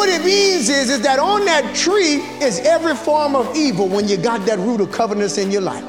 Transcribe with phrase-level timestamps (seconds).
[0.00, 4.08] what it means is, is that on that tree is every form of evil when
[4.08, 5.84] you got that root of covetousness in your life.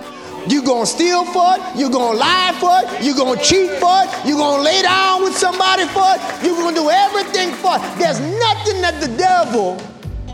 [0.49, 4.09] You're gonna steal for it, you're gonna lie for it, you're gonna cheat for it,
[4.27, 7.81] you're gonna lay down with somebody for it, you're gonna do everything for it.
[7.97, 9.79] There's nothing that the devil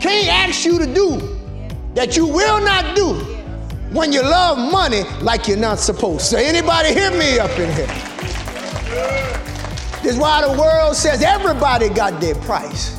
[0.00, 1.38] can't ask you to do
[1.94, 3.14] that you will not do
[3.94, 6.44] when you love money like you're not supposed to.
[6.44, 7.86] Anybody hear me up in here?
[10.02, 12.97] This is why the world says everybody got their price.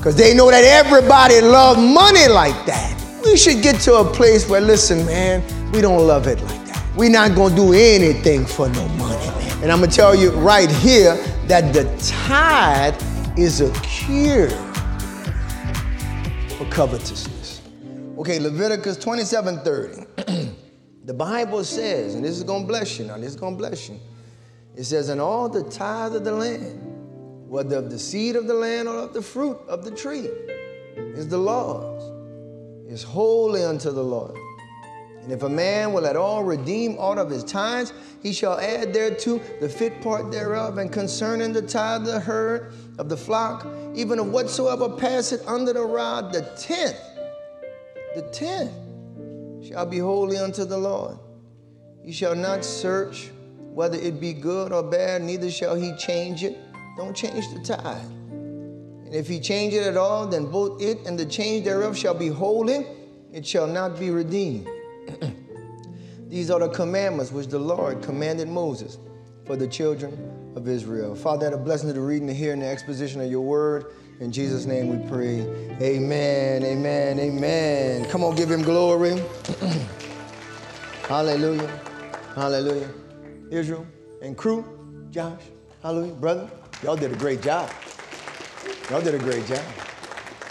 [0.00, 2.98] Because they know that everybody love money like that.
[3.22, 6.82] We should get to a place where, listen, man, we don't love it like that.
[6.96, 9.26] We're not to do anything for no money.
[9.26, 9.62] man.
[9.62, 11.16] And I'm to tell you right here
[11.48, 12.94] that the tithe
[13.38, 14.48] is a cure
[16.56, 17.60] for covetousness.
[18.16, 20.06] Okay, Leviticus 27 30.
[21.04, 24.00] the Bible says, and this is to bless you now, this is to bless you.
[24.76, 26.89] It says, and all the tithe of the land,
[27.50, 30.28] whether of the seed of the land or of the fruit of the tree,
[30.96, 32.04] is the Lord's,
[32.88, 34.36] is holy unto the Lord.
[35.22, 37.92] And if a man will at all redeem aught of his tithes,
[38.22, 42.72] he shall add thereto the fit part thereof, and concerning the tithe of the herd
[42.98, 47.00] of the flock, even of whatsoever passeth under the rod, the tenth,
[48.14, 48.70] the tenth
[49.66, 51.18] shall be holy unto the Lord.
[52.04, 56.56] He shall not search whether it be good or bad, neither shall he change it.
[57.00, 57.96] Don't change the tithe.
[57.96, 62.12] And if he change it at all, then both it and the change thereof shall
[62.12, 62.86] be holy,
[63.32, 64.68] it shall not be redeemed.
[66.28, 68.98] These are the commandments which the Lord commanded Moses
[69.46, 71.14] for the children of Israel.
[71.14, 73.86] Father, that a blessing to the reading, the hearing, the exposition of your word.
[74.20, 75.40] In Jesus' name we pray.
[75.80, 78.04] Amen, amen, amen.
[78.10, 79.12] Come on, give him glory.
[81.08, 81.80] hallelujah,
[82.34, 82.90] hallelujah.
[83.50, 83.86] Israel
[84.20, 84.66] and crew,
[85.10, 85.40] Josh,
[85.82, 86.50] hallelujah, brother.
[86.82, 87.70] Y'all did a great job.
[88.88, 89.62] Y'all did a great job.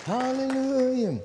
[0.05, 1.19] Hallelujah.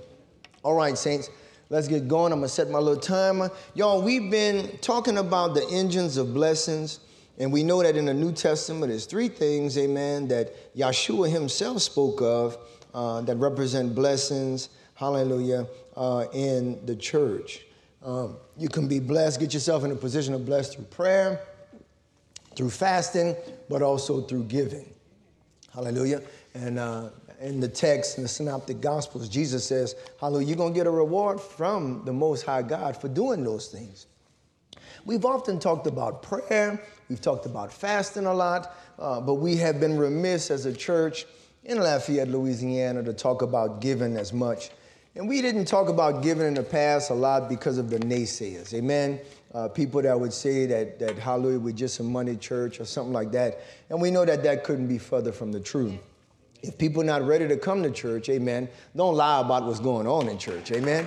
[0.63, 1.29] All right, saints.
[1.69, 2.33] Let's get going.
[2.33, 3.51] I'm going to set my little timer.
[3.75, 7.01] Y'all, we've been talking about the engines of blessings.
[7.39, 11.83] And we know that in the New Testament, there's three things, amen, that Yeshua himself
[11.83, 12.57] spoke of
[12.95, 15.67] uh, that represent blessings, hallelujah,
[15.97, 17.67] uh, in the church.
[18.03, 21.41] Um, you can be blessed, get yourself in a position of blessed through prayer,
[22.55, 23.35] through fasting,
[23.69, 24.94] but also through giving.
[25.75, 26.23] Hallelujah.
[26.55, 30.79] And uh, in the text, in the Synoptic Gospels, Jesus says, Hallelujah, you're going to
[30.79, 34.07] get a reward from the Most High God for doing those things.
[35.05, 36.81] We've often talked about prayer,
[37.11, 41.27] we've talked about fasting a lot, uh, but we have been remiss as a church
[41.65, 44.71] in Lafayette, Louisiana, to talk about giving as much.
[45.17, 48.73] And we didn't talk about giving in the past a lot because of the naysayers.
[48.75, 49.21] Amen.
[49.55, 53.13] Uh, people that would say that, that hallelujah, we're just a money church or something
[53.13, 53.61] like that.
[53.89, 55.95] And we know that that couldn't be further from the truth.
[56.61, 60.09] If people are not ready to come to church, amen, don't lie about what's going
[60.09, 61.07] on in church, amen.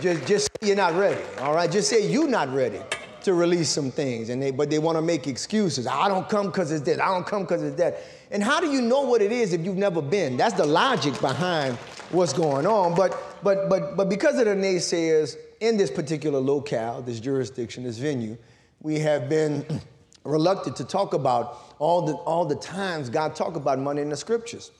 [0.00, 1.70] Just, just you're not ready, all right?
[1.70, 2.80] Just say you're not ready
[3.22, 5.86] to release some things, and they, but they want to make excuses.
[5.86, 7.00] I don't come because it's this.
[7.00, 8.02] I don't come because it's that.
[8.30, 10.36] And how do you know what it is if you've never been?
[10.36, 11.76] That's the logic behind
[12.10, 12.94] what's going on.
[12.94, 17.98] But, but, but, but because of the naysayers in this particular locale, this jurisdiction, this
[17.98, 18.36] venue,
[18.80, 19.64] we have been
[20.24, 24.16] reluctant to talk about all the, all the times God talked about money in the
[24.16, 24.70] scriptures.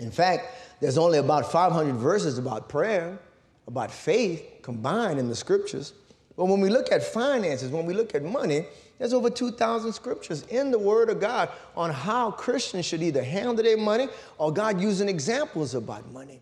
[0.00, 0.46] In fact,
[0.80, 3.18] there's only about 500 verses about prayer,
[3.66, 5.94] about faith combined in the scriptures.
[6.36, 8.66] But when we look at finances, when we look at money,
[8.98, 13.54] there's over 2,000 scriptures in the Word of God on how Christians should either handle
[13.54, 14.08] their money
[14.38, 16.40] or God using examples about money.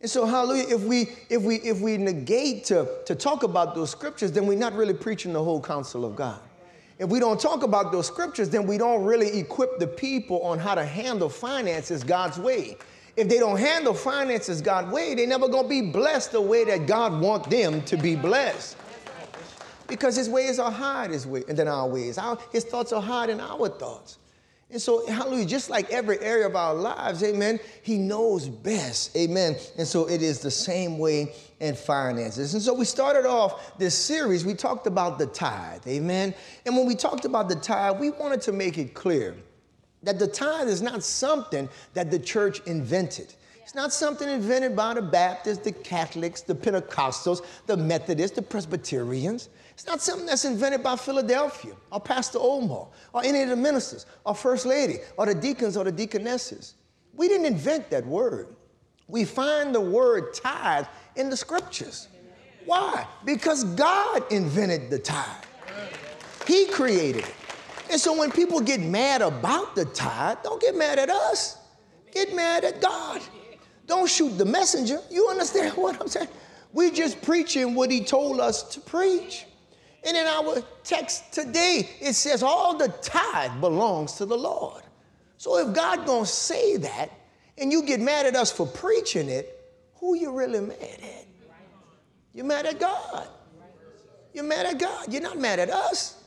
[0.00, 3.90] And so, hallelujah, if we, if we, if we negate to, to talk about those
[3.90, 6.40] scriptures, then we're not really preaching the whole counsel of God.
[6.98, 10.58] If we don't talk about those scriptures, then we don't really equip the people on
[10.58, 12.76] how to handle finances God's way
[13.16, 16.86] if they don't handle finances God's way, they're never to be blessed the way that
[16.86, 18.76] God wants them to be blessed.
[19.86, 22.16] Because his ways are higher his way, than our ways.
[22.16, 24.18] Our, his thoughts are higher than our thoughts.
[24.72, 29.56] And so, hallelujah, just like every area of our lives, amen, he knows best, amen.
[29.76, 32.54] And so it is the same way in finances.
[32.54, 36.34] And so we started off this series, we talked about the tithe, amen.
[36.66, 39.36] And when we talked about the tithe, we wanted to make it clear
[40.04, 43.34] that the tithe is not something that the church invented.
[43.62, 49.48] It's not something invented by the Baptists, the Catholics, the Pentecostals, the Methodists, the Presbyterians.
[49.80, 54.04] It's not something that's invented by Philadelphia or Pastor Omar or any of the ministers
[54.26, 56.74] or First Lady or the deacons or the deaconesses.
[57.14, 58.48] We didn't invent that word.
[59.08, 60.84] We find the word tithe
[61.16, 62.08] in the scriptures.
[62.66, 63.06] Why?
[63.24, 65.44] Because God invented the tithe,
[66.46, 67.34] He created it.
[67.90, 71.56] And so when people get mad about the tithe, don't get mad at us.
[72.12, 73.22] Get mad at God.
[73.86, 75.00] Don't shoot the messenger.
[75.10, 76.28] You understand what I'm saying?
[76.74, 79.46] We're just preaching what he told us to preach.
[80.04, 84.82] And in our text today, it says all the tithe belongs to the Lord.
[85.36, 87.10] So if God gonna say that,
[87.58, 89.56] and you get mad at us for preaching it,
[89.96, 91.26] who you really mad at?
[92.32, 93.28] You're mad at God.
[94.32, 95.12] You're mad at God.
[95.12, 96.22] You're not mad at us.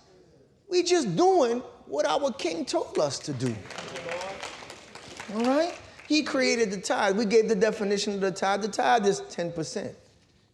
[0.70, 3.56] We just doing what our king told us to do.
[5.34, 5.74] All right?
[6.08, 7.18] He created the tithe.
[7.18, 8.62] We gave the definition of the tithe.
[8.62, 9.94] The tithe is 10%.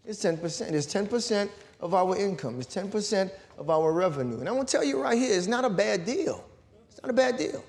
[0.06, 0.71] It's 10%.
[0.71, 1.50] It's 10%
[1.80, 2.60] of our income.
[2.60, 4.40] It's 10% of our revenue.
[4.40, 6.46] And I want to tell you right here, it's not a bad deal.
[6.90, 7.64] It's not a bad deal.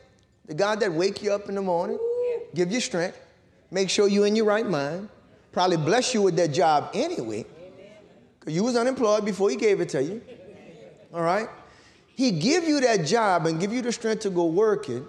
[0.47, 1.99] The God that wake you up in the morning,
[2.55, 3.19] give you strength,
[3.71, 5.09] make sure you're in your right mind,
[5.53, 7.45] probably bless you with that job anyway,
[8.39, 10.21] because you was unemployed before he gave it to you.
[11.15, 11.49] All right?
[12.17, 15.03] He give you that job and give you the strength to go work it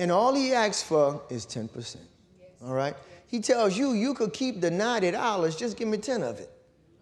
[0.00, 1.96] and all he asks for is 10%.
[2.64, 2.94] All right?
[3.26, 6.50] He tells you you could keep the $90, just give me 10 of it.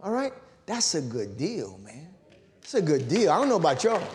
[0.03, 0.32] All right?
[0.69, 2.06] That's a good deal, man.
[2.61, 3.31] It's a good deal.
[3.31, 4.06] I don't know about y'all.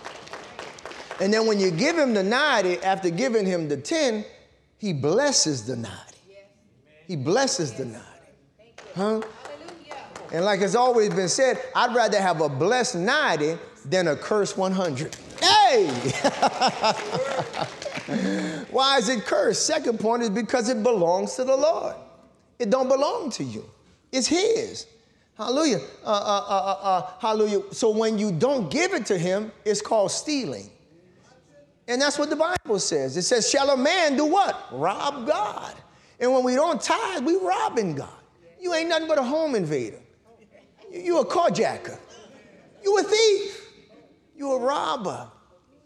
[1.20, 4.24] And then when you give him the 90, after giving him the 10,
[4.78, 5.98] he blesses the 90.
[7.08, 8.06] He blesses the 90.
[8.96, 9.22] Huh?
[10.32, 14.56] And like it's always been said, I'd rather have a blessed 90 than a cursed
[14.56, 15.18] 100.
[15.42, 15.88] Hey!
[18.70, 19.66] Why is it cursed?
[19.66, 21.96] Second point is because it belongs to the Lord.
[22.60, 23.68] It don't belong to you.
[24.12, 24.86] It's His.
[25.38, 25.80] Hallelujah.
[26.04, 27.62] Uh, uh, uh, uh, uh hallelujah.
[27.72, 30.70] So when you don't give it to Him, it's called stealing.
[31.88, 33.18] And that's what the Bible says.
[33.18, 34.68] It says, Shall a man do what?
[34.72, 35.74] Rob God.
[36.20, 38.10] And when we don't tithe, we robbing God.
[38.60, 40.00] You ain't nothing but a home invader.
[40.90, 41.98] You a carjacker.
[42.84, 43.70] You a thief.
[44.36, 45.30] You a robber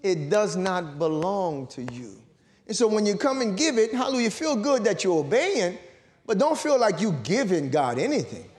[0.04, 2.22] it does not belong to you.
[2.68, 5.78] And so when you come and give it, hallelujah, feel good that you're obeying,
[6.26, 8.50] but don't feel like you're giving God anything.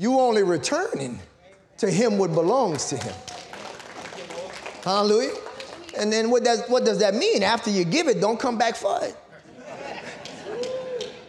[0.00, 1.20] You only returning
[1.76, 3.14] to him what belongs to him.
[4.82, 5.34] Hallelujah.
[5.98, 7.42] And then what does, what does that mean?
[7.42, 9.14] After you give it, don't come back for it.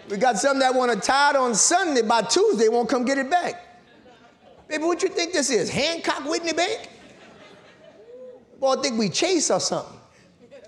[0.10, 3.30] We got some that want to tithe on Sunday, by Tuesday won't come get it
[3.30, 3.62] back.
[4.70, 5.70] Baby, what you think this is?
[5.70, 6.90] Hancock Whitney Bank?
[8.58, 10.00] Boy, I think we chase or something.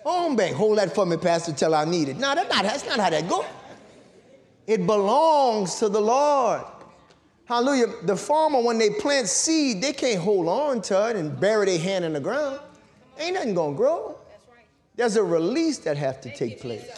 [0.04, 2.18] Home bank, hold that for me, Pastor, till I need it.
[2.18, 3.46] No, that's not, that's not how that goes.
[4.68, 6.64] It belongs to the Lord.
[7.46, 7.88] Hallelujah.
[8.04, 11.80] The farmer, when they plant seed, they can't hold on to it and bury their
[11.80, 12.60] hand in the ground.
[13.20, 14.18] Ain't nothing gonna grow.
[14.50, 14.66] Right.
[14.96, 16.90] There's a release that have to take place.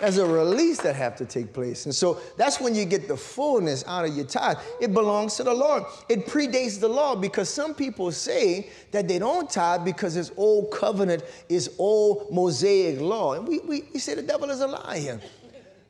[0.00, 1.86] There's a release that have to take place.
[1.86, 4.58] And so that's when you get the fullness out of your tithe.
[4.80, 5.84] It belongs to the Lord.
[6.08, 10.72] It predates the law because some people say that they don't tithe because it's old
[10.72, 13.34] covenant, is old Mosaic law.
[13.34, 15.20] And we, we, we say the devil is a liar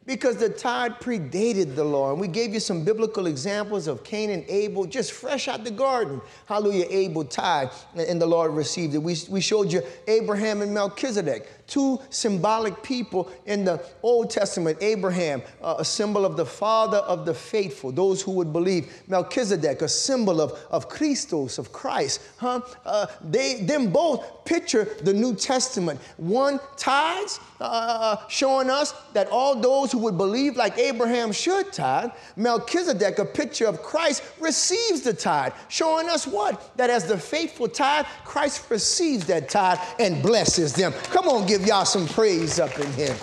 [0.04, 2.10] because the tithe predated the law.
[2.10, 5.70] And we gave you some biblical examples of Cain and Abel, just fresh out the
[5.70, 6.20] garden.
[6.46, 8.98] Hallelujah, Abel tithe, and the Lord received it.
[8.98, 15.42] We, we showed you Abraham and Melchizedek two symbolic people in the Old Testament Abraham,
[15.62, 19.02] uh, a symbol of the father of the faithful, those who would believe.
[19.08, 22.20] Melchizedek, a symbol of, of Christos, of Christ.
[22.38, 22.60] Huh?
[22.84, 26.00] Uh, they, them both picture the New Testament.
[26.16, 32.10] One tithes, uh, showing us that all those who would believe like Abraham should tithe.
[32.36, 36.76] Melchizedek, a picture of Christ, receives the tithe, showing us what?
[36.76, 40.92] That as the faithful tithe, Christ receives that tithe and blesses them.
[41.10, 43.16] Come on, give give y'all some praise up in here.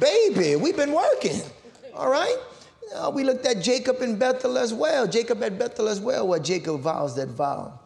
[0.00, 1.42] Baby, we've been working,
[1.92, 2.36] all right?
[2.94, 5.06] Uh, we looked at Jacob in Bethel as well.
[5.06, 7.78] Jacob at Bethel as well, where Jacob vows that vow.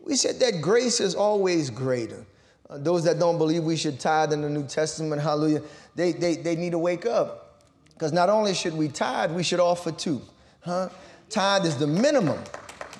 [0.00, 2.26] We said that grace is always greater.
[2.68, 5.62] Uh, those that don't believe we should tithe in the New Testament, hallelujah,
[5.94, 7.62] they, they, they need to wake up.
[7.94, 10.20] Because not only should we tithe, we should offer too.
[10.60, 10.90] Huh?
[11.30, 12.38] Tithe is the minimum.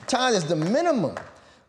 [0.07, 1.15] Tithe is the minimum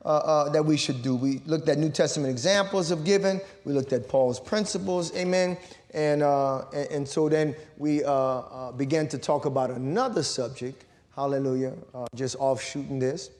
[0.08, 1.18] uh, uh, that we should do.
[1.18, 3.42] We looked at New Testament examples of giving.
[3.66, 5.58] We looked at Paul's principles, amen.
[5.94, 11.74] And, uh, and, and, so then we uh, began to talk about another subject, hallelujah,
[12.16, 13.32] just offshooting this.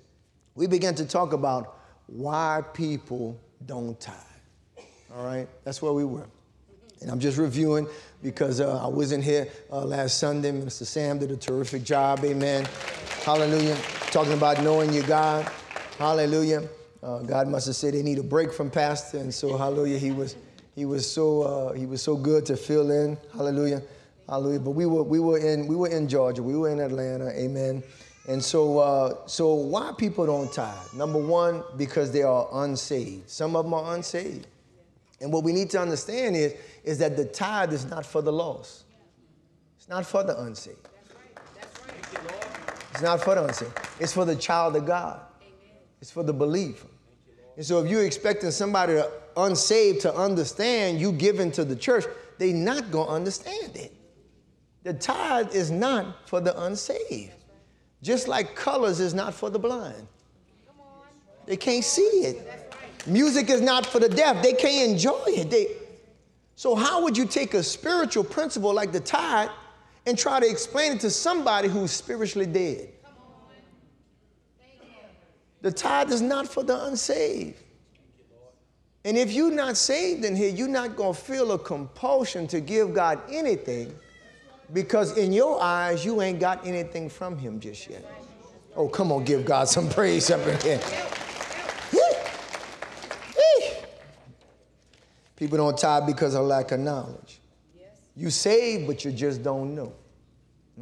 [0.56, 4.16] We began to talk about why people don't tithe.
[5.16, 6.28] All right, that's where we were.
[7.00, 7.88] And I'm just reviewing
[8.22, 10.52] because uh, I wasn't here uh, last Sunday.
[10.52, 10.86] Mr.
[10.86, 12.68] Sam did a terrific job, amen.
[13.24, 13.78] Hallelujah.
[14.12, 15.50] Talking about knowing your God.
[15.98, 16.62] Hallelujah.
[17.02, 20.12] Uh, God must have said they need a break from pastor, and so hallelujah, he
[20.12, 20.36] was
[20.76, 23.18] he was so uh, he was so good to fill in.
[23.34, 23.82] Hallelujah,
[24.30, 24.60] hallelujah.
[24.60, 27.82] But we were we were in we were in Georgia, we were in Atlanta, amen.
[28.28, 30.94] And so uh, so why people don't tithe?
[30.94, 33.28] Number one, because they are unsaved.
[33.28, 34.46] Some of them are unsaved.
[35.20, 38.32] And what we need to understand is, is that the tithe is not for the
[38.32, 38.84] lost.
[39.78, 40.78] It's not for the unsaved.
[42.92, 43.80] It's not for the unsaved.
[44.00, 45.22] It's for the child of God.
[46.02, 46.88] It's for the believer.
[47.56, 49.02] And so if you're expecting somebody
[49.36, 52.06] unsaved to understand you giving to the church,
[52.38, 53.94] they're not going to understand it.
[54.84, 57.34] The tithe is not for the unsaved.
[58.04, 60.08] Just like colors is not for the blind.
[61.48, 62.74] They can't see it.
[63.08, 64.44] Music is not for the deaf.
[64.44, 65.50] They can't enjoy it.
[65.50, 65.68] They,
[66.56, 69.50] so how would you take a spiritual principle like the tithe
[70.06, 72.90] and try to explain it to somebody who's spiritually dead?
[75.62, 77.64] The tithe is not for the unsaved.
[79.04, 82.60] And if you're not saved in here, you're not going to feel a compulsion to
[82.60, 83.96] give God anything
[84.74, 88.06] because in your eyes, you ain't got anything from Him just yet.
[88.76, 90.82] Oh, come on, give God some praise up in here.
[95.38, 97.40] People don't tithe because of lack of knowledge.
[98.16, 99.94] You saved, but you just don't know.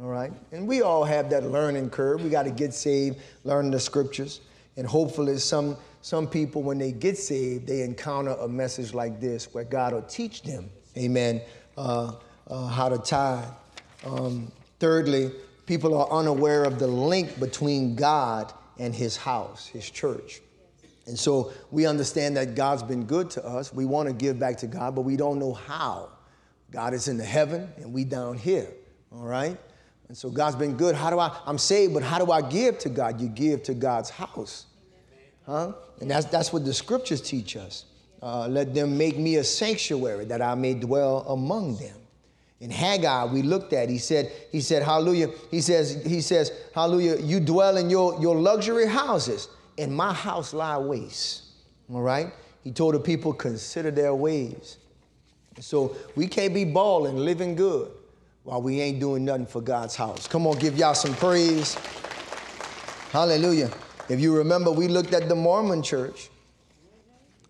[0.00, 0.32] All right?
[0.50, 2.24] And we all have that learning curve.
[2.24, 4.40] We got to get saved, learn the scriptures.
[4.76, 9.52] And hopefully, some, some people, when they get saved, they encounter a message like this
[9.54, 11.40] where God will teach them, amen,
[11.76, 12.12] uh,
[12.48, 13.48] uh, how to tithe.
[14.04, 15.32] Um, thirdly,
[15.66, 20.40] people are unaware of the link between God and his house, his church.
[21.06, 23.72] And so we understand that God's been good to us.
[23.72, 26.10] We want to give back to God, but we don't know how.
[26.70, 28.68] God is in the heaven and we down here,
[29.12, 29.56] all right?
[30.08, 30.94] And so God's been good.
[30.94, 33.20] How do I, I'm saved, but how do I give to God?
[33.20, 34.66] You give to God's house.
[35.44, 35.72] Huh?
[36.00, 37.86] And that's, that's what the scriptures teach us.
[38.22, 41.96] Uh, let them make me a sanctuary that I may dwell among them.
[42.60, 45.28] In Haggai, we looked at, he said, he said, hallelujah.
[45.50, 50.54] He says, he says, hallelujah, you dwell in your, your luxury houses, and my house
[50.54, 51.44] lie waste.
[51.92, 52.32] All right?
[52.64, 54.78] He told the people, consider their ways.
[55.60, 57.90] So we can't be balling, living good
[58.46, 60.28] while we ain't doing nothing for God's house.
[60.28, 61.74] Come on, give y'all some praise.
[63.10, 63.72] Hallelujah.
[64.08, 66.30] If you remember, we looked at the Mormon church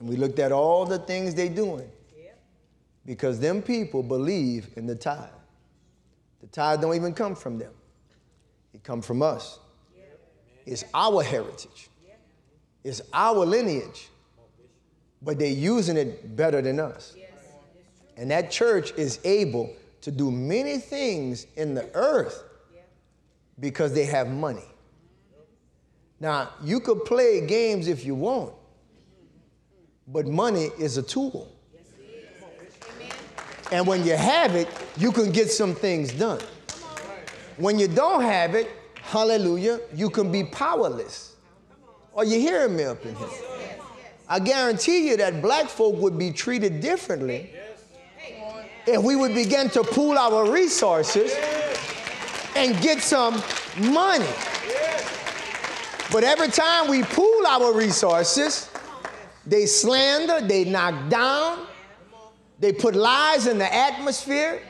[0.00, 1.86] and we looked at all the things they doing
[3.04, 5.28] because them people believe in the tithe.
[6.40, 7.72] The tithe don't even come from them.
[8.72, 9.58] It come from us.
[10.64, 11.90] It's our heritage.
[12.82, 14.08] It's our lineage.
[15.20, 17.14] But they're using it better than us.
[18.16, 19.76] And that church is able
[20.06, 22.44] to do many things in the earth
[23.58, 24.68] because they have money.
[26.20, 28.52] Now, you could play games if you want,
[30.06, 31.52] but money is a tool.
[33.72, 36.40] And when you have it, you can get some things done.
[37.56, 38.70] When you don't have it,
[39.02, 41.34] hallelujah, you can be powerless.
[42.14, 43.28] Are you hearing me up in here?
[44.28, 47.55] I guarantee you that black folk would be treated differently
[48.86, 51.34] if we would begin to pool our resources
[52.54, 53.42] and get some
[53.78, 54.28] money.
[56.12, 58.70] But every time we pool our resources,
[59.44, 61.66] they slander, they knock down,
[62.60, 64.62] they put lies in the atmosphere,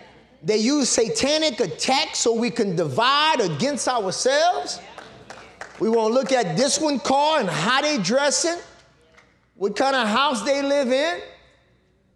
[0.43, 4.81] they use satanic attacks so we can divide against ourselves.
[5.79, 8.57] We won't look at this one car and how they dressing,
[9.57, 11.21] what kind of house they live in.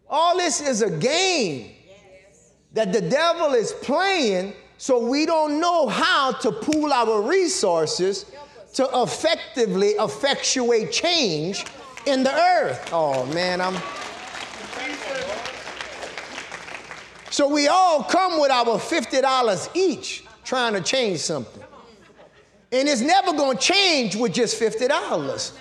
[0.09, 1.73] All this is a game
[2.73, 8.27] that the devil is playing so we don't know how to pool our resources
[8.75, 11.65] to effectively effectuate change
[12.07, 12.89] in the earth.
[12.93, 13.77] Oh man, I'm.
[17.31, 21.63] So we all come with our $50 each trying to change something.
[22.73, 25.53] And it's never going to change with just $50.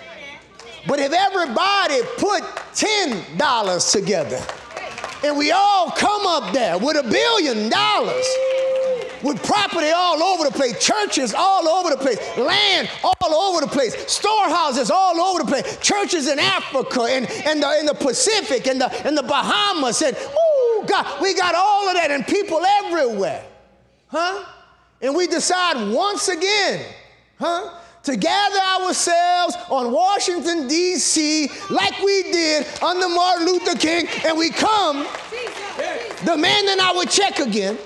[0.86, 2.42] But if everybody put
[2.74, 4.42] $10 together,
[5.24, 8.26] and we all come up there with a billion dollars
[9.22, 13.70] with property all over the place, churches all over the place, land all over the
[13.70, 18.66] place, storehouses all over the place, churches in Africa and, and the, in the Pacific
[18.66, 20.02] and the, and the Bahamas.
[20.02, 23.44] And, oh, God, we got all of that and people everywhere.
[24.08, 24.44] Huh?
[25.02, 26.84] And we decide once again,
[27.38, 27.79] huh?
[28.02, 34.50] To gather ourselves on Washington, D.C., like we did under Martin Luther King, and we
[34.50, 35.06] come
[36.24, 37.76] demanding our check again.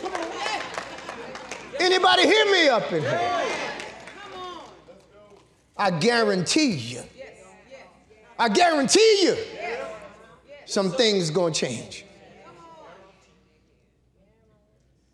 [1.80, 3.44] Anybody hear me up in here?
[5.76, 7.02] I guarantee you.
[8.38, 9.36] I guarantee you
[10.66, 12.04] some things to change.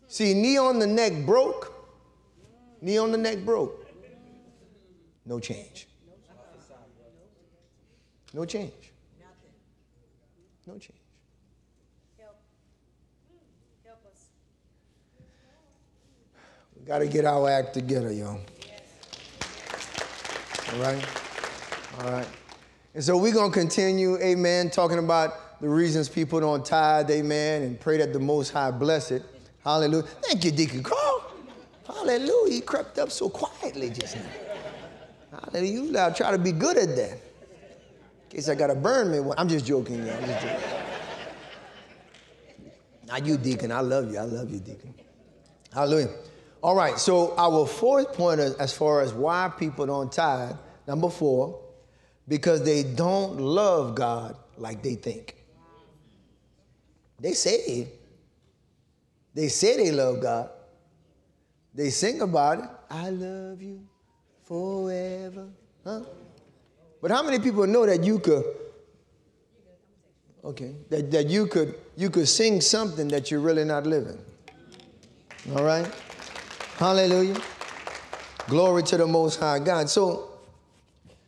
[0.07, 1.73] See, knee on the neck broke,
[2.81, 3.80] knee on the neck broke.
[5.25, 5.87] No change.
[8.33, 8.73] No change.
[10.67, 11.01] No change.
[16.81, 18.39] We got to get our act together, y'all.
[20.73, 21.05] All right?
[21.99, 22.27] All right.
[22.95, 27.61] And so we're going to continue, amen, talking about the reasons people don't tithe, amen,
[27.61, 29.23] and pray that the Most High bless it.
[29.63, 30.03] Hallelujah.
[30.23, 31.31] Thank you, Deacon Carl.
[31.85, 32.53] Hallelujah.
[32.53, 34.50] He crept up so quietly just now.
[35.31, 35.99] Hallelujah.
[35.99, 37.11] I'll try to be good at that.
[37.11, 39.31] In case I got to burn me.
[39.37, 40.15] I'm just joking, y'all.
[40.15, 40.59] I'm just joking.
[43.07, 43.71] Not you, Deacon.
[43.71, 44.19] I love you.
[44.19, 44.93] I love you, Deacon.
[45.73, 46.09] Hallelujah.
[46.63, 51.59] All right, so our fourth point as far as why people don't tithe, number four,
[52.27, 55.35] because they don't love God like they think.
[57.19, 57.87] They say,
[59.33, 60.51] they say they love God.
[61.73, 62.69] They sing about it.
[62.91, 63.87] I love you
[64.51, 65.47] forever.
[65.85, 66.01] Huh?
[67.01, 68.43] But how many people know that you could,
[70.43, 74.19] okay, that, that you could you could sing something that you're really not living?
[75.55, 75.89] All right?
[76.75, 77.39] Hallelujah.
[78.49, 79.89] Glory to the most high God.
[79.89, 80.31] So,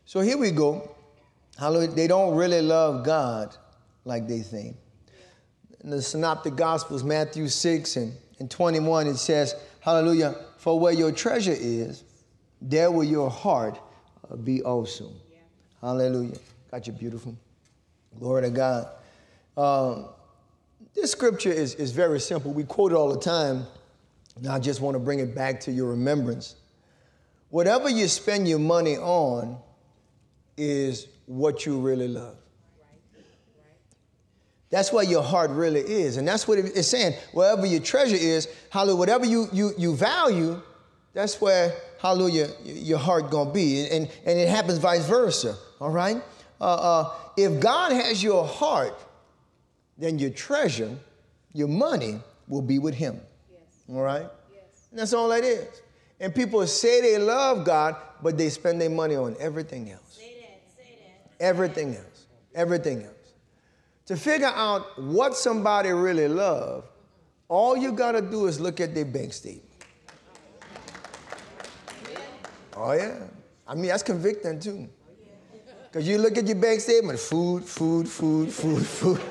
[0.03, 0.93] so here we go.
[1.57, 1.91] Hallelujah.
[1.91, 3.55] They don't really love God
[4.03, 4.75] like they think.
[5.81, 10.35] In the Synoptic Gospels, Matthew 6 and, and 21, it says, Hallelujah.
[10.57, 12.03] For where your treasure is,
[12.63, 13.79] there will your heart
[14.29, 15.11] uh, be also.
[15.31, 15.37] Yeah.
[15.81, 16.37] Hallelujah.
[16.71, 17.35] Got you beautiful.
[18.17, 18.87] Glory to God.
[19.57, 20.07] Um,
[20.95, 22.53] this scripture is, is very simple.
[22.53, 23.65] We quote it all the time.
[24.41, 26.55] Now I just want to bring it back to your remembrance.
[27.49, 29.57] Whatever you spend your money on
[30.57, 32.35] is what you really love.
[34.69, 36.17] That's where your heart really is.
[36.17, 37.13] And that's what it's saying.
[37.31, 40.59] Wherever your treasure is, hallelujah, whatever you, you, you value,
[41.13, 43.87] that's where, hallelujah, your heart gonna be.
[43.87, 46.21] And, and it happens vice versa, all right?
[46.59, 48.99] Uh, uh, if God has your heart,
[49.97, 50.97] then your treasure,
[51.53, 53.19] your money, will be with Him.
[53.51, 53.61] Yes.
[53.89, 54.27] All right?
[54.51, 54.87] Yes.
[54.91, 55.81] And that's all that is.
[56.19, 60.17] And people say they love God, but they spend their money on everything else.
[60.17, 61.43] Say that, say that.
[61.43, 62.25] Everything else.
[62.55, 63.13] Everything else.
[64.07, 66.85] To figure out what somebody really love,
[67.47, 69.72] all you got to do is look at their bank statement.
[72.75, 73.19] Oh, yeah.
[73.67, 74.89] I mean, that's convicting too.
[75.83, 79.21] Because you look at your bank statement food, food, food, food, food.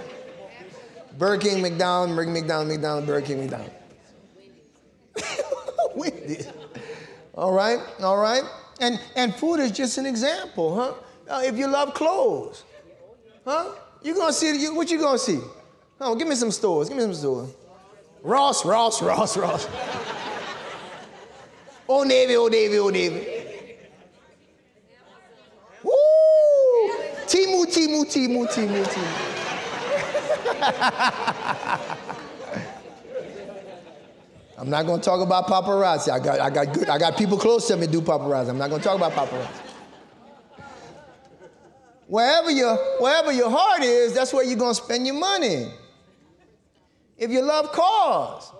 [1.18, 3.74] Burger King, McDonald's, Burger McDonald's, McDonald's, Burger King, McDonald's.
[5.94, 6.48] Wendy's.
[7.35, 8.42] All right, all right.
[8.81, 10.94] And, and food is just an example, huh?
[11.28, 12.64] Uh, if you love clothes,
[13.44, 13.72] huh?
[14.02, 15.40] You're gonna see what you gonna see?
[16.00, 16.88] Oh, give me some stores.
[16.88, 17.55] Give me some stores.
[18.22, 19.68] Ross, Ross, Ross, Ross.
[21.92, 23.26] Old Navy, Old Navy, Old Navy.
[25.83, 25.92] Woo!
[27.26, 29.28] Temu, Temu, Temu, Temu, Temu.
[34.59, 36.11] I'm not gonna talk about paparazzi.
[36.11, 38.48] I got, I got good, I got people close to me do paparazzi.
[38.48, 39.61] I'm not gonna talk about paparazzi.
[42.07, 45.72] Wherever your, wherever your heart is, that's where you're going to spend your money.
[47.16, 48.52] If you love cars,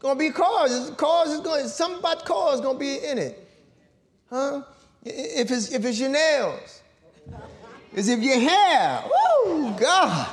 [0.00, 0.90] going to be cars.
[0.96, 1.68] Cars is going.
[1.68, 3.48] Something about cars is going to be in it,
[4.28, 4.62] huh?
[5.04, 6.82] If it's if it's your nails,
[7.94, 9.04] is if your hair.
[9.44, 10.28] Woo, God.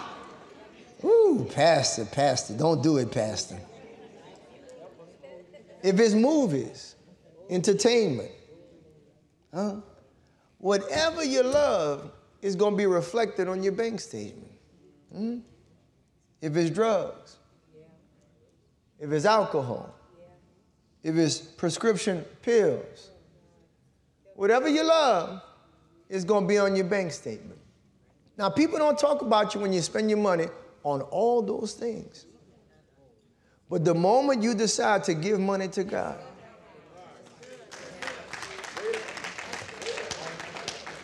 [1.01, 3.59] Woo, pastor, pastor, don't do it, pastor.
[5.83, 6.95] If it's movies,
[7.49, 8.31] entertainment,
[9.53, 9.75] huh?
[10.57, 14.51] Whatever you love is going to be reflected on your bank statement.
[15.13, 15.37] Hmm?
[16.41, 17.36] If it's drugs.
[18.99, 19.93] If it's alcohol,
[21.03, 23.11] if it's prescription pills,
[24.35, 25.41] whatever you love
[26.09, 27.59] is going to be on your bank statement.
[28.37, 30.47] Now, people don't talk about you when you spend your money
[30.83, 32.25] on all those things.
[33.69, 36.19] But the moment you decide to give money to God,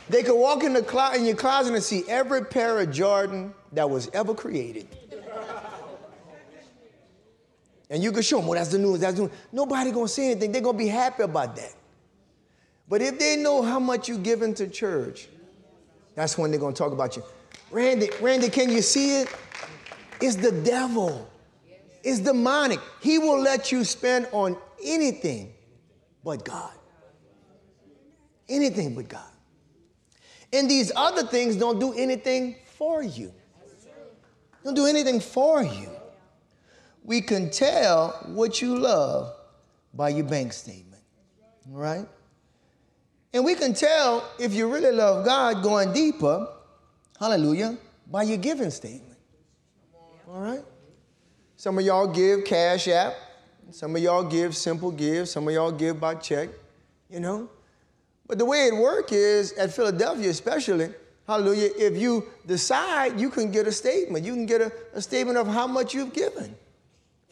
[0.10, 3.90] They could walk in, the in your closet and see every pair of Jordan that
[3.90, 4.88] was ever created.
[7.90, 9.32] And you can show them, well, oh, that's the news, that's the news.
[9.52, 10.52] Nobody gonna say anything.
[10.52, 11.74] They're gonna be happy about that.
[12.88, 15.28] But if they know how much you give into church,
[16.16, 17.24] that's when they're gonna talk about you.
[17.72, 19.36] Randy, Randy, can you see it?
[20.22, 21.30] It's the devil.
[22.04, 22.80] It's demonic.
[23.02, 25.54] He will let you spend on anything
[26.24, 26.74] but God.
[28.50, 29.22] Anything but God.
[30.52, 33.34] And these other things don't do anything for you.
[34.64, 35.90] Don't do anything for you.
[37.04, 39.34] We can tell what you love
[39.94, 41.02] by your bank statement.
[41.70, 42.06] right?
[43.34, 46.48] And we can tell if you really love God going deeper,
[47.20, 47.78] hallelujah,
[48.10, 49.18] by your giving statement.
[50.30, 50.64] All right?
[51.58, 53.14] Some of y'all give Cash App,
[53.72, 56.50] Some of y'all give simple give, some of y'all give by check,
[57.10, 57.50] you know.
[58.28, 60.90] But the way it works is, at Philadelphia especially,
[61.28, 64.26] hallelujah, if you decide, you can get a statement.
[64.26, 66.56] You can get a, a statement of how much you've given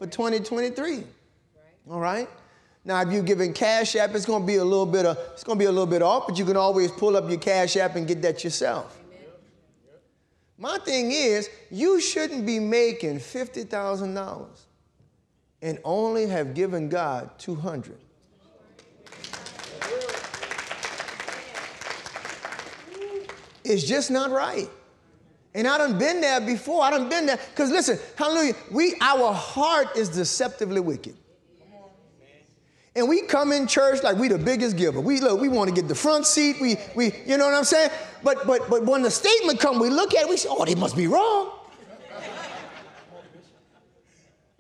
[0.02, 0.96] for 2023.
[0.96, 1.06] Right.
[1.92, 2.28] All right?
[2.84, 5.44] Now, if you're giving Cash App, it's going to be a little bit of, it's
[5.44, 7.78] going to be a little bit off, but you can always pull up your Cash
[7.78, 8.98] App and get that yourself.
[10.58, 14.48] My thing is, you shouldn't be making $50,000
[15.62, 17.96] and only have given God 200.
[23.64, 24.68] It's just not right.
[25.54, 26.84] And I done been there before.
[26.84, 27.38] I done been there.
[27.38, 31.16] Because listen, hallelujah, we our heart is deceptively wicked.
[32.94, 35.00] And we come in church like we the biggest giver.
[35.00, 36.58] We look, we want to get the front seat.
[36.60, 37.90] We, we, you know what I'm saying?
[38.22, 40.76] But but but when the statement come, we look at it, we say, oh, they
[40.76, 41.52] must be wrong.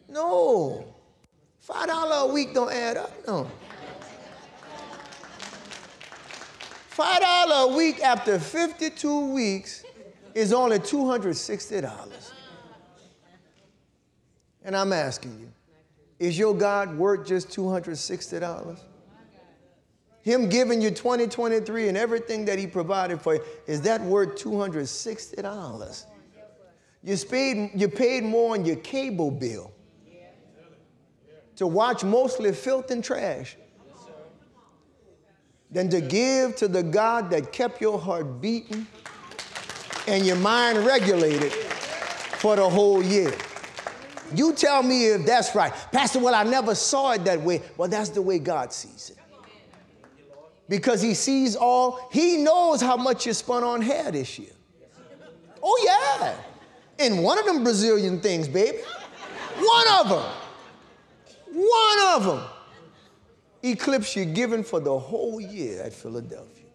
[0.07, 0.85] no.
[1.59, 3.11] Five dollar a week don't add up.
[3.27, 3.51] No.
[6.87, 9.83] Five dollar a week after 52 weeks
[10.33, 12.31] is only $260.
[14.63, 15.51] And I'm asking you,
[16.19, 18.79] is your God worth just $260?
[20.21, 26.05] Him giving you 2023 and everything that he provided for you, is that worth $260?
[27.03, 29.73] You paid, you paid more on your cable bill
[31.55, 33.57] to watch mostly filth and trash
[35.71, 38.85] than to give to the God that kept your heart beating
[40.07, 43.33] and your mind regulated for the whole year.
[44.33, 45.73] You tell me if that's right.
[45.91, 47.61] Pastor, well, I never saw it that way.
[47.77, 49.17] Well, that's the way God sees it.
[50.69, 54.53] Because he sees all, he knows how much you spun on hair this year.
[55.61, 56.35] Oh, yeah.
[57.05, 58.77] In one of them Brazilian things, baby.
[59.57, 60.31] One of them.
[61.53, 62.43] One of them.
[63.63, 66.65] Eclipse you're given for the whole year at Philadelphia.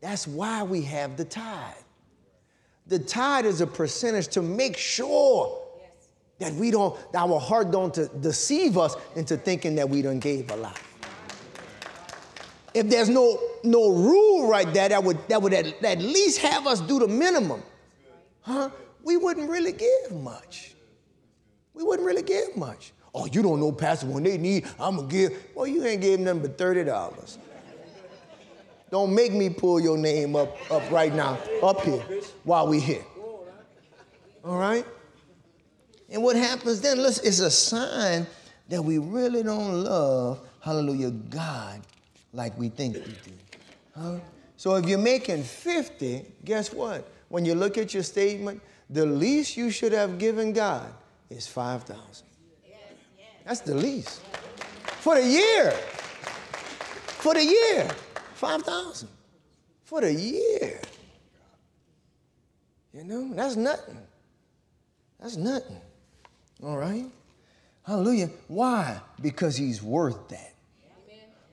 [0.00, 1.74] That's why we have the tithe.
[2.86, 5.62] The tithe is a percentage to make sure
[6.38, 10.56] that we don't, our heart don't deceive us into thinking that we done gave a
[10.56, 10.78] lot.
[12.74, 16.66] If there's no, no rule right there that would, that would at, at least have
[16.66, 17.62] us do the minimum,
[18.42, 18.68] huh?
[19.02, 20.74] We wouldn't really give much.
[21.72, 22.92] We wouldn't really give much.
[23.14, 25.42] Oh, you don't know, Pastor, when they need, I'm gonna give.
[25.54, 27.38] Well, you ain't gave them but $30.
[28.90, 32.02] Don't make me pull your name up, up right now, up here,
[32.44, 33.04] while we're here.
[34.44, 34.86] All right?
[36.08, 38.26] And what happens then, listen, it's a sign
[38.68, 41.82] that we really don't love, hallelujah, God
[42.36, 43.32] like we think we do.
[43.96, 44.18] Huh?
[44.56, 47.08] So if you're making 50, guess what?
[47.28, 50.92] When you look at your statement, the least you should have given God
[51.28, 51.96] is 5,000.
[53.44, 54.22] That's the least.
[55.00, 55.70] For the year.
[57.20, 57.88] For the year.
[58.36, 59.08] 5,000
[59.84, 60.80] for the year.
[62.92, 63.98] You know, that's nothing.
[65.20, 65.80] That's nothing.
[66.62, 67.06] All right?
[67.82, 68.30] Hallelujah.
[68.48, 69.00] Why?
[69.20, 70.52] Because he's worth that.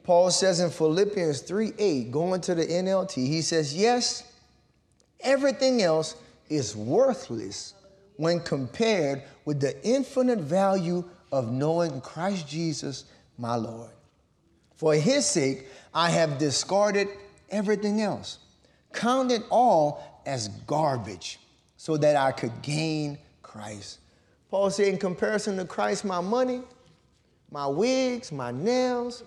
[0.03, 4.29] Paul says in Philippians 3 8, going to the NLT, he says, Yes,
[5.21, 6.15] everything else
[6.49, 7.73] is worthless
[8.17, 13.05] when compared with the infinite value of knowing Christ Jesus,
[13.37, 13.89] my Lord.
[14.83, 17.07] For his sake, I have discarded
[17.49, 18.39] everything else,
[18.91, 21.39] counted all as garbage,
[21.77, 23.99] so that I could gain Christ.
[24.51, 26.63] Paul said, in comparison to Christ, my money,
[27.49, 29.23] my wigs, my nails,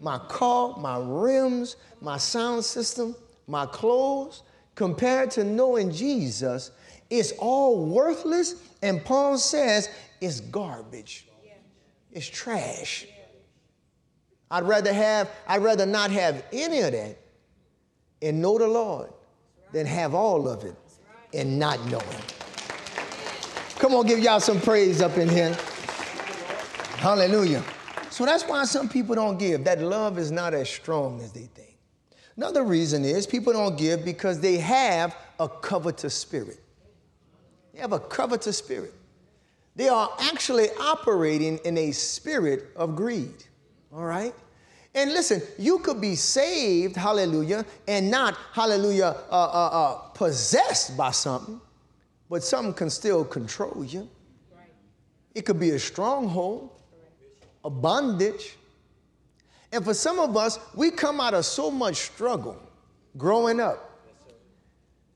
[0.00, 3.14] my car, my rims, my sound system,
[3.46, 4.42] my clothes,
[4.74, 6.72] compared to knowing Jesus,
[7.10, 8.56] it's all worthless.
[8.82, 9.88] And Paul says
[10.20, 11.28] it's garbage,
[12.10, 13.06] it's trash.
[14.50, 17.18] I'd rather have, I'd rather not have any of that
[18.22, 19.10] and know the Lord
[19.72, 20.76] than have all of it
[21.34, 22.22] and not know him.
[23.78, 25.52] Come on, give y'all some praise up in here.
[26.98, 27.62] Hallelujah.
[28.10, 29.64] So that's why some people don't give.
[29.64, 31.76] That love is not as strong as they think.
[32.36, 36.60] Another reason is people don't give because they have a covetous spirit.
[37.74, 38.94] They have a covetous spirit.
[39.74, 43.44] They are actually operating in a spirit of greed.
[43.96, 44.34] All right?
[44.94, 51.10] And listen, you could be saved, hallelujah, and not, hallelujah, uh, uh, uh, possessed by
[51.10, 51.60] something,
[52.28, 54.08] but something can still control you.
[55.34, 56.70] It could be a stronghold,
[57.64, 58.56] a bondage.
[59.72, 62.56] And for some of us, we come out of so much struggle
[63.16, 64.00] growing up,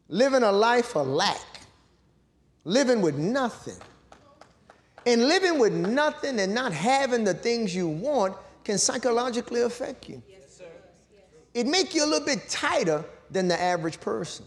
[0.08, 1.60] living a life of lack,
[2.64, 3.76] living with nothing.
[5.06, 8.36] And living with nothing and not having the things you want
[8.70, 10.22] can psychologically affect you.
[11.52, 14.46] It make you a little bit tighter than the average person.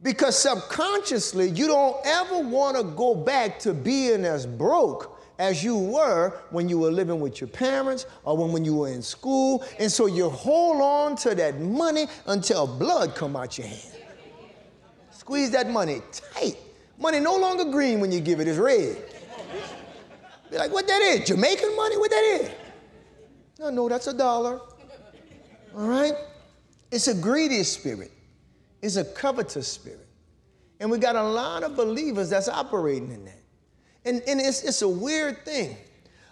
[0.00, 5.76] Because subconsciously, you don't ever want to go back to being as broke as you
[5.76, 9.64] were when you were living with your parents or when, when you were in school.
[9.80, 13.96] And so you hold on to that money until blood come out your hand.
[15.10, 16.56] Squeeze that money tight.
[17.00, 18.96] Money no longer green when you give it, it's red.
[20.52, 21.26] Be like, what that is?
[21.26, 21.96] Jamaican money?
[21.96, 22.50] What that is?
[23.58, 24.60] No, no, that's a dollar.
[25.74, 26.14] All right?
[26.90, 28.12] It's a greedy spirit.
[28.80, 30.06] It's a covetous spirit.
[30.80, 33.42] And we got a lot of believers that's operating in that.
[34.04, 35.76] And, and it's, it's a weird thing.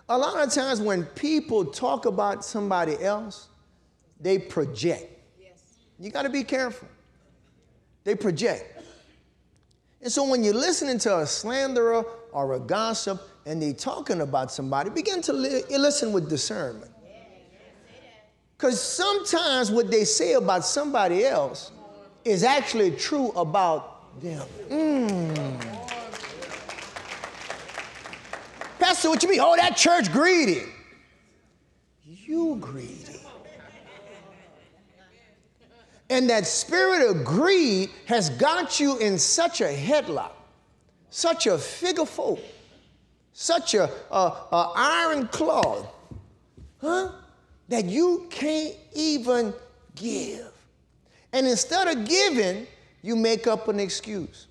[0.09, 3.49] A lot of times when people talk about somebody else,
[4.21, 5.11] they project.
[5.41, 5.63] Yes.
[5.99, 6.89] You got to be careful.
[8.05, 8.85] They project.
[10.01, 14.53] And so when you're listening to a slanderer or a gossip and they talking about
[14.53, 16.93] somebody, begin to li- listen with discernment.
[18.57, 21.73] Because sometimes what they say about somebody else
[22.25, 24.47] is actually true about them.
[24.71, 25.77] Mm.
[28.79, 29.41] Pastor, what you mean?
[29.43, 30.63] Oh, that church greedy.
[32.05, 33.21] You greedy.
[36.09, 40.31] And that spirit of greed has got you in such a headlock,
[41.11, 42.39] such a figure four,
[43.33, 44.17] such a, a,
[44.53, 45.85] a iron claw,
[46.81, 47.11] huh?
[47.69, 49.53] That you can't even
[49.95, 50.53] give.
[51.33, 52.67] And instead of giving,
[53.03, 54.47] you make up an excuse.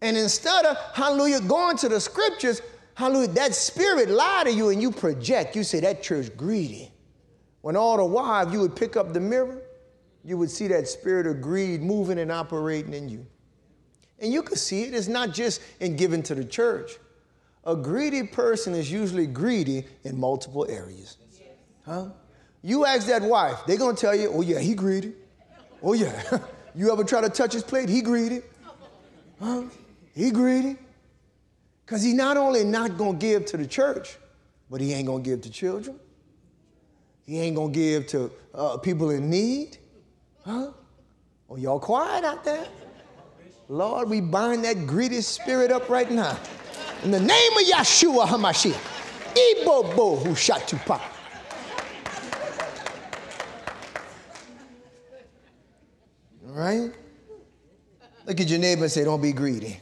[0.00, 2.62] And instead of, hallelujah, going to the scriptures,
[2.98, 3.28] Hallelujah.
[3.28, 5.54] That spirit lie to you and you project.
[5.54, 6.90] You say that church greedy.
[7.60, 9.62] When all the while you would pick up the mirror,
[10.24, 13.24] you would see that spirit of greed moving and operating in you.
[14.18, 14.94] And you could see it.
[14.94, 16.98] It's not just in giving to the church.
[17.62, 21.18] A greedy person is usually greedy in multiple areas.
[21.88, 22.10] Huh?
[22.62, 25.14] You ask that wife, they're gonna tell you, oh yeah, he greedy.
[25.82, 26.38] Oh yeah.
[26.74, 27.88] you ever try to touch his plate?
[27.88, 28.42] He greedy.
[29.40, 29.62] Huh?
[30.14, 30.76] He greedy.
[31.84, 34.18] Because he's not only not going to give to the church,
[34.68, 35.98] but he ain't going to give to children.
[37.24, 39.78] He ain't going to give to uh, people in need.
[40.44, 40.72] Huh?
[41.48, 42.66] Oh, y'all quiet out there?
[43.68, 46.38] Lord, we bind that greedy spirit up right now.
[47.04, 48.96] In the name of Yeshua HaMashiach.
[49.34, 51.17] Ibobo you All
[56.58, 56.90] right?
[58.26, 59.80] Look at your neighbor and say, Don't be greedy.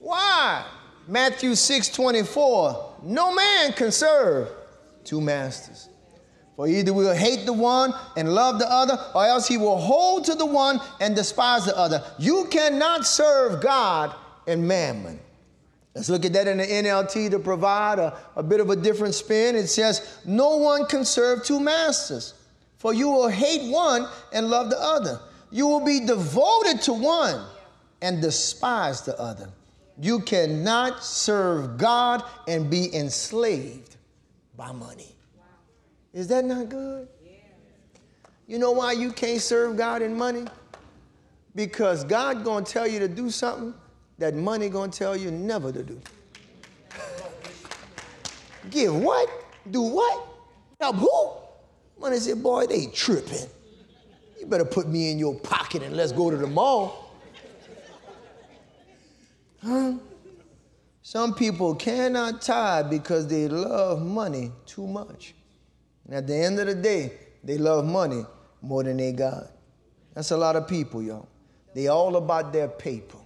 [0.00, 0.64] Why?
[1.08, 2.94] Matthew 6 24.
[3.02, 4.48] No man can serve
[5.04, 5.88] two masters.
[6.56, 10.24] For either will hate the one and love the other, or else he will hold
[10.24, 12.02] to the one and despise the other.
[12.18, 14.14] You cannot serve God
[14.46, 15.20] and mammon.
[15.94, 19.14] Let's look at that in the NLT to provide a, a bit of a different
[19.14, 19.54] spin.
[19.54, 22.34] It says, No one can serve two masters,
[22.76, 25.20] for you will hate one and love the other.
[25.50, 27.44] You will be devoted to one
[28.02, 29.48] and despise the other.
[29.98, 33.96] You cannot serve God and be enslaved
[34.56, 35.14] by money.
[36.12, 37.08] Is that not good?
[38.46, 40.44] You know why you can't serve God in money?
[41.54, 43.74] Because God to tell you to do something
[44.18, 46.00] that money to tell you never to do.
[48.70, 49.28] Give what?
[49.70, 50.26] Do what?
[50.80, 51.45] Help who?
[51.98, 53.48] Money said, boy, they tripping.
[54.38, 57.14] You better put me in your pocket and let's go to the mall.
[59.64, 59.94] Huh?
[61.02, 65.34] Some people cannot tithe because they love money too much.
[66.04, 68.24] And at the end of the day, they love money
[68.60, 69.48] more than they God.
[70.14, 71.28] That's a lot of people, y'all.
[71.74, 73.18] They all about their paper.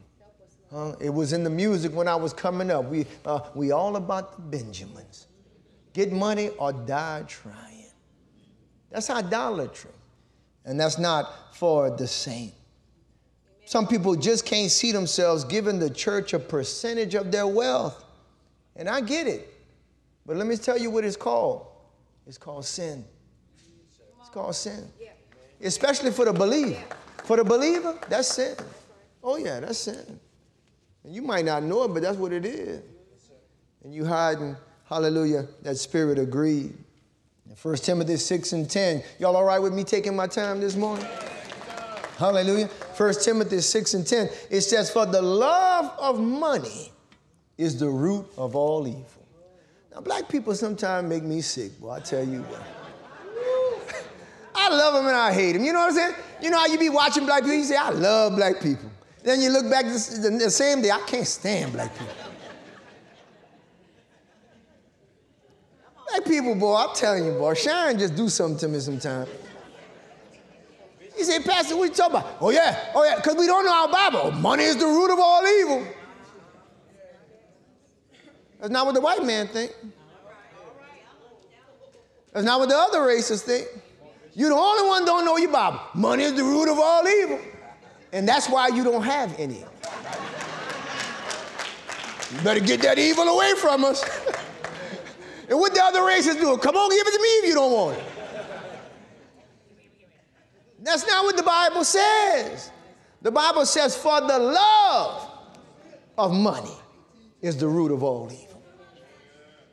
[0.70, 0.94] Huh?
[1.00, 2.84] It was in the music when I was coming up.
[2.84, 5.26] We, uh, we all about the Benjamins.
[5.92, 7.69] Get money or die trying.
[8.90, 9.90] That's idolatry.
[10.64, 12.52] And that's not for the saint.
[13.64, 18.04] Some people just can't see themselves giving the church a percentage of their wealth.
[18.76, 19.48] And I get it.
[20.26, 21.66] But let me tell you what it's called
[22.26, 23.04] it's called sin.
[24.20, 24.88] It's called sin.
[25.60, 26.80] Especially for the believer.
[27.24, 28.56] For the believer, that's sin.
[29.22, 30.20] Oh, yeah, that's sin.
[31.04, 32.82] And you might not know it, but that's what it is.
[33.82, 36.72] And you hiding, hallelujah, that spirit of greed.
[37.60, 39.02] 1 Timothy 6 and 10.
[39.18, 41.04] Y'all all right with me taking my time this morning?
[42.16, 42.66] Hallelujah.
[42.66, 44.30] 1 Timothy 6 and 10.
[44.50, 46.92] It says, For the love of money
[47.58, 49.04] is the root of all evil.
[49.92, 52.62] Now, black people sometimes make me sick, boy, I tell you what.
[54.54, 55.64] I love them and I hate them.
[55.64, 56.14] You know what I'm saying?
[56.40, 57.56] You know how you be watching black people?
[57.56, 58.90] You say, I love black people.
[59.24, 59.98] Then you look back the
[60.50, 62.29] same day, I can't stand black people.
[66.10, 69.28] Black people, boy, I'm telling you, boy, Shine just do something to me sometimes.
[71.16, 72.36] He said, Pastor, what you talking about?
[72.40, 74.32] Oh, yeah, oh, yeah, because we don't know our Bible.
[74.32, 75.86] Money is the root of all evil.
[78.58, 79.72] That's not what the white man think.
[82.32, 83.66] That's not what the other races think.
[84.34, 85.80] You're the only one don't know your Bible.
[85.94, 87.40] Money is the root of all evil.
[88.12, 89.58] And that's why you don't have any.
[92.32, 94.04] You better get that evil away from us.
[95.50, 96.56] and what the other races do?
[96.56, 98.04] Come on, give it to me if you don't want it.
[100.82, 102.70] That's not what the Bible says.
[103.20, 105.30] The Bible says, for the love
[106.16, 106.74] of money
[107.42, 108.50] is the root of all evil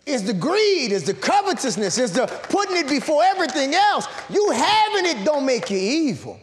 [0.07, 4.07] is the greed, is the covetousness, is the putting it before everything else.
[4.29, 6.39] You having it don't make you evil.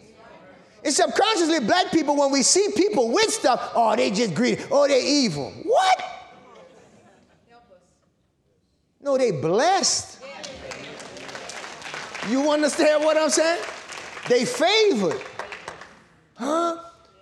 [0.84, 4.86] And subconsciously, black people, when we see people with stuff, oh, they just greedy, oh,
[4.86, 5.50] they evil.
[5.62, 6.23] What?
[9.04, 10.18] No, they blessed.
[12.30, 13.62] You understand what I'm saying?
[14.28, 15.20] They favored.
[16.34, 16.78] Huh?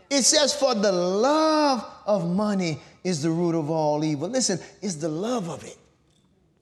[0.08, 4.28] It says, for the love of money is the root of all evil.
[4.28, 5.76] Listen, it's the love of it.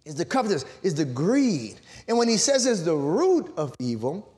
[0.04, 1.80] it is the covetous, it's the greed.
[2.08, 4.32] And when he says it's the root of evil,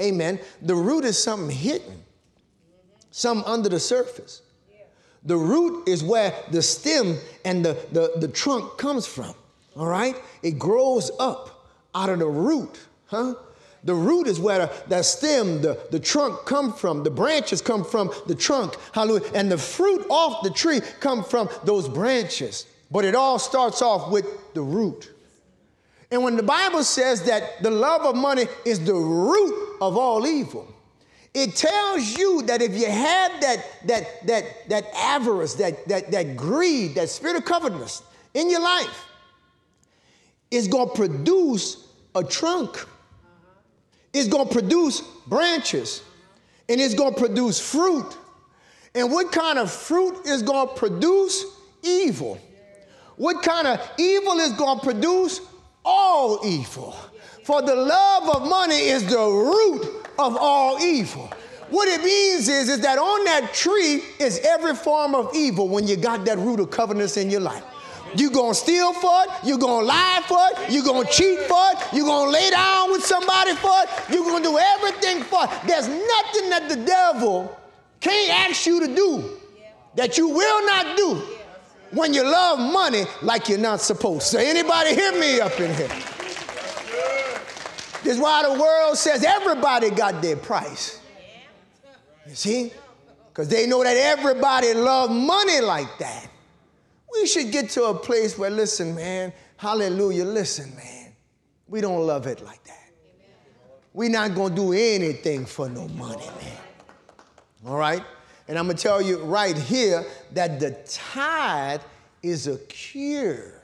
[0.00, 2.02] amen, the root is something hidden,
[3.10, 4.40] some under the surface.
[5.24, 9.34] The root is where the stem and the, the, the trunk comes from,
[9.76, 10.16] all right?
[10.42, 13.34] It grows up out of the root, huh?
[13.84, 17.02] The root is where the, the stem, the, the trunk come from.
[17.02, 18.74] The branches come from the trunk.
[18.92, 19.30] Hallelujah.
[19.34, 22.66] And the fruit off the tree come from those branches.
[22.90, 25.10] But it all starts off with the root.
[26.10, 30.26] And when the Bible says that the love of money is the root of all
[30.26, 30.72] evil,
[31.34, 36.36] it tells you that if you have that, that, that, that avarice, that, that, that
[36.36, 39.06] greed, that spirit of covetousness in your life,
[40.50, 42.86] it's going to produce a trunk.
[44.12, 46.02] It's going to produce branches.
[46.68, 48.16] And it's going to produce fruit.
[48.94, 51.44] And what kind of fruit is going to produce?
[51.82, 52.38] Evil.
[53.16, 55.40] What kind of evil is going to produce?
[55.84, 56.96] All evil.
[57.44, 61.30] For the love of money is the root of all evil.
[61.70, 65.86] What it means is, is that on that tree is every form of evil when
[65.86, 67.64] you got that root of covetousness in your life.
[68.16, 71.78] You're gonna steal for it, you're gonna lie for it, you're gonna cheat for it,
[71.92, 75.50] you're gonna lay down with somebody for it, you're gonna do everything for it.
[75.66, 77.58] There's nothing that the devil
[78.00, 79.30] can't ask you to do
[79.96, 81.22] that you will not do
[81.92, 84.40] when you love money like you're not supposed to.
[84.40, 85.88] Anybody hear me up in here?
[88.02, 91.00] This is why the world says everybody got their price.
[92.28, 92.72] You see?
[93.28, 96.28] Because they know that everybody love money like that.
[97.14, 101.12] We should get to a place where, listen, man, hallelujah, listen, man,
[101.68, 102.90] we don't love it like that.
[103.92, 106.58] We're not going to do anything for no money, man.
[107.66, 108.02] All right?
[108.48, 111.80] And I'm going to tell you right here that the tithe
[112.22, 113.62] is a cure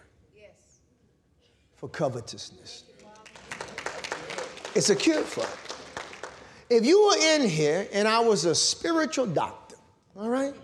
[1.77, 2.85] for covetousness.
[4.75, 5.59] It's a cure for it.
[6.71, 9.77] If you were in here and I was a spiritual doctor,
[10.17, 10.55] all right?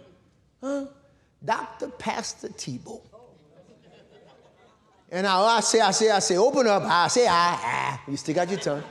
[0.62, 0.86] Huh?
[1.46, 1.88] Dr.
[1.88, 3.00] Pastor Tebow.
[5.10, 6.82] And I, say, I say, I say, open up.
[6.82, 8.02] I say, ah, ah.
[8.08, 8.82] You stick out your tongue.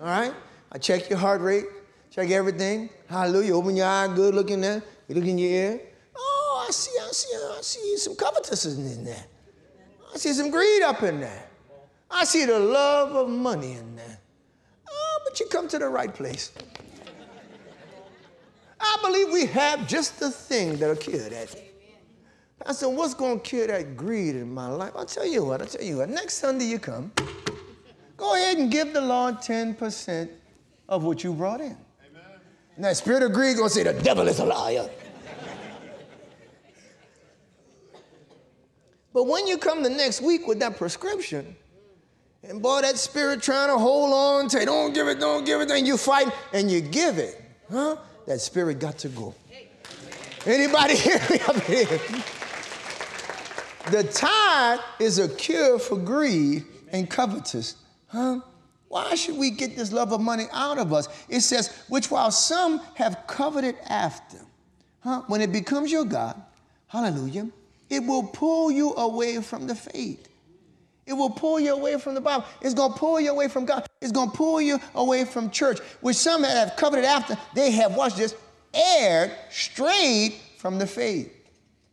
[0.00, 0.34] All right?
[0.72, 1.66] I check your heart rate.
[2.10, 2.90] Check everything.
[3.08, 3.54] Hallelujah.
[3.54, 4.82] Open your eye, good looking there.
[5.08, 5.80] You look in your ear.
[6.16, 9.24] Oh, I see, I see, I see some covetousness in there.
[10.12, 11.48] I see some greed up in there.
[12.10, 14.18] I see the love of money in there.
[14.88, 16.52] Oh, but you come to the right place.
[18.80, 21.56] I believe we have just the thing that'll cure that.
[22.66, 24.92] I said, what's going to cure that greed in my life?
[24.96, 26.08] I'll tell you what, I'll tell you what.
[26.08, 27.12] Next Sunday you come,
[28.16, 30.28] go ahead and give the Lord 10%
[30.88, 31.66] of what you brought in.
[31.66, 32.22] Amen.
[32.76, 34.88] And that spirit of greed gonna say the devil is a liar.
[39.12, 41.56] but when you come the next week with that prescription,
[42.42, 45.70] and boy, that spirit trying to hold on, say, don't give it, don't give it,
[45.70, 47.40] and you fight and you give it,
[47.70, 47.96] huh?
[48.26, 49.34] That spirit got to go.
[50.46, 52.00] Anybody hear me up here?
[53.90, 57.76] The tithe is a cure for greed and covetous,
[58.08, 58.40] huh?
[58.88, 61.08] Why should we get this love of money out of us?
[61.28, 64.38] It says, which while some have coveted after,
[65.00, 65.22] huh?
[65.26, 66.40] when it becomes your God,
[66.86, 67.48] hallelujah,
[67.90, 70.28] it will pull you away from the faith.
[71.06, 72.46] It will pull you away from the Bible.
[72.62, 73.86] It's going to pull you away from God.
[74.00, 77.36] It's going to pull you away from church, which some have coveted after.
[77.54, 78.34] They have, watch this,
[78.72, 81.30] erred, strayed from the faith.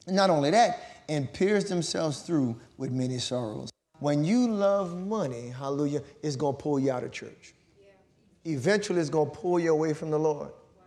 [0.08, 3.70] And not only that, and pierce themselves through with many sorrows.
[4.00, 7.54] When you love money, hallelujah, it's going to pull you out of church.
[7.82, 8.54] Yeah.
[8.54, 10.48] Eventually, it's going to pull you away from the Lord.
[10.48, 10.84] Wow.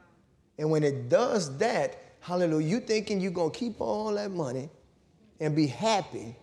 [0.58, 4.70] And when it does that, hallelujah, you thinking you're going to keep all that money
[5.40, 6.34] and be happy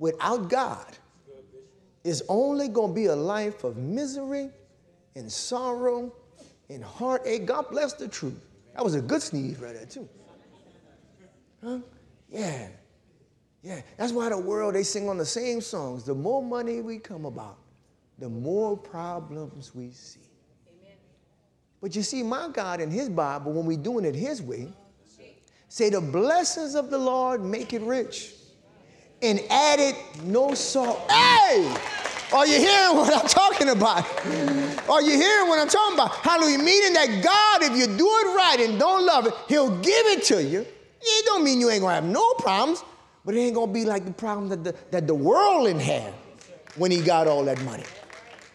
[0.00, 0.96] without God
[2.02, 4.50] is only going to be a life of misery
[5.14, 6.12] and sorrow
[6.68, 7.46] and heartache.
[7.46, 8.40] God bless the truth.
[8.74, 10.08] That was a good sneeze right there, too.
[11.62, 11.78] Huh?
[12.28, 12.68] Yeah.
[13.62, 16.04] Yeah, that's why the world, they sing on the same songs.
[16.04, 17.58] The more money we come about,
[18.18, 20.20] the more problems we see.
[20.68, 20.96] Amen.
[21.80, 24.68] But you see, my God in his Bible, when we're doing it his way,
[25.68, 28.34] say the blessings of the Lord make it rich
[29.22, 31.10] and add it no salt.
[31.10, 31.76] Hey!
[32.32, 34.06] Are you hearing what I'm talking about?
[34.88, 36.14] Are you hearing what I'm talking about?
[36.14, 36.58] Hallelujah.
[36.58, 40.22] Meaning that God, if you do it right and don't love it, He'll give it
[40.24, 40.64] to you.
[41.02, 42.84] It don't mean you ain't gonna have no problems.
[43.24, 46.14] But it ain't gonna be like the problem that the, that the worldling had
[46.76, 47.84] when he got all that money.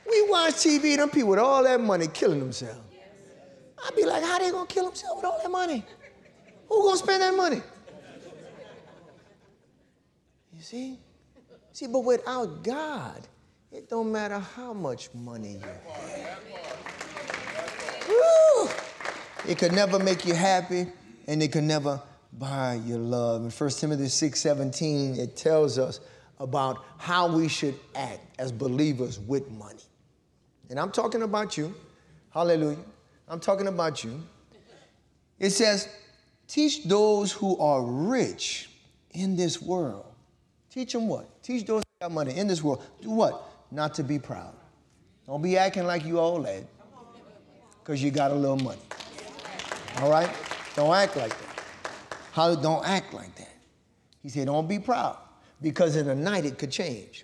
[0.10, 2.80] We watch TV, them people with all that money killing themselves.
[3.86, 5.86] I'd be like, how they gonna kill themselves with all that money?
[6.70, 7.62] Who gonna spend that money?
[10.54, 11.00] You see?
[11.72, 13.28] See, but without God,
[13.72, 16.40] it don't matter how much money you have.
[18.08, 18.70] Woo!
[19.48, 20.88] It could never make you happy,
[21.28, 22.02] and it could never
[22.38, 23.44] by your love.
[23.44, 26.00] In 1 Timothy 6 17, it tells us
[26.40, 29.84] about how we should act as believers with money.
[30.70, 31.74] And I'm talking about you.
[32.32, 32.78] Hallelujah.
[33.28, 34.22] I'm talking about you.
[35.40, 35.90] It says,
[36.48, 38.70] teach those who are rich
[39.12, 40.06] in this world.
[40.70, 41.42] Teach them what?
[41.42, 42.84] Teach those who got money in this world.
[43.02, 43.50] Do what?
[43.72, 44.54] Not to be proud.
[45.26, 46.64] Don't be acting like you all that
[47.80, 48.82] because you got a little money.
[50.00, 50.30] All right?
[50.76, 51.45] Don't act like that.
[52.36, 53.56] How don't act like that.
[54.22, 55.18] He said, don't be proud
[55.62, 57.24] because in a night it could change.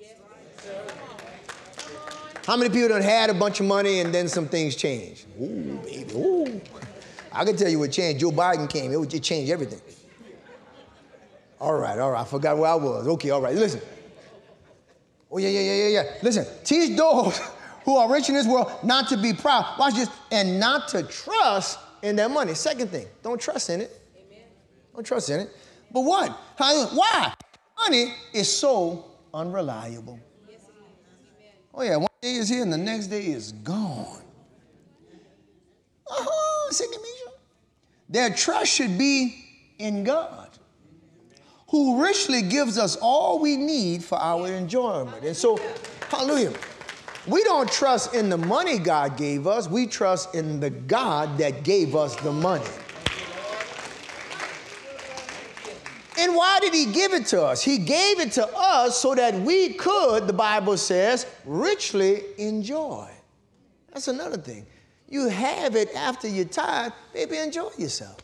[2.46, 5.26] How many people that had a bunch of money and then some things changed?
[5.38, 6.62] Ooh, baby, ooh.
[7.34, 8.22] I can tell you what changed.
[8.22, 9.82] Joe Biden came, it, it changed everything.
[11.60, 13.06] All right, all right, I forgot where I was.
[13.06, 13.82] Okay, all right, listen.
[15.30, 16.14] Oh, yeah, yeah, yeah, yeah, yeah.
[16.24, 17.38] Listen, teach those
[17.84, 19.78] who are rich in this world not to be proud.
[19.78, 22.54] Watch this, and not to trust in their money.
[22.54, 24.01] Second thing, don't trust in it.
[24.94, 25.50] Don't trust in it.
[25.92, 26.32] But what?
[26.58, 27.34] Why?
[27.78, 30.20] Money is so unreliable.
[31.74, 34.22] Oh, yeah, one day is here and the next day is gone.
[36.10, 37.00] Uh-huh, Singing
[38.10, 39.46] Their trust should be
[39.80, 40.50] in God,
[41.70, 45.24] who richly gives us all we need for our enjoyment.
[45.24, 45.58] And so,
[46.10, 46.54] hallelujah.
[47.28, 51.64] We don't trust in the money God gave us, we trust in the God that
[51.64, 52.66] gave us the money.
[56.18, 57.64] And why did he give it to us?
[57.64, 63.10] He gave it to us so that we could, the Bible says, richly enjoy.
[63.94, 64.66] That's another thing.
[65.08, 68.18] You have it after you're tired, baby, enjoy yourself.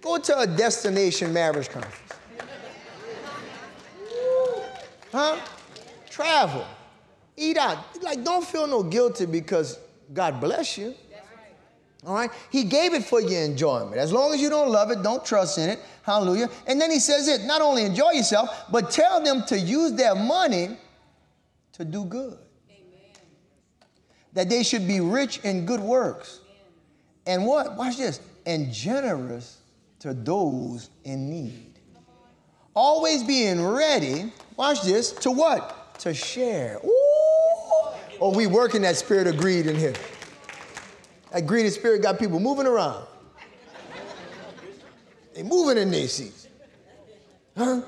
[0.00, 1.98] Go to a destination marriage conference.
[5.10, 5.38] Huh?
[6.10, 6.66] Travel.
[7.36, 7.78] Eat out.
[8.02, 9.78] Like, don't feel no guilty because
[10.12, 10.94] God bless you.
[12.06, 12.30] All right?
[12.50, 13.96] He gave it for your enjoyment.
[13.96, 15.80] As long as you don't love it, don't trust in it.
[16.02, 16.50] Hallelujah.
[16.66, 20.14] And then he says it not only enjoy yourself, but tell them to use their
[20.14, 20.76] money
[21.72, 22.38] to do good.
[22.70, 23.10] Amen.
[24.34, 26.40] That they should be rich in good works.
[26.44, 27.38] Amen.
[27.38, 27.76] And what?
[27.76, 28.20] Watch this.
[28.44, 29.58] And generous
[30.00, 31.74] to those in need.
[32.76, 35.98] Always being ready, watch this, to what?
[36.00, 36.80] To share.
[36.84, 36.90] Ooh.
[38.20, 39.94] Or oh, we working that spirit of greed in here.
[41.34, 43.04] That greedy spirit got people moving around.
[45.34, 46.46] They moving in their seats.
[47.56, 47.82] Huh?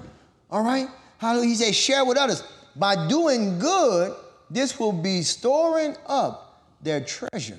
[0.51, 0.89] All right?
[1.19, 1.49] Hallelujah.
[1.51, 2.43] He says, share with others.
[2.75, 4.17] By doing good,
[4.51, 7.59] this will be storing up their treasure.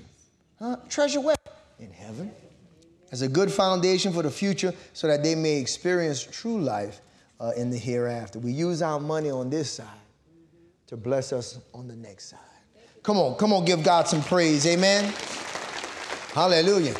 [0.59, 0.75] Huh?
[0.89, 1.37] Treasure where?
[1.79, 2.33] In heaven.
[3.13, 6.99] As a good foundation for the future so that they may experience true life
[7.39, 8.39] uh, in the hereafter.
[8.39, 9.87] We use our money on this side
[10.87, 12.39] to bless us on the next side.
[13.03, 14.67] Come on, come on, give God some praise.
[14.67, 15.13] Amen.
[16.37, 16.93] Hallelujah.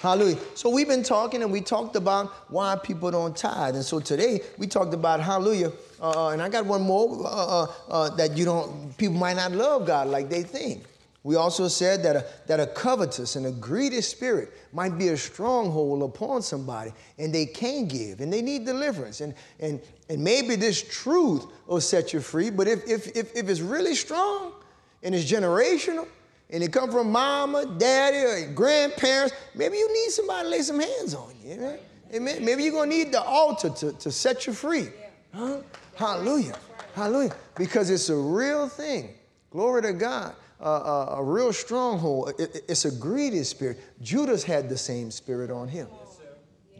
[0.00, 0.38] Hallelujah.
[0.54, 3.74] So we've been talking and we talked about why people don't tithe.
[3.74, 5.72] And so today we talked about hallelujah.
[6.00, 9.36] Uh, uh and I got one more uh, uh, uh, that you don't, people might
[9.36, 10.84] not love God like they think.
[11.22, 15.18] We also said that a, that a covetous and a greedy spirit might be a
[15.18, 19.20] stronghold upon somebody and they can't give and they need deliverance.
[19.20, 23.50] And, and, and maybe this truth will set you free, but if, if, if, if
[23.50, 24.54] it's really strong
[25.02, 26.08] and it's generational,
[26.52, 30.78] and it come from mama, daddy, or grandparents, maybe you need somebody to lay some
[30.78, 31.54] hands on you.
[31.54, 31.78] Amen.
[32.14, 32.44] Amen.
[32.44, 34.88] Maybe you're gonna need the altar to, to set you free.
[35.32, 35.62] Huh?
[35.94, 36.56] Hallelujah.
[36.94, 37.34] Hallelujah.
[37.56, 39.14] Because it's a real thing.
[39.50, 40.34] Glory to God.
[40.60, 42.34] Uh, uh, a real stronghold.
[42.38, 43.80] It, it's a greedy spirit.
[44.02, 45.88] Judas had the same spirit on him.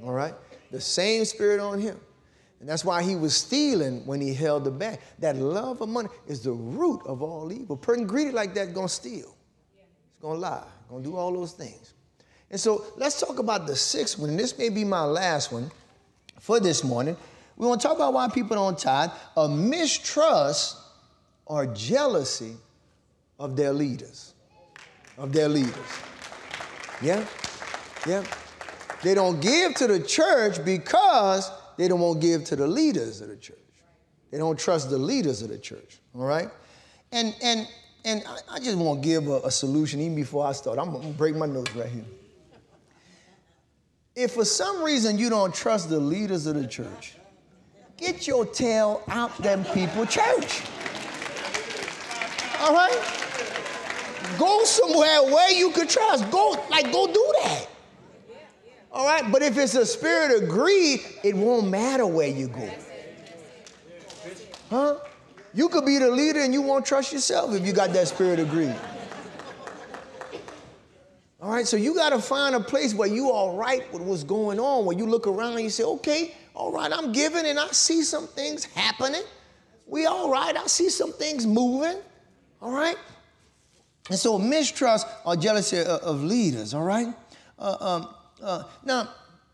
[0.05, 0.35] All right?
[0.71, 1.99] The same spirit on him.
[2.61, 5.01] And that's why he was stealing when he held the bag.
[5.19, 7.77] That love of money is the root of all evil.
[7.77, 9.35] person greedy like that gonna steal.
[10.23, 11.95] It's gonna lie, gonna do all those things.
[12.49, 14.37] And so let's talk about the sixth one.
[14.37, 15.69] This may be my last one
[16.39, 17.17] for this morning.
[17.57, 20.77] We want to talk about why people don't tithe, a mistrust
[21.45, 22.55] or jealousy
[23.41, 24.35] of their leaders.
[25.19, 25.75] Of their leaders.
[27.03, 27.27] Yeah?
[28.07, 28.23] Yeah.
[29.03, 33.21] They don't give to the church because they don't want to give to the leaders
[33.23, 33.59] of the church.
[34.31, 35.99] They don't trust the leaders of the church.
[36.15, 36.49] All right?
[37.11, 37.67] And and
[38.05, 40.79] and I, just want to give a, a solution even before I start.
[40.79, 42.05] I'm gonna break my nose right here.
[44.15, 47.17] If for some reason you don't trust the leaders of the church,
[47.97, 50.63] get your tail out them people church.
[52.61, 53.19] All right?
[54.39, 56.31] Go somewhere where you could trust.
[56.31, 57.67] Go, like, go do that.
[58.93, 59.31] All right?
[59.31, 62.71] But if it's a spirit of greed, it won't matter where you go.
[64.71, 64.97] Huh?
[65.55, 68.39] You could be the leader and you won't trust yourself if you got that spirit
[68.39, 68.75] of greed.
[71.41, 74.23] All right, so you got to find a place where you all right with what's
[74.23, 77.59] going on, where you look around and you say, okay, all right, I'm giving and
[77.59, 79.23] I see some things happening.
[79.87, 81.97] We all right, I see some things moving.
[82.61, 82.97] All right?
[84.09, 87.09] And so mistrust or jealousy of leaders, all right?
[87.59, 89.09] Uh, um, uh, now,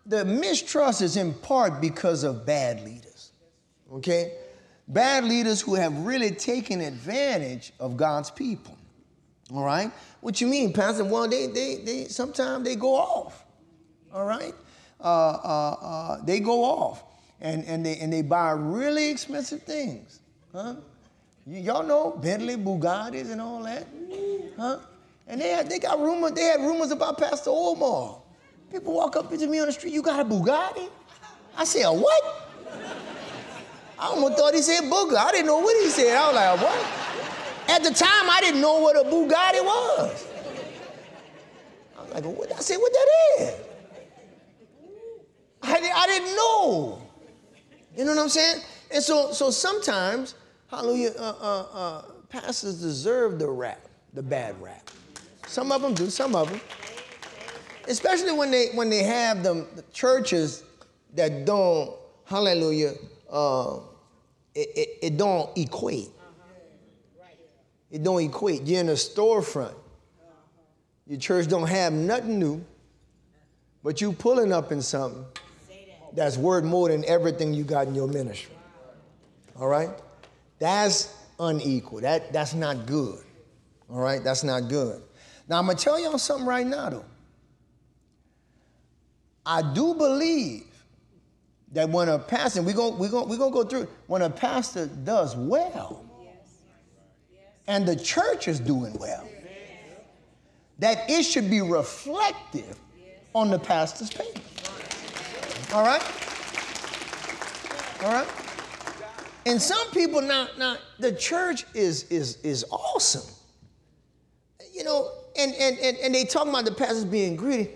[0.05, 3.33] the mistrust is in part because of bad leaders,
[3.93, 4.33] okay?
[4.89, 8.77] Bad leaders who have really taken advantage of God's people,
[9.53, 9.93] all right?
[10.21, 11.05] What you mean, Pastor?
[11.05, 13.45] Well, they, they, they sometimes they go off,
[14.13, 14.55] all right?
[15.01, 17.05] Uh, uh, uh, they go off
[17.41, 20.21] and, and, they, and they buy really expensive things,
[20.53, 20.75] huh?
[21.47, 23.87] y'all know Bentley, Bugattis, and all that,
[24.57, 24.79] huh?
[25.27, 26.33] And they had, they got rumors.
[26.33, 28.19] They had rumors about Pastor Omar.
[28.73, 29.93] People walk up to me on the street.
[29.93, 30.89] You got a Bugatti?
[31.57, 32.48] I say, a what?
[33.99, 35.17] I almost thought he said Bugatti.
[35.17, 36.17] I didn't know what he said.
[36.17, 37.71] I was like, what?
[37.71, 40.27] At the time, I didn't know what a Bugatti was.
[41.97, 42.53] I was like, what?
[42.53, 43.09] I said, what that
[43.41, 43.55] is?
[45.63, 47.03] I, I didn't know.
[47.97, 48.63] You know what I'm saying?
[48.93, 50.35] And so, so sometimes
[50.71, 51.13] Hallelujah.
[51.19, 53.81] Uh, uh, uh, pastors deserve the rap,
[54.13, 54.91] the bad rap.
[55.47, 56.61] Some of them do, some of them.
[57.87, 60.63] Especially when they when they have them the churches
[61.15, 61.97] that don't,
[62.27, 62.93] hallelujah,
[63.31, 63.79] uh,
[64.59, 66.09] it, it, it don't equate.
[67.93, 68.63] It don't equate.
[68.65, 69.75] You're in a storefront.
[71.07, 72.65] Your church don't have nothing new,
[73.85, 75.25] but you pulling up in something
[76.13, 78.55] that's worth more than everything you got in your ministry.
[79.59, 79.91] All right?
[80.59, 82.01] That's unequal.
[82.01, 83.21] That, that's not good.
[83.89, 84.23] All right?
[84.23, 85.01] That's not good.
[85.49, 87.05] Now, I'm going to tell y'all something right now, though.
[89.47, 90.65] I do believe
[91.73, 94.87] that when a pastor, we're going we're gonna, we're gonna go through, when a pastor
[94.87, 96.05] does well,
[97.67, 99.29] and the church is doing well,
[100.79, 102.79] that it should be reflective
[103.35, 104.41] on the pastor's payment.
[105.73, 106.03] All right?
[108.03, 108.29] All right?
[109.45, 113.35] And some people now, now the church is is is awesome.
[114.73, 117.71] You know, and and and, and they talk about the pastors being greedy.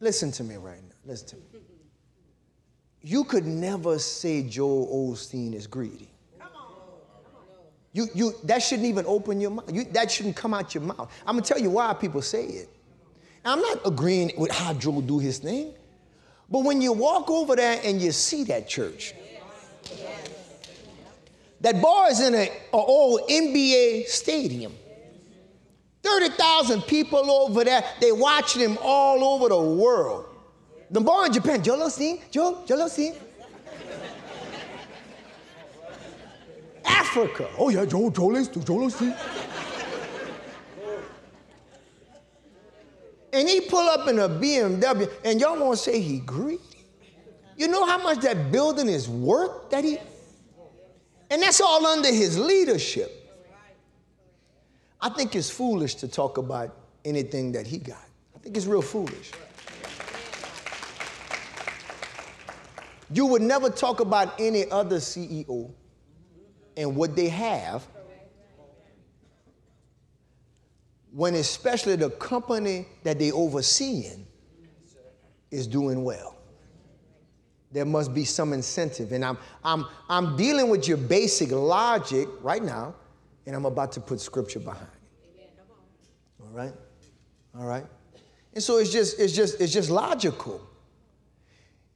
[0.00, 0.94] Listen to me right now.
[1.04, 1.42] Listen to me.
[3.08, 6.10] You could never say Joel Osteen is greedy.
[7.94, 9.72] You, you, that shouldn't even open your mouth.
[9.72, 11.10] You, that shouldn't come out your mouth.
[11.26, 12.68] I'm gonna tell you why people say it.
[13.46, 15.72] I'm not agreeing with how Joel do his thing,
[16.50, 19.14] but when you walk over there and you see that church,
[21.62, 24.74] that boy's in an old NBA stadium.
[26.02, 30.27] 30,000 people over there, they watching him all over the world.
[30.90, 33.14] The boy in Japan, Osteen, Joe, Osteen.
[36.84, 39.16] Africa, oh yeah, Osteen, Joel Osteen.
[43.32, 46.62] and he pull up in a BMW, and y'all want to say he greedy?
[47.56, 49.98] You know how much that building is worth that he
[51.30, 53.14] and that's all under his leadership.
[55.00, 56.74] I think it's foolish to talk about
[57.04, 58.04] anything that he got.
[58.34, 59.32] I think it's real foolish.
[63.10, 65.70] You would never talk about any other CEO
[66.76, 67.86] and what they have
[71.12, 74.26] when especially the company that they overseeing
[75.50, 76.36] is doing well.
[77.72, 79.12] There must be some incentive.
[79.12, 82.94] And I'm, I'm, I'm dealing with your basic logic right now,
[83.46, 84.86] and I'm about to put scripture behind
[85.36, 85.50] it.
[86.40, 86.72] All right?
[87.58, 87.84] All right?
[88.54, 90.67] And so it's just, it's just, it's just logical.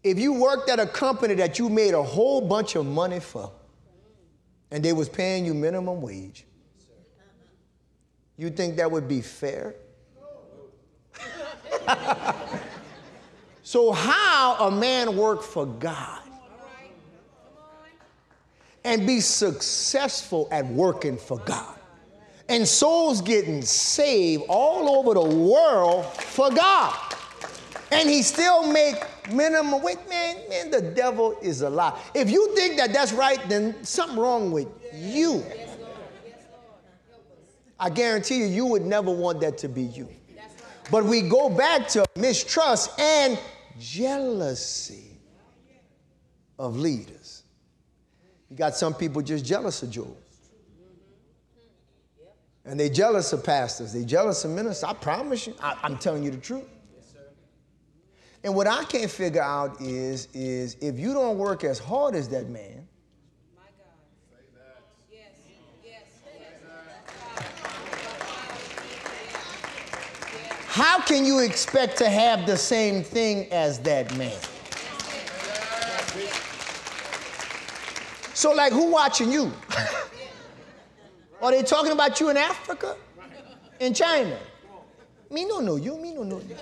[0.04, 3.52] If you worked at a company that you made a whole bunch of money for,
[4.70, 6.44] and they was paying you minimum wage,
[8.36, 9.74] you think that would be fair?
[13.62, 16.22] so how a man work for God
[18.84, 21.78] and be successful at working for God?
[22.48, 27.14] And souls getting saved all over the world for God.
[27.92, 28.96] And he still make
[29.30, 29.98] minimum wage.
[30.08, 32.00] Man, man, the devil is a lie.
[32.14, 35.44] If you think that that's right, then something wrong with you.
[37.78, 40.08] I guarantee you, you would never want that to be you.
[40.90, 43.38] But we go back to mistrust and
[43.78, 45.18] jealousy
[46.58, 47.42] of leaders.
[48.50, 50.16] You got some people just jealous of Job.
[52.64, 53.92] And they jealous of pastors.
[53.92, 54.84] They jealous of ministers.
[54.84, 56.64] I promise you, I, am telling you the truth.
[58.44, 62.28] And what I can't figure out is, is if you don't work as hard as
[62.28, 62.88] that man,
[70.74, 74.34] How can you expect to have the same thing as that man?
[78.32, 79.52] So, like, who watching you?
[81.42, 82.96] Are they talking about you in Africa?
[83.80, 84.38] In China?
[85.30, 86.56] Me no know you, me no know you.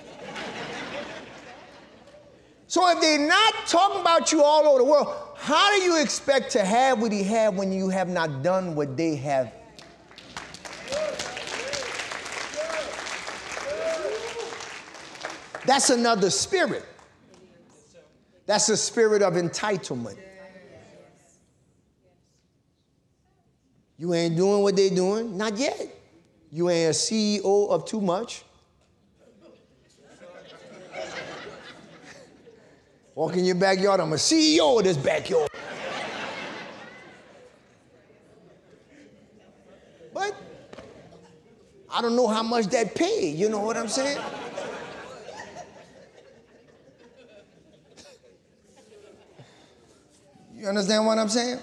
[2.70, 6.52] So if they're not talking about you all over the world, how do you expect
[6.52, 9.52] to have what he had when you have not done what they have
[15.66, 16.84] That's another spirit.
[18.46, 20.16] That's a spirit of entitlement.
[23.98, 25.36] You ain't doing what they're doing?
[25.36, 25.88] Not yet.
[26.52, 28.44] You ain't a CEO of too much.
[33.20, 35.50] Walk in your backyard, I'm a CEO of this backyard.
[40.14, 40.34] but
[41.92, 44.18] I don't know how much that paid, you know what I'm saying?
[50.56, 51.58] You understand what I'm saying?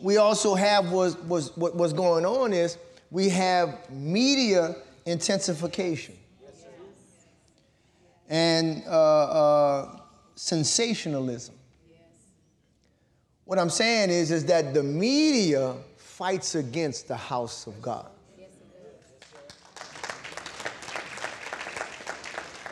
[0.00, 2.78] We also have was, was what, what's going on is
[3.12, 4.74] we have media
[5.04, 6.16] intensification
[8.28, 10.00] and uh, uh,
[10.36, 11.54] sensationalism.
[13.44, 18.08] What I'm saying is, is that the media fights against the house of God.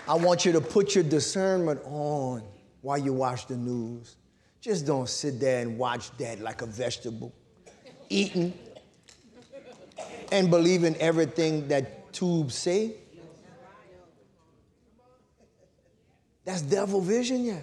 [0.07, 2.43] I want you to put your discernment on
[2.83, 4.17] while you watch the news.
[4.61, 7.33] Just don't sit there and watch that like a vegetable,
[8.11, 8.53] eating
[10.31, 12.97] and believing everything that tubes say.
[16.45, 17.61] That's devil vision, yeah.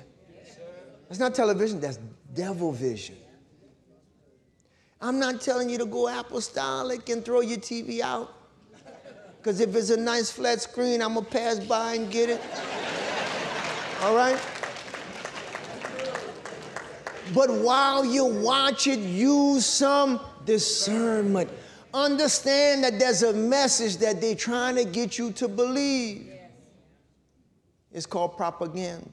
[1.07, 1.99] That's not television, that's
[2.33, 3.17] devil vision.
[5.01, 8.33] I'm not telling you to go apostolic and throw your TV out.
[9.37, 12.41] Because if it's a nice flat screen, I'm going to pass by and get it.
[14.03, 14.39] All right?
[17.33, 21.49] But while you watch it, use some discernment.
[21.93, 26.30] Understand that there's a message that they're trying to get you to believe.
[27.91, 29.09] It's called propaganda.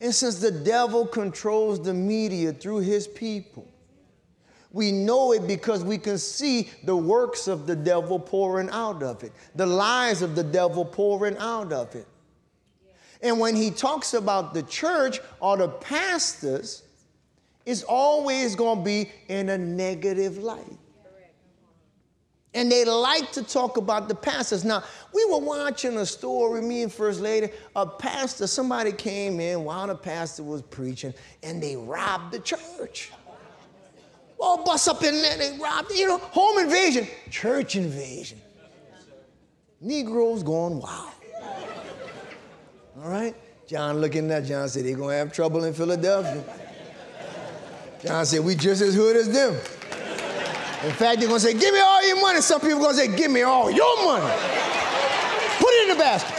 [0.00, 3.68] And since the devil controls the media through his people,
[4.72, 9.22] we know it because we can see the works of the devil pouring out of
[9.24, 12.06] it, the lies of the devil pouring out of it.
[13.20, 16.82] And when he talks about the church or the pastors,
[17.66, 20.78] it's always going to be in a negative light.
[22.52, 24.64] And they like to talk about the pastors.
[24.64, 24.82] Now,
[25.14, 29.86] we were watching a story, me and First Lady, a pastor, somebody came in while
[29.86, 33.12] the pastor was preaching, and they robbed the church.
[34.40, 38.40] All bust up in there, they robbed, you know, home invasion, church invasion.
[39.80, 41.12] Negroes going wild.
[43.00, 43.34] All right?
[43.68, 46.42] John looking at John said, they're going to have trouble in Philadelphia.
[48.02, 49.56] John said, we just as hood as them.
[50.82, 52.40] In fact, they're going to say, give me all your money.
[52.40, 54.24] Some people are going to say, give me all your money.
[55.58, 56.34] Put it in the basket.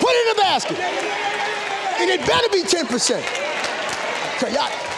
[0.00, 0.78] Put it in the basket.
[2.00, 4.40] And it better be 10%.
[4.40, 4.88] So y'all,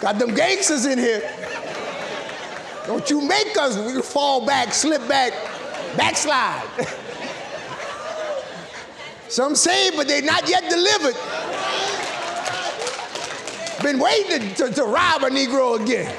[0.00, 1.20] Got them gangsters in here.
[2.86, 3.76] Don't you make us
[4.08, 5.32] fall back, slip back,
[5.96, 6.62] backslide.
[9.28, 11.14] Some saved, but they're not yet delivered.
[13.82, 16.14] Been waiting to, to rob a Negro again.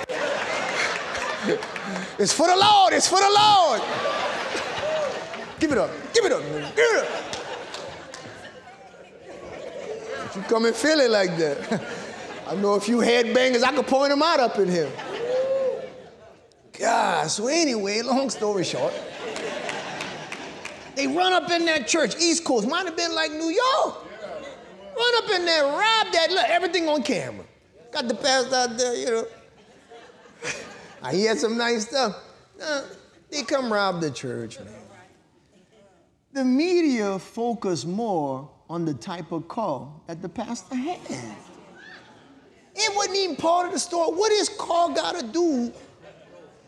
[2.18, 3.82] It's for the Lord, it's for the Lord.
[5.60, 6.42] Give it up, give it up,
[6.76, 7.32] give it up.
[10.26, 11.84] If you come and feel it like that.
[12.48, 14.92] I know a few headbangers, I could point them out up in here.
[16.78, 18.94] God, so anyway, long story short,
[20.96, 24.06] they run up in that church, East Coast, might have been like New York.
[24.98, 27.46] Run up in there, rob that, look, everything on camera.
[27.92, 29.28] Got the pastor out there, you know.
[31.12, 32.16] he had some nice stuff.
[33.30, 34.68] They come rob the church, man.
[36.34, 41.00] The media focus more on the type of car that the pastor had.
[42.74, 44.16] It wasn't even part of the story.
[44.16, 45.74] What is car got to do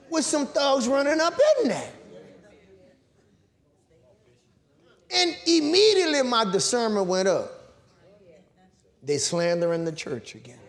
[0.09, 1.91] with some thugs running up in there?
[5.15, 7.51] And immediately my discernment went up.
[9.01, 10.59] They slandering the church again.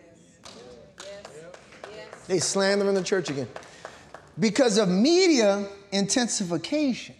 [2.27, 3.47] They slandering the church again.
[4.39, 7.15] Because of media intensification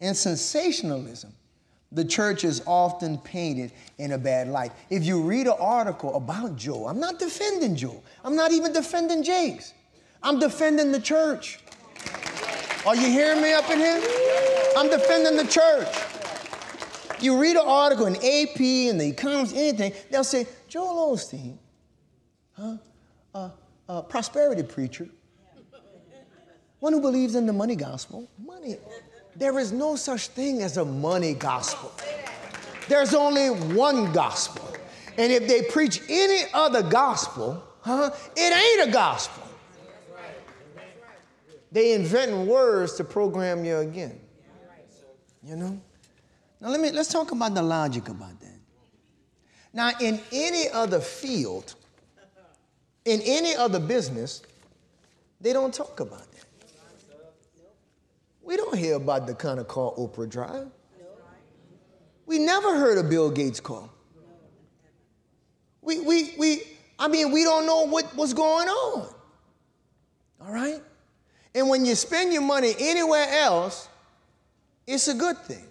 [0.00, 1.34] and sensationalism,
[1.92, 4.72] the church is often painted in a bad light.
[4.90, 8.02] If you read an article about Joe, I'm not defending Joe.
[8.24, 9.74] I'm not even defending Jakes.
[10.22, 11.58] I'm defending the church.
[12.86, 14.00] Are you hearing me up in here?
[14.76, 15.88] I'm defending the church.
[17.20, 21.58] You read an article in AP and the Economist, anything, they'll say, Joel Osteen,
[22.52, 22.76] huh?
[23.34, 23.50] Uh,
[24.08, 25.08] prosperity preacher,
[26.78, 28.28] one who believes in the money gospel.
[28.44, 28.76] Money.
[29.36, 31.92] There is no such thing as a money gospel.
[32.88, 34.68] There's only one gospel.
[35.16, 39.46] And if they preach any other gospel, huh, it ain't a gospel.
[41.72, 44.18] They inventing words to program you again.
[45.42, 45.80] You know?
[46.60, 48.58] Now let me let's talk about the logic about that.
[49.72, 51.74] Now, in any other field,
[53.04, 54.42] in any other business,
[55.40, 56.44] they don't talk about that.
[58.42, 60.68] We don't hear about the kind of car Oprah drive.
[62.26, 63.88] We never heard of Bill Gates' car.
[65.82, 66.62] We, we, we,
[66.98, 69.08] I mean, we don't know what, what's going on.
[70.40, 70.80] All right?
[71.54, 73.88] And when you spend your money anywhere else,
[74.86, 75.64] it's a good thing.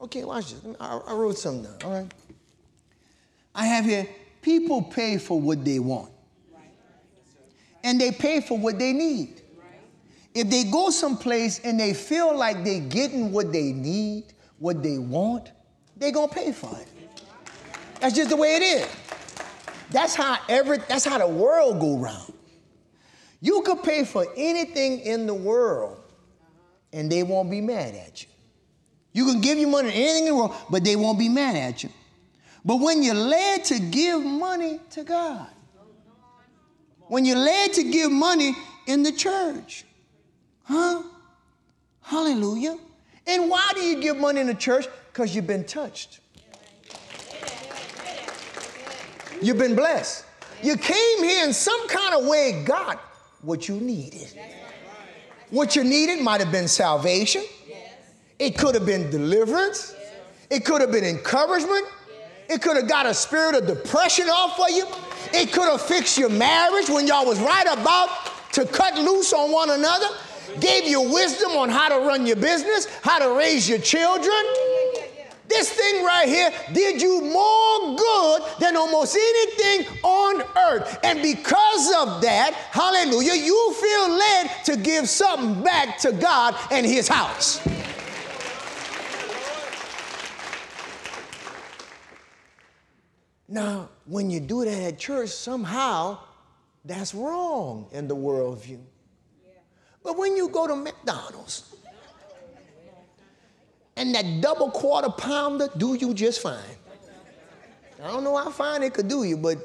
[0.00, 0.76] Okay, watch this.
[0.80, 2.14] I, I wrote something down, all right?
[3.54, 4.08] I have here
[4.40, 6.11] people pay for what they want,
[7.84, 9.42] and they pay for what they need.
[10.34, 14.98] If they go someplace and they feel like they're getting what they need, what they
[14.98, 15.52] want,
[15.96, 16.88] they're gonna pay for it.
[18.00, 18.88] That's just the way it is.
[19.90, 22.32] That's how every that's how the world go round.
[23.40, 26.00] You could pay for anything in the world
[26.92, 28.28] and they won't be mad at you.
[29.12, 31.56] You can give your money to anything in the world, but they won't be mad
[31.56, 31.90] at you.
[32.64, 35.48] But when you're led to give money to God,
[37.12, 38.54] when you're led to give money
[38.86, 39.84] in the church,
[40.64, 41.02] Huh?
[42.00, 42.78] Hallelujah.
[43.26, 44.86] And why do you give money in the church?
[45.12, 46.20] Because you've been touched.
[49.42, 50.24] You've been blessed.
[50.62, 52.98] You came here in some kind of way, got
[53.42, 54.32] what you needed.
[55.50, 57.42] What you needed might have been salvation,
[58.38, 59.94] it could have been deliverance,
[60.48, 61.84] it could have been encouragement,
[62.48, 64.86] it could have got a spirit of depression off of you,
[65.32, 68.08] it could have fixed your marriage when y'all was right about
[68.52, 70.08] to cut loose on one another
[70.60, 74.44] gave you wisdom on how to run your business, how to raise your children.
[75.48, 80.98] This thing right here did you more good than almost anything on earth.
[81.04, 86.86] And because of that, hallelujah, you feel led to give something back to God and
[86.86, 87.60] His house.
[93.46, 96.18] Now, when you do that at church, somehow
[96.84, 98.80] that's wrong in the worldview.
[100.02, 101.74] But when you go to McDonald's
[103.96, 106.58] and that double quarter pounder do you just fine.
[108.02, 109.58] I don't know how fine it could do you, but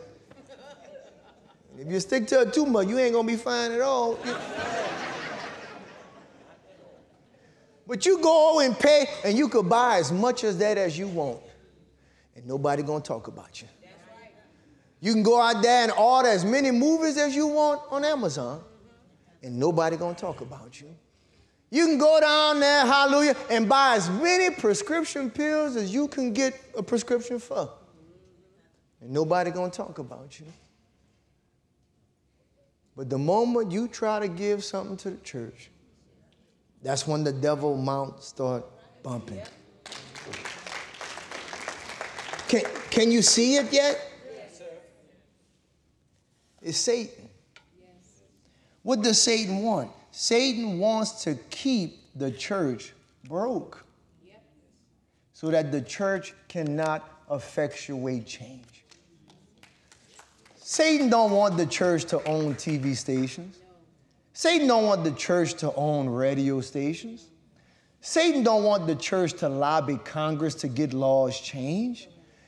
[1.79, 4.19] if you stick to it too much, you ain't gonna be fine at all.
[7.87, 11.07] but you go and pay, and you could buy as much as that as you
[11.07, 11.39] want,
[12.35, 13.67] and nobody gonna talk about you.
[14.99, 18.63] You can go out there and order as many movies as you want on Amazon
[19.43, 20.95] and nobody gonna talk about you.
[21.69, 26.33] You can go down there, hallelujah, and buy as many prescription pills as you can
[26.33, 27.69] get a prescription for.
[29.01, 30.47] And nobody gonna talk about you.
[32.95, 35.69] But the moment you try to give something to the church,
[36.81, 38.65] that's when the devil mount start
[39.03, 39.41] bumping.
[42.47, 44.06] Can, can you see it yet?
[46.61, 47.29] It's Satan.
[47.79, 48.21] Yes.
[48.83, 49.91] What does Satan want?
[50.11, 52.93] Satan wants to keep the church
[53.25, 53.85] broke
[54.25, 54.41] yep.
[55.33, 58.83] so that the church cannot effectuate change.
[60.57, 63.59] Satan don't want the church to own TV stations.
[64.33, 67.27] Satan don't want the church to own radio stations.
[68.01, 72.07] Satan don't want the church to lobby Congress to get laws changed.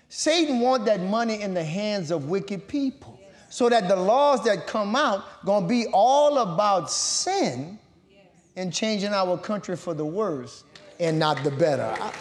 [0.10, 3.18] Satan want that money in the hands of wicked people
[3.50, 7.80] so that the laws that come out going to be all about sin
[8.56, 10.64] and changing our country for the worse
[11.00, 11.95] and not the better.
[12.00, 12.14] I,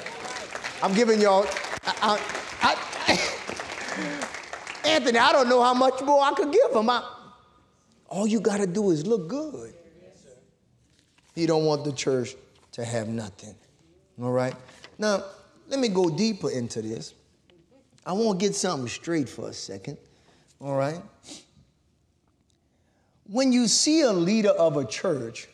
[0.83, 1.47] am giving y'all,
[1.85, 2.21] I,
[2.63, 2.75] I,
[4.89, 6.89] Anthony, I don't know how much more I could give him.
[8.09, 9.75] all you got to do is look good.
[11.35, 12.35] He don't want the church
[12.73, 13.55] to have nothing.
[14.21, 14.55] All right?
[14.99, 15.25] Now,
[15.69, 17.15] let me go deeper into this.
[18.05, 19.99] I want to get something straight for a second.
[20.61, 21.01] All right?
[23.27, 25.49] When you see a leader of a church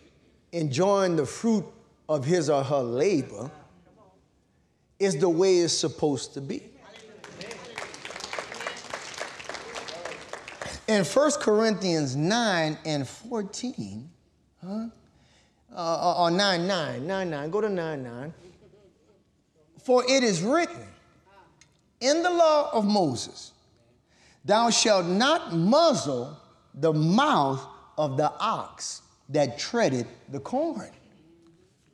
[0.52, 1.64] enjoying the fruit
[2.08, 3.50] of his or her labor,
[4.98, 6.62] is the way it's supposed to be.
[10.86, 14.10] In 1 Corinthians 9 and 14,
[14.62, 14.86] huh?
[15.74, 18.34] Uh, or 9 9, 9 9, go to 9 9.
[19.82, 20.86] For it is written,
[22.00, 23.53] in the law of Moses,
[24.44, 26.38] thou shalt not muzzle
[26.74, 27.64] the mouth
[27.96, 30.90] of the ox that treaded the corn.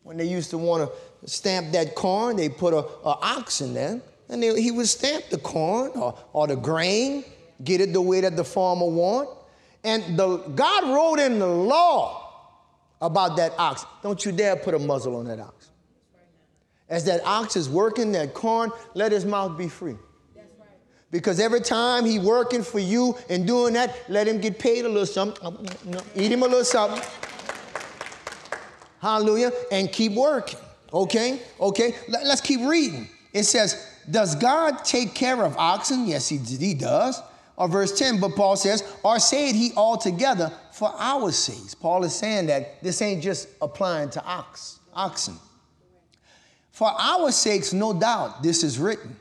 [0.03, 4.01] When they used to want to stamp that corn, they put a, ox in there,
[4.28, 7.24] and they, he would stamp the corn or, or the grain,
[7.62, 9.28] get it the way that the farmer want.
[9.84, 12.20] And the, God wrote in the law
[13.01, 13.84] about that ox.
[14.03, 15.70] Don't you dare put a muzzle on that ox.
[16.88, 19.96] As that ox is working that corn, let his mouth be free.
[21.11, 24.88] Because every time he working for you and doing that, let him get paid a
[24.88, 25.44] little something.
[25.44, 27.02] Oh, Eat him a little something.
[29.00, 29.50] Hallelujah.
[29.72, 30.61] And keep working.
[30.92, 31.40] Okay?
[31.58, 31.94] Okay?
[32.08, 33.08] Let's keep reading.
[33.32, 36.06] It says, Does God take care of oxen?
[36.06, 37.20] Yes, he, he does.
[37.56, 41.74] Or verse 10, but Paul says, Or said he altogether for our sakes.
[41.74, 45.36] Paul is saying that this ain't just applying to ox, oxen.
[46.72, 49.16] For our sakes, no doubt, this is written,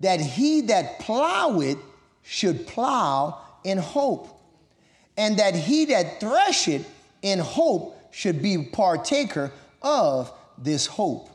[0.00, 1.78] that he that ploweth
[2.22, 4.28] should plow in hope,
[5.16, 6.86] and that he that thresheth
[7.22, 11.28] in hope should be partaker of this hope.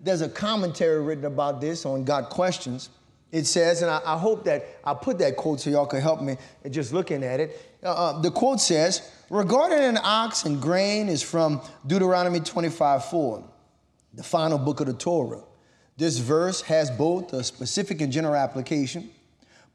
[0.00, 2.90] There's a commentary written about this on Got Questions.
[3.30, 6.20] It says, and I, I hope that I put that quote so y'all can help
[6.20, 6.36] me
[6.70, 7.76] just looking at it.
[7.82, 13.44] Uh, uh, the quote says, regarding an ox and grain is from Deuteronomy 25 4
[14.14, 15.42] the final book of the Torah.
[16.02, 19.08] This verse has both a specific and general application.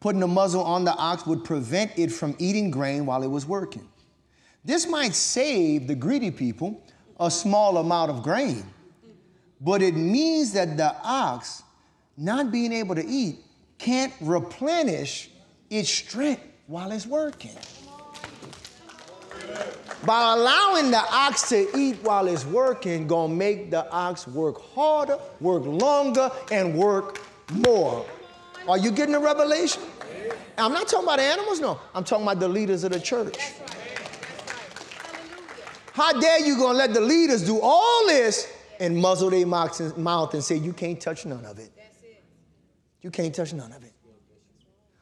[0.01, 3.45] Putting a muzzle on the ox would prevent it from eating grain while it was
[3.45, 3.88] working.
[4.65, 6.84] This might save the greedy people
[7.17, 8.65] a small amount of grain,
[9.61, 11.63] but it means that the ox,
[12.17, 13.38] not being able to eat,
[13.78, 15.30] can't replenish
[15.69, 17.55] its strength while it's working
[20.05, 25.18] by allowing the ox to eat while it's working, gonna make the ox work harder,
[25.39, 28.05] work longer, and work more.
[28.68, 29.82] Are you getting the revelation?
[30.58, 31.80] I'm not talking about animals, no.
[31.93, 33.38] I'm talking about the leaders of the church.
[35.93, 38.47] How dare you gonna let the leaders do all this
[38.80, 41.72] and muzzle their mouth and say, you can't touch none of it.
[43.01, 43.93] You can't touch none of it.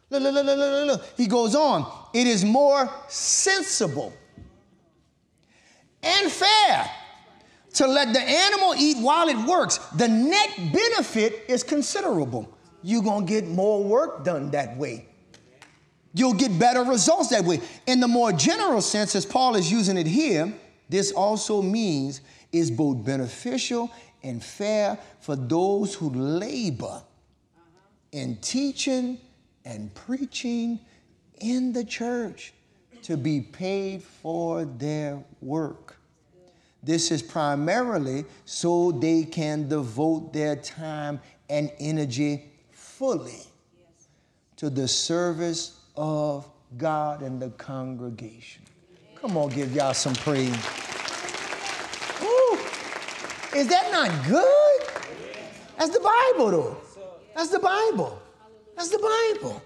[0.10, 1.06] Look, look, look, look, look, look.
[1.18, 1.92] He goes on.
[2.14, 4.14] It is more sensible
[6.06, 6.90] and fair
[7.74, 9.80] to let the animal eat while it works.
[9.98, 12.58] The net benefit is considerable.
[12.82, 15.08] You're going to get more work done that way.
[16.14, 17.60] You'll get better results that way.
[17.88, 20.54] In the more general sense, as Paul is using it here,
[20.88, 23.92] this also means is both beneficial
[24.24, 27.02] and fair for those who labor
[28.12, 29.20] in teaching
[29.66, 30.80] and preaching
[31.42, 32.54] in the church
[33.04, 35.85] to be paid for their work.
[36.86, 41.20] This is primarily so they can devote their time
[41.50, 43.42] and energy fully
[44.58, 48.62] to the service of God and the congregation.
[49.16, 50.54] Come on, give y'all some praise.
[52.22, 52.60] Ooh,
[53.56, 54.82] is that not good?
[55.80, 56.78] That's the Bible, though.
[57.36, 58.22] That's the Bible.
[58.76, 59.00] That's the
[59.42, 59.62] Bible.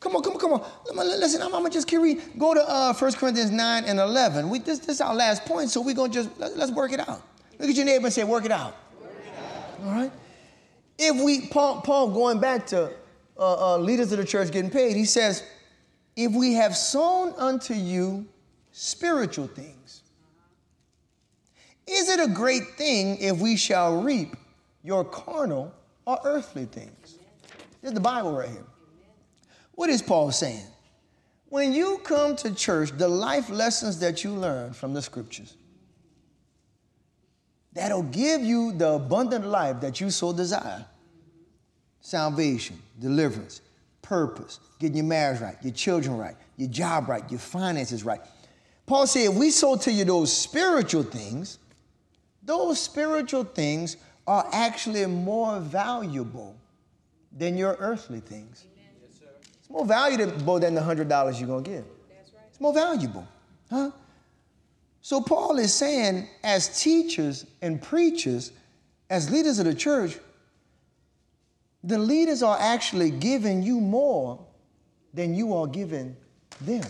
[0.00, 1.20] Come on, come on, come on.
[1.20, 2.00] Listen, I'm, I'm gonna just keep.
[2.38, 4.48] Go to uh, 1 Corinthians 9 and 11.
[4.48, 7.00] We, this, this is our last point, so we're gonna just, let, us work it
[7.00, 7.22] out.
[7.58, 8.74] Look at your neighbor and say, work it out.
[9.00, 9.86] Work it out.
[9.86, 10.12] All right?
[10.98, 12.90] If we, Paul, Paul going back to
[13.38, 15.44] uh, uh, leaders of the church getting paid, he says,
[16.16, 18.26] if we have sown unto you
[18.72, 20.02] spiritual things,
[21.86, 24.34] is it a great thing if we shall reap
[24.82, 25.74] your carnal
[26.06, 27.18] or earthly things?
[27.82, 28.64] There's the Bible right here.
[29.80, 30.66] What is Paul saying?
[31.48, 35.56] When you come to church, the life lessons that you learn from the scriptures,
[37.72, 40.84] that'll give you the abundant life that you so desire
[42.02, 43.62] salvation, deliverance,
[44.02, 48.20] purpose, getting your marriage right, your children right, your job right, your finances right.
[48.84, 51.58] Paul said, if we sow to you those spiritual things,
[52.42, 56.54] those spiritual things are actually more valuable
[57.32, 58.66] than your earthly things.
[59.70, 61.84] It's more valuable than the $100 you're going to give.
[62.50, 63.24] It's more valuable.
[63.70, 63.92] Huh?
[65.00, 68.50] So Paul is saying, as teachers and preachers,
[69.08, 70.18] as leaders of the church,
[71.84, 74.44] the leaders are actually giving you more
[75.14, 76.16] than you are giving
[76.60, 76.84] them.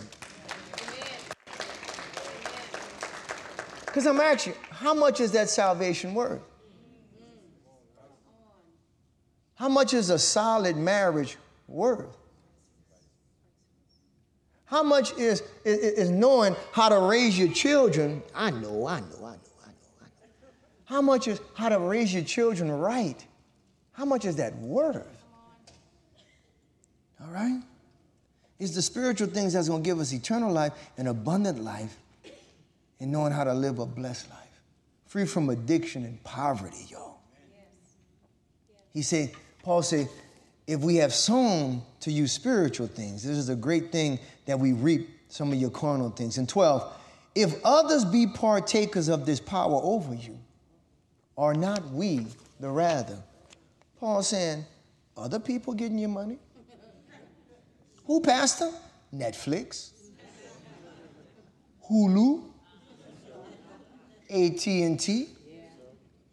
[3.85, 6.41] Because I'm asking how much is that salvation worth?
[9.53, 12.17] How much is a solid marriage worth?
[14.71, 18.23] How much is, is, is knowing how to raise your children?
[18.33, 19.35] I know, I know, I know, I know,
[19.99, 20.47] I know.
[20.85, 23.21] How much is how to raise your children right?
[23.91, 25.05] How much is that worth?
[27.21, 27.61] All right?
[28.59, 31.97] It's the spiritual things that's going to give us eternal life and abundant life
[33.01, 34.61] and knowing how to live a blessed life.
[35.05, 37.19] Free from addiction and poverty, y'all.
[38.93, 40.07] He said, Paul said,
[40.67, 44.73] if we have sown to you spiritual things, this is a great thing that we
[44.73, 46.37] reap some of your carnal things.
[46.37, 46.97] And 12,
[47.35, 50.37] if others be partakers of this power over you,
[51.37, 52.27] are not we
[52.59, 53.17] the rather?
[53.99, 54.65] Paul saying,
[55.17, 56.37] other people getting your money?
[58.05, 58.71] Who, Pastor?
[59.13, 59.91] Netflix,
[61.89, 62.43] Hulu,
[64.29, 65.29] AT&T,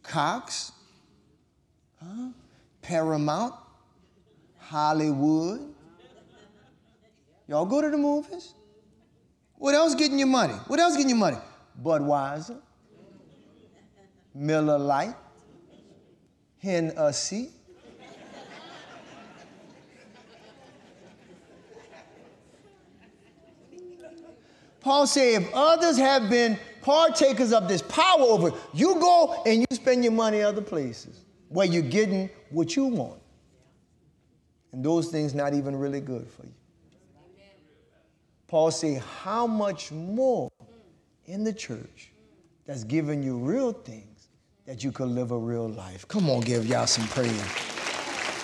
[0.02, 0.72] Cox,
[2.00, 2.28] huh?
[2.80, 3.54] Paramount,
[4.68, 5.74] Hollywood.
[7.46, 8.54] Y'all go to the movies?
[9.54, 10.52] What else getting your money?
[10.66, 11.38] What else getting your money?
[11.82, 12.60] Budweiser,
[14.34, 15.14] Miller Lite,
[16.58, 17.50] Hennessy,
[24.80, 29.66] Paul said, if others have been partakers of this power over, you go and you
[29.72, 33.20] spend your money other places where you're getting what you want.
[34.72, 36.52] And those things not even really good for you.
[38.46, 40.50] Paul said, how much more
[41.26, 42.10] in the church
[42.64, 44.28] that's giving you real things
[44.66, 46.06] that you could live a real life.
[46.08, 47.30] Come on, give y'all some praise.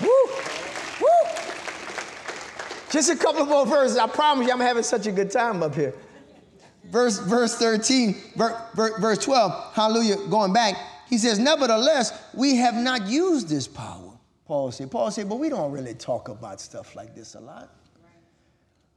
[0.00, 0.08] Woo!
[1.00, 1.06] Woo!
[2.90, 3.96] Just a couple more verses.
[3.96, 5.94] I promise you, I'm having such a good time up here
[6.90, 8.54] verse, verse 13, verse,
[8.98, 10.76] verse 12, hallelujah, going back,
[11.08, 14.03] he says, Nevertheless, we have not used this power.
[14.46, 17.70] Paul said, Paul said, but we don't really talk about stuff like this a lot.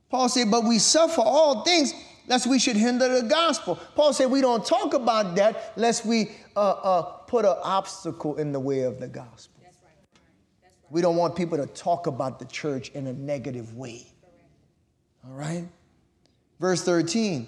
[0.10, 1.94] Paul said, but we suffer all things
[2.28, 3.76] lest we should hinder the gospel.
[3.96, 8.52] Paul said, we don't talk about that lest we uh, uh, put an obstacle in
[8.52, 9.62] the way of the gospel.
[9.62, 9.92] That's right.
[10.62, 10.92] That's right.
[10.92, 14.08] We don't want people to talk about the church in a negative way.
[15.26, 15.66] All right?
[16.60, 17.48] Verse 13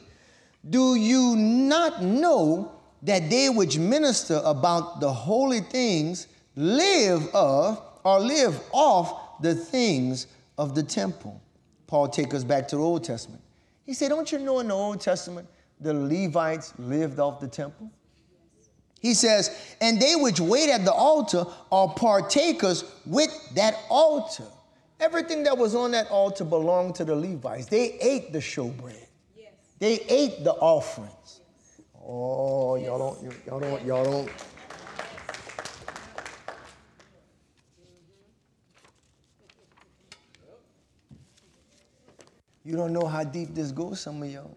[0.69, 2.73] do you not know
[3.03, 10.27] that they which minister about the holy things live of or live off the things
[10.57, 11.41] of the temple?
[11.87, 13.41] Paul takes us back to the Old Testament.
[13.85, 15.47] He said, Don't you know in the Old Testament
[15.79, 17.89] the Levites lived off the temple?
[18.99, 24.45] He says, And they which wait at the altar are partakers with that altar.
[24.99, 27.67] Everything that was on that altar belonged to the Levites.
[27.67, 29.05] They ate the showbread.
[29.79, 31.39] They ate the offerings.
[32.05, 34.29] Oh, y'all don't, y'all don't, y'all don't.
[42.69, 44.55] You don't know how deep this goes, some of y'all.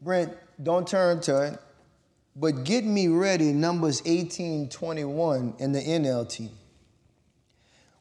[0.00, 0.32] Brent,
[0.62, 1.58] don't turn to it,
[2.34, 6.48] but get me ready, Numbers 18 21 in the NLT.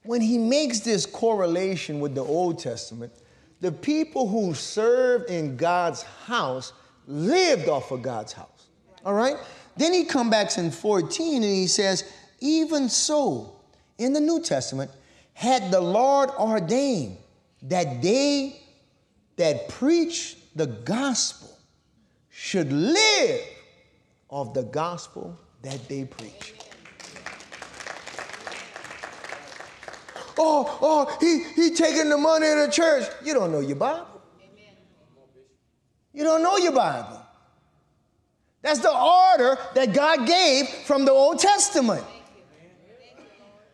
[0.03, 3.11] When he makes this correlation with the Old Testament,
[3.59, 6.71] the people who served in God's house
[7.07, 8.67] lived off of God's house.
[9.05, 9.35] All right?
[9.75, 13.53] Then he comes back in 14 and he says, even so,
[13.97, 14.91] in the New Testament,
[15.33, 17.17] had the Lord ordained
[17.64, 18.59] that they
[19.38, 21.49] that preach the gospel
[22.30, 23.41] should live
[24.30, 26.53] of the gospel that they preach.
[30.38, 33.05] Oh, oh, he, he taking the money in the church.
[33.24, 34.07] You don't know your Bible.
[36.14, 37.22] You don't know your Bible.
[38.62, 42.03] That's the order that God gave from the Old Testament.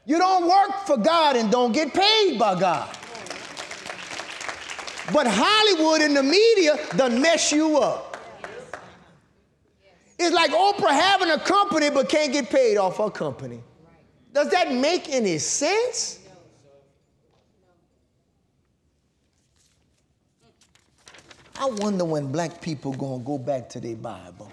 [0.05, 2.96] You don't work for God and don't get paid by God.
[5.13, 8.17] But Hollywood and the media done mess you up.
[10.19, 13.61] It's like Oprah having a company but can't get paid off her company.
[14.33, 16.19] Does that make any sense?
[21.59, 24.51] I wonder when black people gonna go back to their Bible.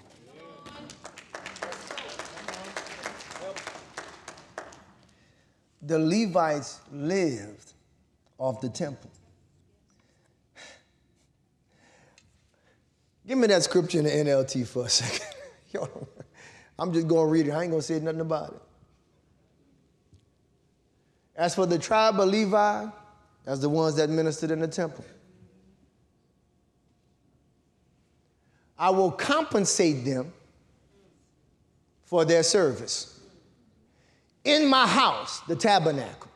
[5.83, 7.73] The Levites lived
[8.39, 9.11] off the temple.
[13.27, 15.25] Give me that scripture in the NLT for a second.
[16.77, 17.51] I'm just going to read it.
[17.51, 18.61] I ain't going to say nothing about it.
[21.35, 22.87] As for the tribe of Levi,
[23.45, 25.05] as the ones that ministered in the temple,
[28.77, 30.33] I will compensate them
[32.03, 33.19] for their service.
[34.43, 36.29] In my house, the tabernacle,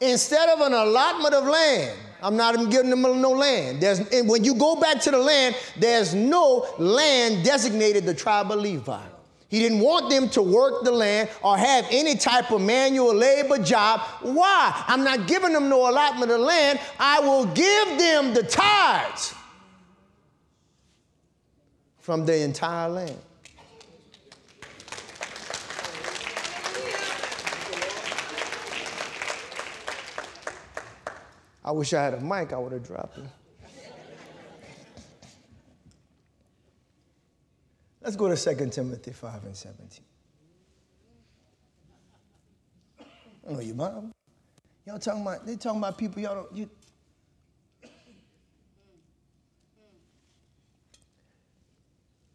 [0.00, 3.82] instead of an allotment of land, I'm not even giving them no land.
[3.82, 8.50] There's, and when you go back to the land, there's no land designated the tribe
[8.50, 9.02] of Levi.
[9.48, 13.58] He didn't want them to work the land or have any type of manual labor
[13.58, 14.00] job.
[14.22, 14.84] Why?
[14.88, 16.80] I'm not giving them no allotment of land.
[16.98, 19.34] I will give them the tithes
[21.98, 23.18] from the entire land.
[31.64, 33.24] I wish I had a mic, I would have dropped it.
[38.02, 40.04] Let's go to 2 Timothy 5 and 17.
[43.48, 44.10] I know your Bible.
[44.86, 46.68] Y'all talking about, they talking about people y'all don't, you,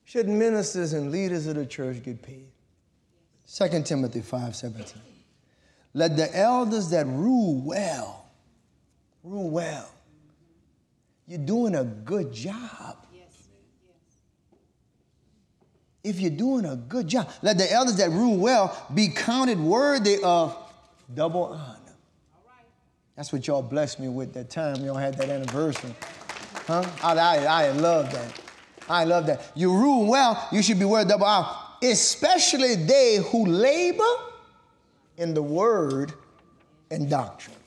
[0.10, 2.48] Should ministers and leaders of the church get paid?
[3.56, 5.00] 2 Timothy 5 17.
[5.94, 8.26] Let the elders that rule well,
[9.30, 9.90] rule well.
[11.28, 12.98] You're doing a good job.
[16.04, 20.18] If you're doing a good job, let the elders that rule well be counted worthy
[20.24, 20.58] of
[21.14, 21.76] double honor.
[23.16, 25.94] That's what y'all blessed me with that time y'all had that anniversary.
[26.66, 26.86] Huh?
[27.04, 28.42] I, I, I love that.
[28.88, 29.52] I love that.
[29.56, 31.50] You rule well, you should be worth double honor,
[31.84, 34.04] especially they who labor
[35.18, 36.14] in the word
[36.90, 37.59] and doctrine.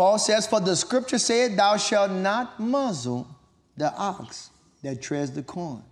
[0.00, 3.28] Paul says, For the scripture said, Thou shalt not muzzle
[3.76, 4.48] the ox
[4.82, 5.82] that treads the corn,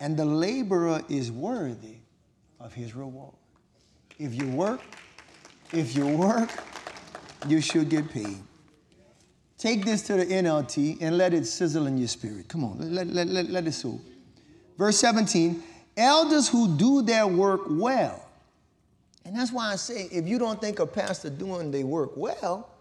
[0.00, 1.98] and the laborer is worthy
[2.58, 3.36] of his reward.
[4.18, 4.80] If you work,
[5.72, 6.50] if you work,
[7.46, 8.36] you should get paid.
[9.58, 12.48] Take this to the NLT and let it sizzle in your spirit.
[12.48, 14.00] Come on, let, let, let, let it soak.
[14.76, 15.62] Verse 17
[15.96, 18.28] elders who do their work well.
[19.24, 22.72] And that's why I say if you don't think a pastor doing their work well,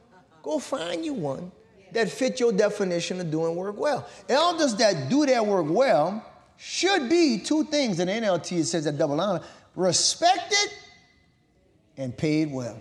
[0.44, 1.52] go find you one
[1.92, 4.08] that fit your definition of doing work well.
[4.30, 6.24] Elders that do their work well
[6.58, 9.44] should be two things in NLT it says at double honor
[9.76, 10.70] respected
[11.98, 12.80] and paid well.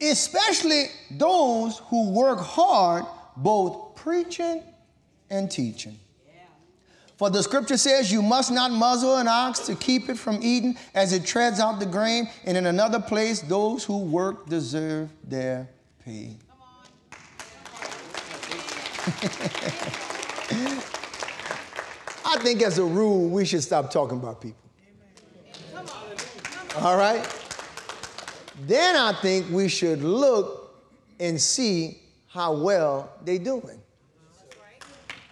[0.00, 3.04] especially those who work hard
[3.36, 4.62] both preaching
[5.28, 5.98] and teaching.
[7.20, 10.74] For the scripture says, You must not muzzle an ox to keep it from eating
[10.94, 12.30] as it treads out the grain.
[12.46, 15.68] And in another place, those who work deserve their
[16.02, 16.38] pay.
[22.24, 24.62] I think as a rule, we should stop talking about people.
[26.78, 27.22] All right?
[28.66, 30.74] then I think we should look
[31.18, 31.98] and see
[32.28, 33.79] how well they're doing.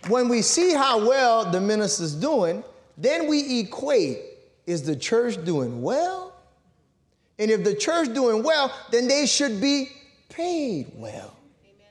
[0.08, 2.64] When we see how well the minister's doing,
[2.96, 4.18] then we equate
[4.66, 6.34] is the church doing well?
[7.38, 9.90] And if the church doing well, then they should be
[10.28, 11.36] paid well.
[11.64, 11.86] Amen.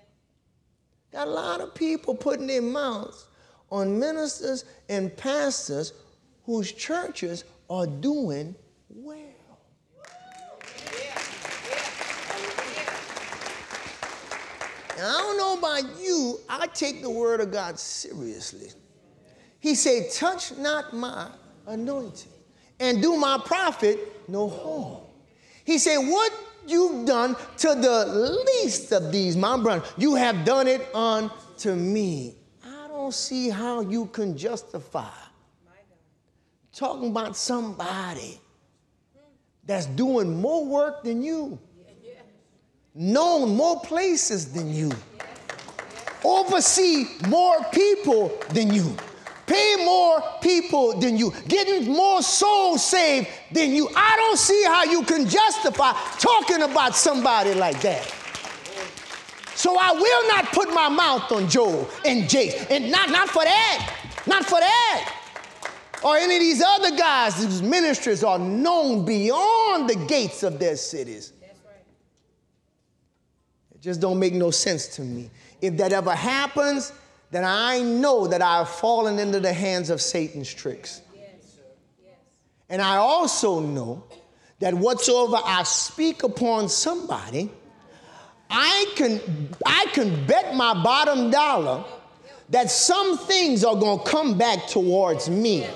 [1.12, 3.28] Got a lot of people putting their mouths
[3.72, 5.94] on ministers and pastors
[6.46, 8.56] whose churches are doing
[8.90, 9.18] well.
[9.20, 9.36] And
[14.98, 18.70] I don't know about you, I take the word of God seriously.
[19.60, 21.30] He said, touch not my
[21.66, 22.32] anointing
[22.80, 25.04] and do my prophet no harm.
[25.66, 26.32] He said, what
[26.66, 32.36] you've done to the least of these, my brother, you have done it unto me.
[32.64, 35.10] I don't see how you can justify
[36.78, 38.40] talking about somebody
[39.66, 41.60] that's doing more work than you,
[42.98, 44.92] known more places than you,
[46.24, 48.96] oversee more people than you
[49.48, 53.90] pay more people than you, getting more souls saved than you.
[53.96, 58.04] I don't see how you can justify talking about somebody like that.
[59.56, 63.44] So I will not put my mouth on Joel and Jakes, and not, not for
[63.44, 63.96] that,
[64.28, 65.14] not for that.
[66.04, 70.76] Or any of these other guys whose ministries are known beyond the gates of their
[70.76, 71.34] cities.
[73.78, 75.30] It just don't make no sense to me.
[75.62, 76.92] If that ever happens,
[77.30, 81.02] then I know that I have fallen into the hands of Satan's tricks.
[82.70, 84.04] And I also know
[84.60, 87.52] that whatsoever I speak upon somebody,
[88.50, 89.22] I can,
[89.64, 91.86] I can bet my bottom dollar
[92.50, 95.68] that some things are going to come back towards me.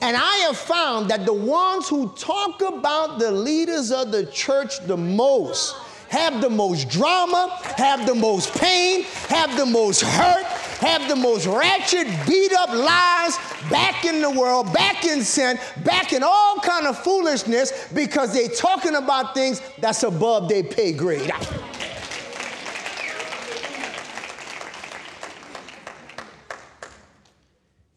[0.00, 4.78] And I have found that the ones who talk about the leaders of the church
[4.86, 5.74] the most
[6.08, 10.44] have the most drama, have the most pain, have the most hurt,
[10.78, 13.38] have the most ratchet, beat up lives
[13.70, 18.48] back in the world, back in sin, back in all kind of foolishness because they
[18.48, 21.30] talking about things that's above their pay grade.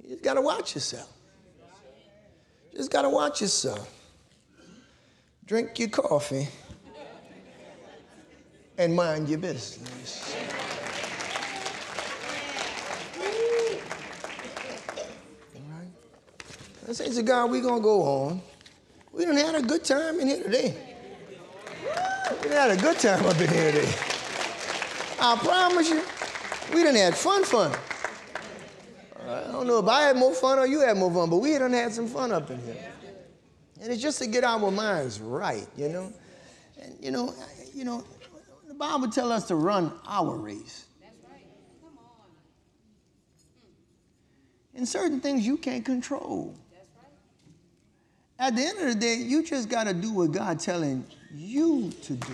[0.04, 1.14] You just gotta watch yourself.
[2.76, 3.94] Just gotta watch yourself.
[5.46, 6.48] Drink your coffee
[8.80, 10.34] and mind your business.
[16.88, 18.42] I say to God, we're gonna go on.
[19.12, 20.76] We done had a good time in here today.
[22.42, 23.94] We done had a good time up in here today.
[25.20, 26.02] I promise you,
[26.74, 27.76] we done had fun, fun.
[29.28, 31.56] I don't know if I had more fun or you had more fun, but we
[31.58, 32.92] done had some fun up in here.
[33.82, 36.14] And it's just to get our minds right, you know.
[36.82, 37.36] And you know,
[37.74, 38.06] you know,
[38.80, 40.86] Bible tells us to run our race.
[44.74, 46.56] And certain things you can't control.
[48.40, 51.92] At the end of the day, you just got to do what God telling you
[52.04, 52.34] to do.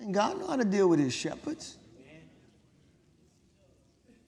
[0.00, 1.76] And God know how to deal with his shepherds.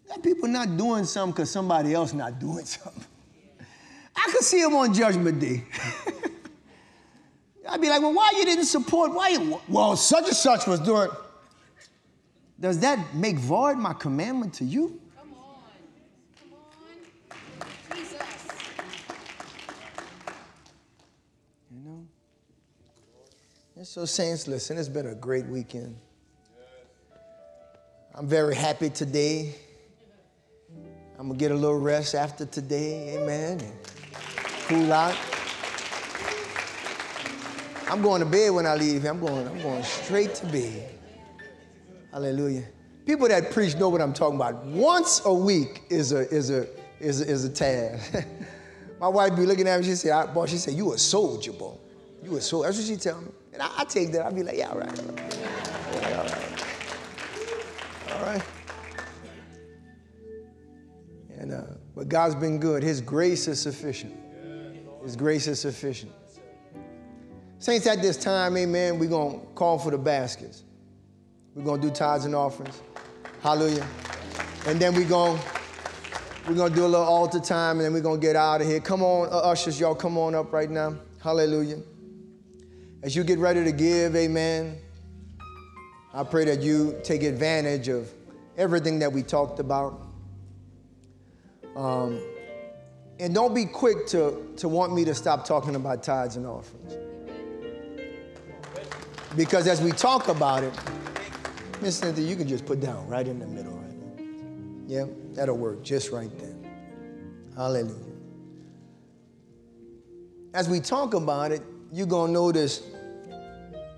[0.06, 3.04] Got people not doing something because somebody else not doing something.
[4.14, 5.64] I could see them on Judgment Day.
[7.68, 9.12] I'd be like, well, why you didn't support?
[9.12, 9.30] Why?
[9.30, 11.10] You, well, such and such was doing.
[12.58, 15.00] Does that make void my commandment to you?
[15.18, 15.62] Come on.
[16.38, 16.58] Come
[17.90, 17.96] on.
[17.96, 18.22] Jesus.
[21.70, 22.06] You know?
[23.76, 25.96] And so, Saints, listen, it's been a great weekend.
[28.14, 29.54] I'm very happy today.
[31.18, 33.72] I'm gonna get a little rest after today, amen, and
[34.66, 35.16] cool out.
[37.90, 39.10] I'm going to bed when I leave here.
[39.10, 40.94] I'm going, I'm going straight to bed.
[42.12, 42.64] Hallelujah.
[43.04, 44.64] People that preach know what I'm talking about.
[44.64, 46.68] Once a week is a is a
[47.00, 48.14] is a, is a task.
[49.00, 51.74] My wife be looking at me, she said, boy, she said, you a soldier, boy.
[52.22, 52.68] You a soldier.
[52.68, 53.28] That's what she tell me.
[53.54, 54.26] And I, I take that.
[54.26, 55.00] I'll be like, yeah, all right.
[55.00, 55.38] All right.
[56.02, 56.64] Yeah, all right.
[58.12, 58.42] All right.
[61.38, 61.62] And, uh,
[61.96, 62.82] but God's been good.
[62.82, 64.14] His grace is sufficient.
[65.02, 66.12] His grace is sufficient.
[67.60, 70.64] Saints, at this time, amen, we're going to call for the baskets.
[71.54, 72.80] We're going to do tithes and offerings.
[73.42, 73.86] Hallelujah.
[74.66, 75.38] And then we're going
[76.48, 78.66] we're to do a little altar time and then we're going to get out of
[78.66, 78.80] here.
[78.80, 80.96] Come on, uh, ushers, y'all come on up right now.
[81.22, 81.80] Hallelujah.
[83.02, 84.78] As you get ready to give, amen,
[86.14, 88.10] I pray that you take advantage of
[88.56, 90.00] everything that we talked about.
[91.76, 92.22] Um,
[93.18, 97.09] and don't be quick to, to want me to stop talking about tithes and offerings.
[99.36, 100.74] Because as we talk about it,
[101.80, 104.26] Miss Cynthia, you can just put down right in the middle right.
[104.86, 106.54] Yeah, that'll work just right there.
[107.56, 107.94] Hallelujah.
[110.52, 111.62] As we talk about it,
[111.92, 112.82] you're to notice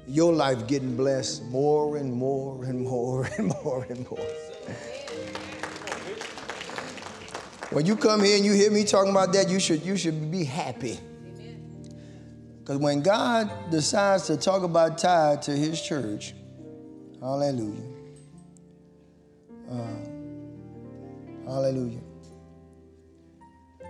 [0.07, 4.27] your life getting blessed more and more and more and more and more.
[7.71, 10.31] When you come here and you hear me talking about that, you should, you should
[10.31, 10.99] be happy.
[12.73, 16.33] Because when God decides to talk about tithe to his church,
[17.21, 17.85] hallelujah,
[19.71, 19.77] uh,
[21.45, 22.01] Hallelujah.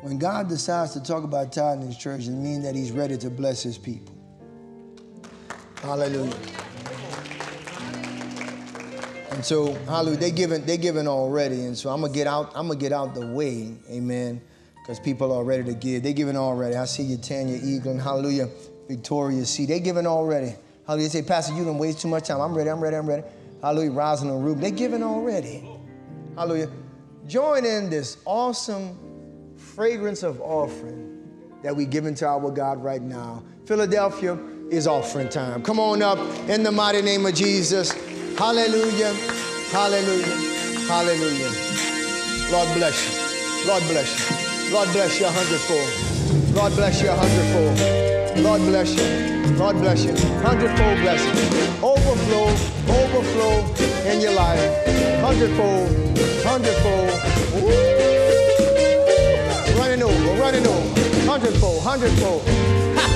[0.00, 3.16] When God decides to talk about tithing in his church, it means that he's ready
[3.18, 4.16] to bless his people.
[5.80, 6.34] Hallelujah.
[9.30, 12.50] And so, hallelujah, they given they given already, and so I'm gonna get out.
[12.56, 14.42] I'm gonna get out the way, amen,
[14.82, 16.02] because people are ready to give.
[16.02, 16.74] They're giving already.
[16.74, 18.48] I see you, Tanya Eaglin, hallelujah,
[18.88, 19.66] Victoria C.
[19.66, 20.54] They giving already.
[20.86, 21.09] Hallelujah.
[21.09, 22.40] They say, Pastor, you don't waste too much time.
[22.40, 22.70] I'm ready.
[22.70, 22.96] I'm ready.
[22.96, 23.22] I'm ready.
[23.62, 23.92] Hallelujah.
[23.92, 24.60] Rosalind Ruben.
[24.60, 25.68] They giving already.
[26.36, 26.70] Hallelujah.
[27.26, 28.98] Join in this awesome
[29.56, 31.12] fragrance of offering
[31.62, 33.42] that we give to our God right now.
[33.64, 34.38] Philadelphia
[34.70, 35.62] is offering time.
[35.62, 36.18] Come on up
[36.48, 37.92] in the mighty name of Jesus.
[38.36, 39.12] Hallelujah.
[39.70, 40.36] Hallelujah.
[40.88, 41.50] Hallelujah.
[42.50, 43.68] Lord bless you.
[43.68, 44.74] Lord bless you.
[44.74, 46.56] Lord bless you a hundredfold.
[46.56, 48.21] Lord bless you a hundredfold.
[48.36, 49.56] Lord bless you.
[49.56, 50.14] Lord bless you.
[50.40, 51.36] Hundredfold blessing.
[51.82, 52.48] Overflow,
[52.88, 54.60] overflow in your life.
[55.20, 55.88] Hundredfold,
[56.42, 57.10] hundredfold.
[57.54, 57.68] Woo!
[59.78, 61.00] Running over, running over.
[61.26, 62.42] Hundredfold, hundredfold.
[62.96, 63.06] Ha!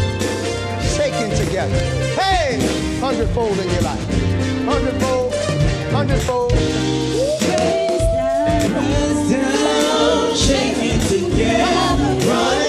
[0.97, 1.79] Shaking together.
[2.15, 2.59] Hey!
[3.01, 4.05] Hundredfold in your life.
[4.65, 5.35] Hundredfold,
[5.93, 6.53] hundredfold.
[10.37, 12.29] shaking together.
[12.29, 12.66] Running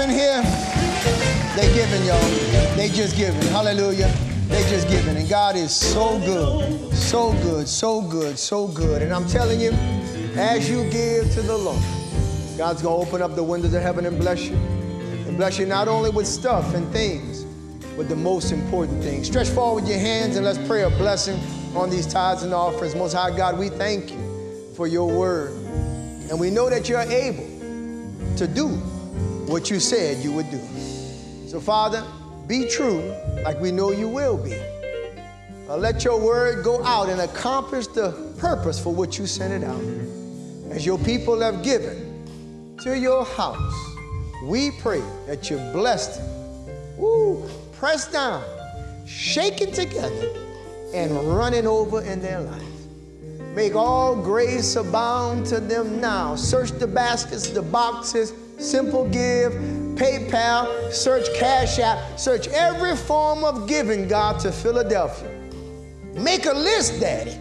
[0.00, 0.42] in here.
[1.56, 2.20] They giving, y'all.
[2.76, 3.40] They just giving.
[3.48, 4.12] Hallelujah.
[4.46, 5.16] They just giving.
[5.16, 9.02] And God is so good, so good, so good, so good.
[9.02, 9.72] And I'm telling you,
[10.36, 11.82] as you give to the Lord,
[12.56, 14.54] God's going to open up the windows of heaven and bless you.
[14.54, 17.44] And bless you not only with stuff and things,
[17.96, 19.24] but the most important thing.
[19.24, 21.38] Stretch forward your hands and let's pray a blessing
[21.74, 22.94] on these tithes and offerings.
[22.94, 25.50] Most High God, we thank you for your word.
[26.30, 27.46] And we know that you're able
[28.36, 28.80] to do
[29.48, 30.60] what you said you would do.
[31.46, 32.04] So, Father,
[32.46, 33.00] be true
[33.42, 34.58] like we know you will be.
[35.68, 39.66] Uh, let your word go out and accomplish the purpose for which you sent it
[39.66, 39.82] out.
[40.70, 43.74] As your people have given to your house,
[44.44, 46.38] we pray that you bless them
[46.98, 47.48] Woo!
[47.72, 48.42] Pressed down,
[49.06, 50.30] shaken together,
[50.92, 52.62] and running over in their life.
[53.54, 56.34] Make all grace abound to them now.
[56.34, 59.52] Search the baskets, the boxes, simple give,
[59.94, 65.30] PayPal, search Cash App, search every form of giving, God, to Philadelphia.
[66.14, 67.36] Make a list, Daddy.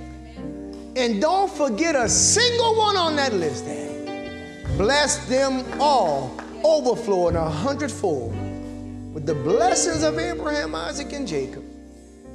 [0.95, 3.87] And don't forget a single one on that list, Daddy.
[4.77, 8.35] Bless them all, overflowing a hundredfold
[9.13, 11.63] with the blessings of Abraham, Isaac, and Jacob.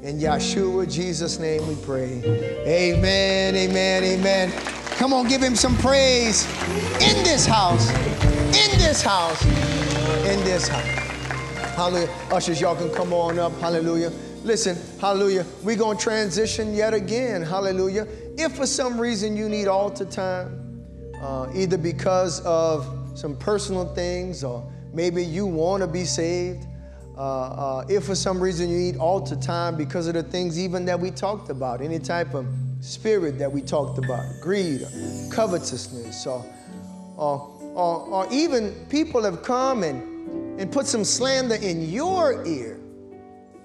[0.02, 2.20] In Yeshua, Jesus' name we pray.
[2.66, 4.52] Amen, amen, amen.
[4.96, 6.44] Come on, give him some praise
[7.00, 7.88] in this house,
[8.54, 9.44] in this house,
[10.26, 10.84] in this house.
[11.74, 12.08] Hallelujah.
[12.30, 13.52] Ushers, y'all can come on up.
[13.60, 14.12] Hallelujah.
[14.44, 15.46] Listen, hallelujah.
[15.62, 17.42] We're going to transition yet again.
[17.42, 18.06] Hallelujah.
[18.36, 20.84] If for some reason you need altar time,
[21.22, 26.66] uh, either because of some personal things or maybe you want to be saved,
[27.16, 30.84] uh, uh, if for some reason you need altar time because of the things even
[30.84, 32.46] that we talked about, any type of
[32.80, 34.86] spirit that we talked about, greed,
[35.30, 36.44] covetousness, or,
[37.16, 42.78] or, or, or even people have come and, and put some slander in your ear,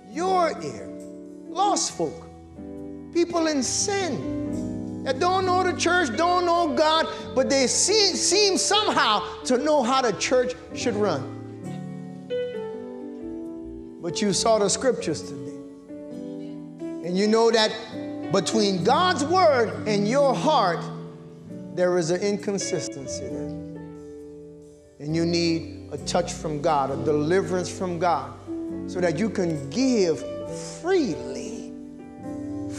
[0.09, 0.87] your ear,
[1.49, 2.29] lost folk,
[3.13, 8.57] people in sin that don't know the church, don't know God, but they seem, seem
[8.57, 11.37] somehow to know how the church should run
[14.07, 15.57] but you saw the scriptures today.
[16.79, 17.71] And you know that
[18.31, 20.79] between God's word and your heart,
[21.75, 23.46] there is an inconsistency there.
[24.99, 28.33] And you need a touch from God, a deliverance from God,
[28.87, 30.23] so that you can give
[30.81, 31.71] freely.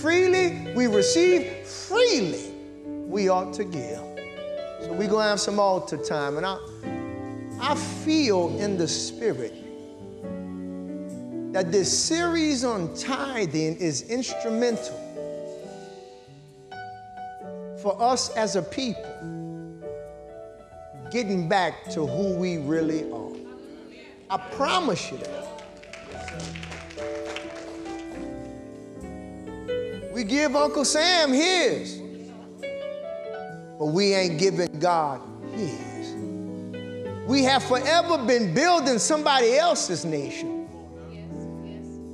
[0.00, 2.52] Freely we receive, freely
[3.06, 4.00] we ought to give.
[4.80, 6.36] So we're going to have some altar time.
[6.36, 6.58] And I,
[7.60, 9.54] I feel in the spirit
[11.52, 15.04] that this series on tithing is instrumental
[17.80, 19.37] for us as a people
[21.10, 23.32] getting back to who we really are.
[24.30, 25.44] I promise you that.
[30.12, 32.00] We give Uncle Sam his,
[33.78, 35.20] but we ain't giving God
[35.52, 36.14] his.
[37.26, 40.68] We have forever been building somebody else's nation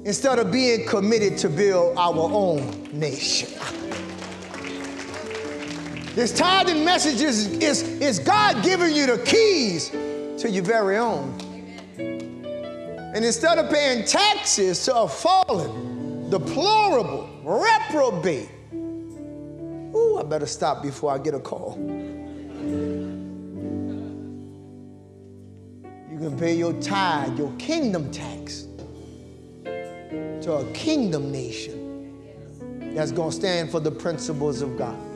[0.05, 3.49] instead of being committed to build our own nation.
[6.15, 11.37] This tithing message is, is, is God giving you the keys to your very own.
[11.99, 21.11] And instead of paying taxes to a fallen, deplorable, reprobate, ooh, I better stop before
[21.11, 21.77] I get a call.
[26.11, 28.69] You can pay your tithe, your kingdom tax
[29.65, 35.14] to a kingdom nation that's going to stand for the principles of God.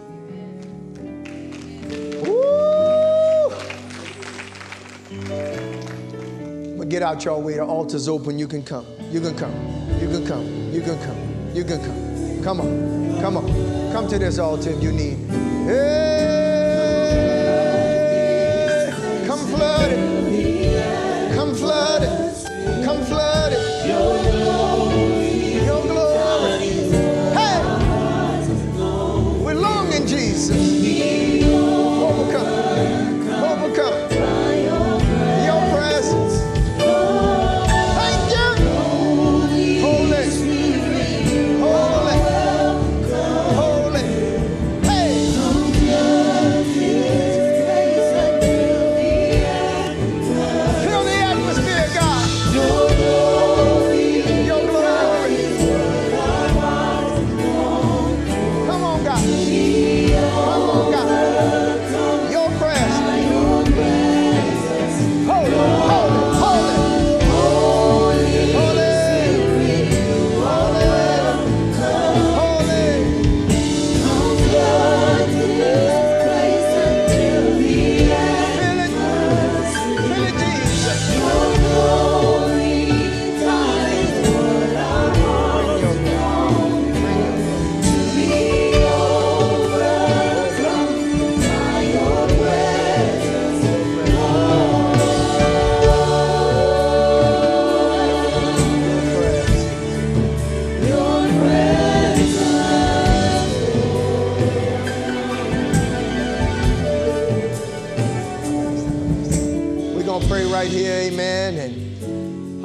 [6.89, 7.55] Get out your way.
[7.55, 8.39] The altar's open.
[8.39, 8.87] You can come.
[9.11, 9.53] You can come.
[10.01, 10.73] You can come.
[10.73, 11.19] You can come.
[11.55, 12.43] You can come.
[12.43, 13.21] Come on.
[13.21, 13.93] Come on.
[13.93, 15.19] Come to this altar if you need.
[15.67, 16.49] Hey!
[19.27, 21.35] Come flood it.
[21.35, 22.85] Come flood it.
[22.85, 24.38] Come flood it.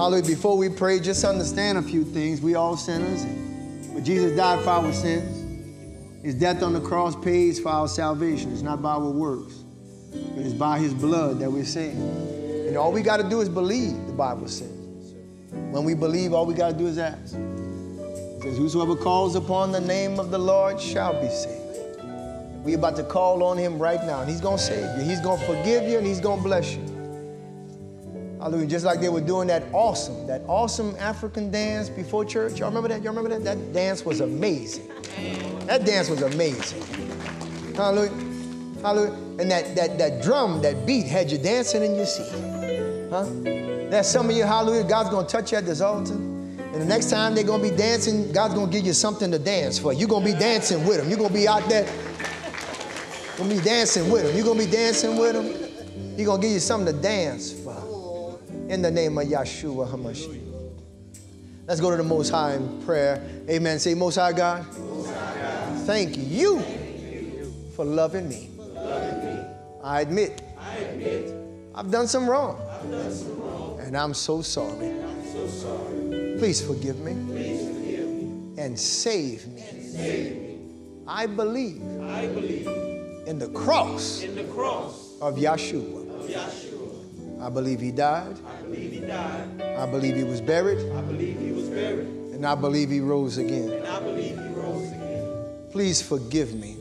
[0.03, 0.35] Hallelujah.
[0.35, 2.41] Before we pray, just understand a few things.
[2.41, 3.25] We all sinners,
[3.93, 6.25] but Jesus died for our sins.
[6.25, 8.51] His death on the cross pays for our salvation.
[8.51, 9.63] It's not by our works,
[10.11, 11.95] but it's by His blood that we're saved.
[11.95, 14.67] And all we got to do is believe, the Bible says.
[15.71, 17.35] When we believe, all we got to do is ask.
[17.35, 22.03] It says, Whosoever calls upon the name of the Lord shall be saved.
[22.65, 25.05] We about to call on him right now, and he's gonna save you.
[25.05, 26.92] He's gonna forgive you, and he's gonna bless you.
[28.43, 28.67] Hallelujah.
[28.67, 32.59] Just like they were doing that awesome, that awesome African dance before church.
[32.59, 33.01] Y'all remember that?
[33.01, 33.45] Y'all remember that?
[33.45, 34.85] That dance was amazing.
[35.65, 36.81] That dance was amazing.
[37.73, 38.11] Hallelujah.
[38.81, 39.13] Hallelujah.
[39.39, 42.29] And that that that drum, that beat had you dancing in your seat.
[43.09, 43.29] Huh?
[43.89, 44.83] That's some of you, hallelujah.
[44.83, 46.11] God's gonna touch you at this altar.
[46.15, 49.79] And the next time they're gonna be dancing, God's gonna give you something to dance
[49.79, 49.93] for.
[49.93, 51.07] You're gonna be dancing with them.
[51.07, 51.87] You're gonna be out there
[53.37, 54.35] gonna be dancing with them.
[54.35, 56.15] You're gonna be dancing with him.
[56.15, 57.53] He's gonna give you something to dance.
[58.73, 60.41] In the name of Yahshua HaMashiach.
[61.67, 63.23] Let's go to the Most High in prayer.
[63.47, 63.77] Amen.
[63.77, 64.65] Say, Most High God,
[65.85, 66.59] thank you
[67.75, 68.49] for loving me.
[69.83, 71.35] I admit, I admit
[71.75, 72.59] I've done some wrong.
[73.79, 74.91] And I'm so sorry.
[76.39, 77.11] Please forgive me.
[78.57, 80.57] And save me.
[81.07, 81.79] I believe
[83.27, 86.21] in the cross, in the cross of Yahshua.
[86.21, 86.72] of Yahshua.
[87.43, 88.37] I believe he died.
[88.47, 89.61] I believe he died.
[89.77, 90.79] I believe he was buried.
[90.91, 92.07] I believe he was buried.
[92.33, 93.69] And I believe he rose again.
[93.69, 95.67] And I believe he rose again.
[95.71, 96.77] Please forgive me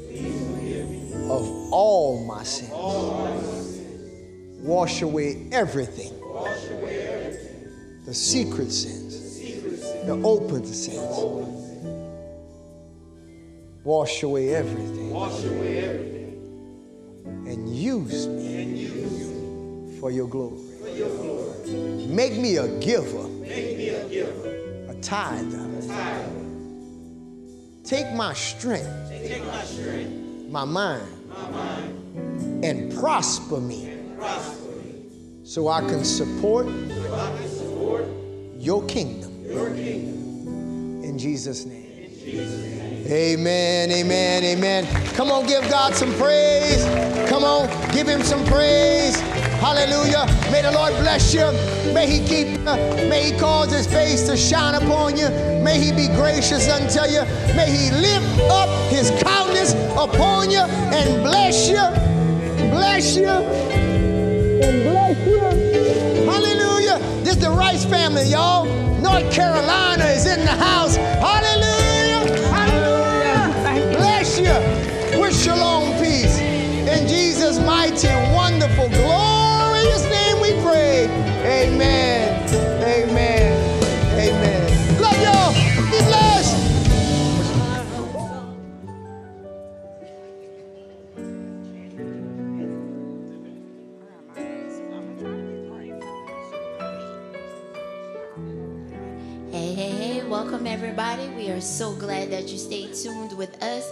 [1.31, 2.71] of all my sins.
[2.73, 4.61] All my sins.
[4.63, 6.13] Wash away everything.
[6.21, 8.03] Wash away everything.
[8.07, 10.07] The secret sins, The, Secret sin.
[10.07, 10.99] the open sins.
[11.19, 12.09] Open sins.
[13.85, 17.45] Wash away everything Wash away everything.
[17.49, 19.32] and use me And use
[20.03, 20.59] for your glory.
[20.81, 22.07] for your glory.
[22.09, 24.91] Make me a giver, Make me a giver.
[24.91, 25.69] a tither.
[25.87, 26.33] Tired.
[27.85, 34.71] Take my strength, Take my strength, my mind, my mind, and prosper me and prosper
[34.83, 35.05] me.
[35.45, 38.05] so I can support So I can support
[38.59, 39.31] your kingdom.
[39.45, 41.05] your kingdom.
[41.05, 41.82] In Jesus' name.
[42.25, 44.87] Amen, amen, amen.
[45.15, 46.85] Come on, give God some praise.
[47.29, 49.19] Come on, give him some praise.
[49.59, 50.27] Hallelujah.
[50.53, 51.51] May the Lord bless you.
[51.93, 52.65] May he keep you.
[53.09, 55.31] May he cause his face to shine upon you.
[55.65, 57.23] May he be gracious unto you.
[57.57, 61.83] May he lift up his countenance upon you and bless you.
[62.71, 63.27] Bless you.
[63.27, 65.41] And bless you.
[66.31, 66.99] Hallelujah.
[67.25, 68.67] This is the Rice family, y'all.
[69.01, 70.95] North Carolina is in the house.
[70.95, 71.62] Hallelujah.
[75.33, 76.39] Shalom peace.
[76.41, 81.07] In Jesus' mighty, wonderful, glorious name we pray.
[81.45, 82.49] Amen.
[82.83, 83.53] Amen.
[84.19, 85.01] Amen.
[85.01, 85.53] Love y'all.
[85.91, 86.59] Be blessed.
[99.51, 101.29] Hey, hey, hey, welcome everybody.
[101.31, 103.91] We are so glad that you stayed tuned with us.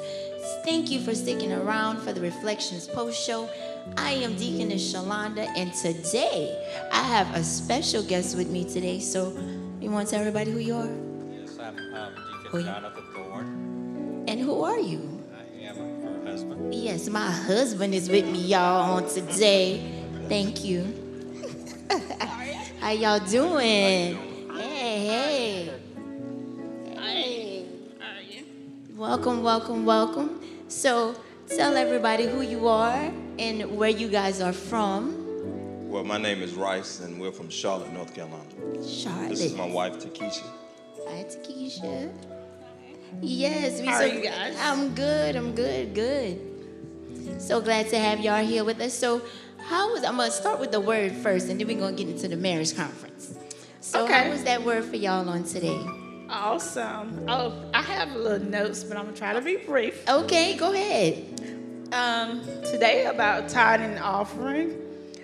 [0.64, 3.48] Thank you for sticking around for the Reflections Post Show.
[3.96, 6.54] I am Deaconess Shalonda, and today
[6.92, 9.00] I have a special guest with me today.
[9.00, 9.32] So,
[9.80, 10.90] you want to tell everybody who you are?
[11.32, 12.64] Yes, I'm um, Deacon.
[12.64, 14.24] Jonathan Thorne.
[14.28, 15.24] And who are you?
[15.34, 16.74] I am her husband.
[16.74, 20.04] Yes, my husband is with me, y'all, on today.
[20.28, 20.84] Thank you.
[22.80, 24.14] How y'all doing?
[24.56, 25.70] Hey, hey.
[26.96, 27.66] Hey.
[28.94, 30.40] Welcome, welcome, welcome.
[30.70, 31.16] So,
[31.48, 33.10] tell everybody who you are
[33.40, 35.90] and where you guys are from.
[35.90, 38.44] Well, my name is Rice, and we're from Charlotte, North Carolina.
[38.86, 39.30] Charlotte.
[39.30, 40.44] This is my wife, Takesha.
[41.08, 42.12] Hi, Takesha.
[43.20, 44.56] Yes, we How so, are you guys?
[44.60, 45.34] I'm good.
[45.34, 45.92] I'm good.
[45.92, 46.40] Good.
[47.42, 48.94] So glad to have y'all here with us.
[48.94, 49.22] So,
[49.58, 52.28] how was I'm gonna start with the word first, and then we're gonna get into
[52.28, 53.34] the marriage conference.
[53.80, 54.12] So, Okay.
[54.12, 55.84] how was that word for y'all on today?
[56.30, 57.24] Awesome.
[57.28, 60.08] Oh, I have a little notes, but I'm gonna try to be brief.
[60.08, 61.26] Okay, go ahead.
[61.92, 64.76] Um, today about tithing and offering.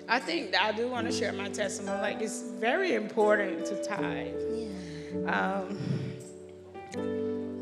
[0.09, 2.01] I think I do want to share my testimony.
[2.01, 5.63] Like it's very important to tithe, Yeah.
[5.63, 5.77] um,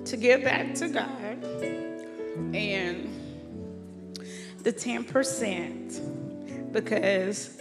[0.06, 1.44] to give back to God,
[2.56, 3.10] and
[4.64, 6.02] the ten percent
[6.72, 7.55] because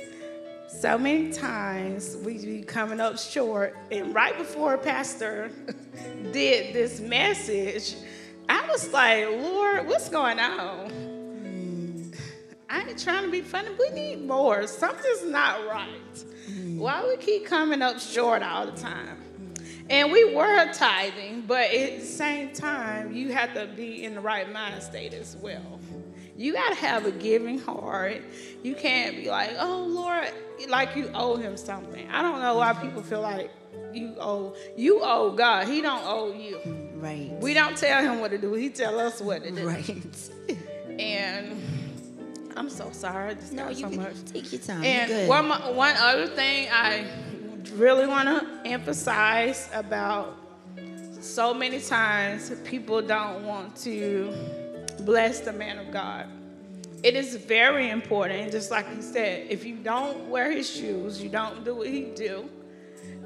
[0.80, 3.76] so many times we be coming up short.
[3.90, 5.50] And right before Pastor
[6.32, 7.94] did this message,
[8.48, 12.12] I was like, Lord, what's going on?
[12.68, 13.70] I ain't trying to be funny.
[13.78, 14.66] We need more.
[14.66, 16.24] Something's not right.
[16.76, 19.22] Why we keep coming up short all the time?
[19.88, 24.20] And we were tithing, but at the same time, you have to be in the
[24.20, 25.80] right mind state as well.
[26.36, 28.22] You got to have a giving heart.
[28.62, 30.32] You can't be like, oh, Lord,
[30.68, 32.08] like you owe him something.
[32.10, 33.50] I don't know why people feel like
[33.92, 35.66] you owe you owe God.
[35.68, 36.58] He don't owe you.
[36.94, 37.30] Right.
[37.40, 38.52] We don't tell him what to do.
[38.54, 39.66] He tell us what to do.
[39.66, 40.06] right.
[40.98, 41.60] And
[42.56, 43.30] I'm so sorry.
[43.30, 44.24] I just No, you so can much.
[44.32, 44.84] take your time.
[44.84, 45.28] And good.
[45.28, 47.04] one, one other thing I
[47.74, 50.36] really want to emphasize about
[51.20, 54.32] so many times people don't want to
[55.00, 56.28] bless the man of God.
[57.04, 61.28] It is very important, just like he said, if you don't wear his shoes, you
[61.28, 62.48] don't do what he do,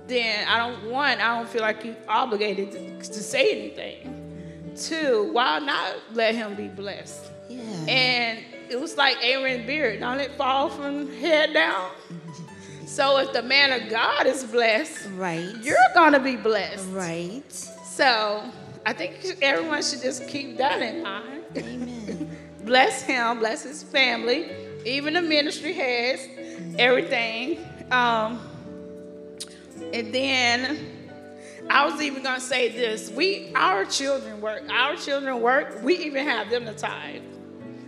[0.08, 4.74] then I don't want, I don't feel like you're obligated to, to say anything.
[4.74, 7.30] Two, why not let him be blessed?
[7.48, 7.62] yeah.
[7.86, 8.38] And
[8.68, 10.00] it was like Aaron's beard.
[10.00, 11.90] Don't it fall from head down?
[12.86, 15.54] So if the man of God is blessed, right.
[15.62, 16.88] you're gonna be blessed.
[16.90, 17.52] right.
[17.52, 18.42] So
[18.84, 21.44] I think everyone should just keep that in mind.
[21.56, 22.27] Amen.
[22.68, 24.50] Bless him, bless his family,
[24.84, 26.28] even the ministry heads,
[26.78, 27.58] everything.
[27.90, 28.40] Um,
[29.92, 30.78] and then
[31.70, 35.82] I was even gonna say this: we, our children work, our children work.
[35.82, 37.22] We even have them to tithe.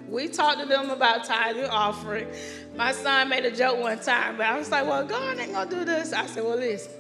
[0.09, 2.27] We talked to them about tithe tithing offering.
[2.75, 5.71] My son made a joke one time, but I was like, "Well, God ain't gonna
[5.71, 6.91] do this." I said, "Well, listen,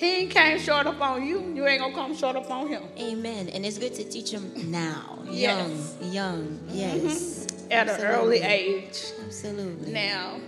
[0.00, 1.52] He ain't came short up on you.
[1.54, 3.50] You ain't gonna come short up on him." Amen.
[3.50, 5.18] And it's good to teach him now.
[5.28, 5.94] Yes.
[6.00, 6.10] Young.
[6.10, 6.60] Young.
[6.70, 7.46] Yes.
[7.70, 8.98] At an early age.
[9.26, 9.92] Absolutely.
[9.92, 10.40] Now,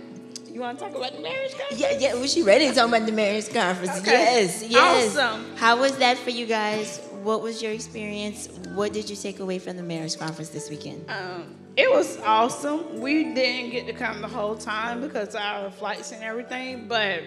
[0.51, 1.79] you want to talk about the marriage conference?
[1.79, 3.99] Yeah, yeah, was she ready to talk about the marriage conference?
[3.99, 4.11] Okay.
[4.11, 5.15] Yes, yes.
[5.15, 5.55] Awesome.
[5.55, 6.99] How was that for you guys?
[7.21, 8.49] What was your experience?
[8.73, 11.05] What did you take away from the marriage conference this weekend?
[11.09, 12.99] Um, it was awesome.
[12.99, 17.21] We didn't get to come the whole time because of our flights and everything, but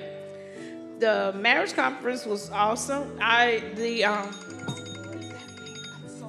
[0.98, 3.18] the marriage conference was awesome.
[3.20, 4.34] I the um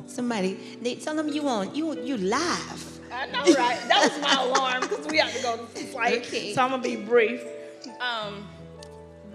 [0.08, 3.00] Somebody, they tell them you on you you live.
[3.12, 3.80] I know right.
[3.88, 6.26] That was my alarm because we have to go to flight.
[6.26, 6.54] Okay.
[6.54, 7.44] So I'm gonna be brief.
[8.00, 8.48] Um,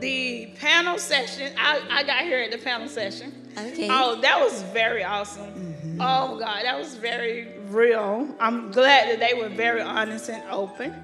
[0.01, 1.53] the panel session.
[1.57, 3.49] I, I got here at the panel session.
[3.57, 3.89] Okay.
[3.91, 5.99] Oh, that was very awesome.
[6.01, 8.35] Oh God, that was very real.
[8.41, 10.95] I'm glad that they were very honest and open.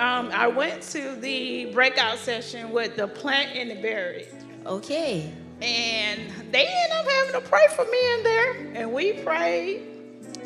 [0.00, 4.28] Um, I went to the breakout session with the plant and the buried.
[4.64, 5.30] Okay.
[5.60, 8.52] And they ended up having to pray for me in there.
[8.76, 9.82] And we prayed.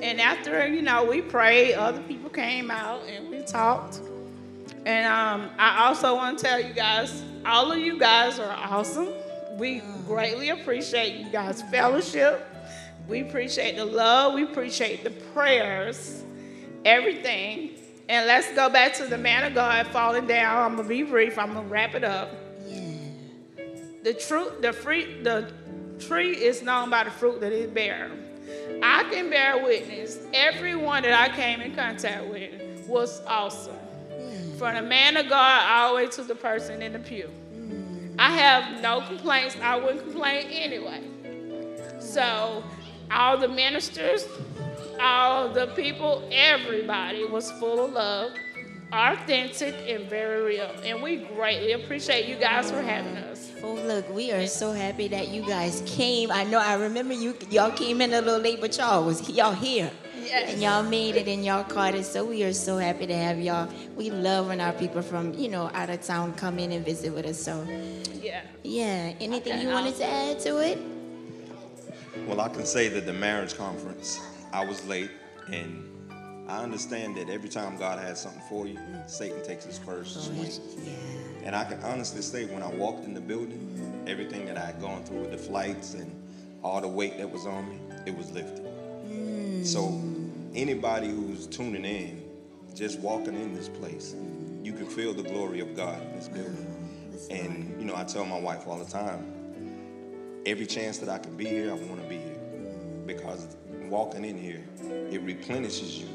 [0.02, 4.00] And after, you know, we prayed, other people came out and we talked.
[4.86, 9.10] And um, I also want to tell you guys, all of you guys are awesome.
[9.56, 12.44] We greatly appreciate you guys' fellowship.
[13.06, 14.34] We appreciate the love.
[14.34, 16.24] We appreciate the prayers,
[16.84, 17.73] everything.
[18.08, 20.62] And let's go back to the man of God falling down.
[20.62, 21.38] I'm gonna be brief.
[21.38, 22.30] I'm gonna wrap it up.
[22.66, 22.98] Yeah.
[24.02, 25.50] the truth the free the
[25.98, 28.10] tree is known by the fruit that it bears
[28.82, 32.50] i can bear witness everyone that i came in contact with
[32.86, 33.76] was awesome.
[34.58, 37.28] From the man of god all the way to the person in the pew.
[37.54, 38.14] Mm.
[38.18, 39.56] I have no complaints.
[39.60, 41.02] I wouldn't complain anyway.
[41.98, 42.62] So
[43.10, 44.26] all the ministers
[45.00, 48.32] all the people everybody was full of love
[48.92, 54.14] authentic and very real and we greatly appreciate you guys for having us Oh look,
[54.14, 56.30] we are so happy that you guys came.
[56.30, 59.54] I know I remember you y'all came in a little late, but y'all was y'all
[59.54, 59.90] here.
[60.22, 60.52] Yes.
[60.52, 62.04] And y'all made it and y'all caught it.
[62.04, 63.70] So we are so happy to have y'all.
[63.96, 67.14] We love when our people from, you know, out of town come in and visit
[67.14, 67.40] with us.
[67.40, 67.66] So
[68.20, 69.14] yeah yeah.
[69.18, 70.78] Anything Okay, you wanted to add to it?
[72.26, 74.20] Well, I can say that the marriage conference,
[74.54, 75.10] I was late,
[75.48, 75.84] and
[76.48, 78.78] I understand that every time God has something for you,
[79.08, 80.86] Satan takes his first oh, swing.
[80.86, 80.92] Yeah.
[81.42, 84.80] And I can honestly say, when I walked in the building, everything that I had
[84.80, 86.08] gone through with the flights and
[86.62, 88.64] all the weight that was on me, it was lifted.
[88.64, 89.64] Hmm.
[89.64, 90.00] So,
[90.54, 92.22] anybody who's tuning in,
[92.76, 94.14] just walking in this place,
[94.62, 97.10] you can feel the glory of God in this building.
[97.12, 101.18] Oh, and, you know, I tell my wife all the time, every chance that I
[101.18, 102.34] can be here, I want to be here.
[102.34, 103.06] Hmm.
[103.08, 103.48] Because
[103.94, 104.62] walking in here,
[105.12, 106.08] it replenishes you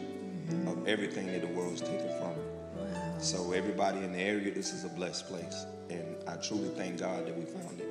[0.67, 3.19] of everything that the world's taken from you.
[3.19, 5.65] So everybody in the area, this is a blessed place.
[5.89, 7.87] And I truly thank God that we found it.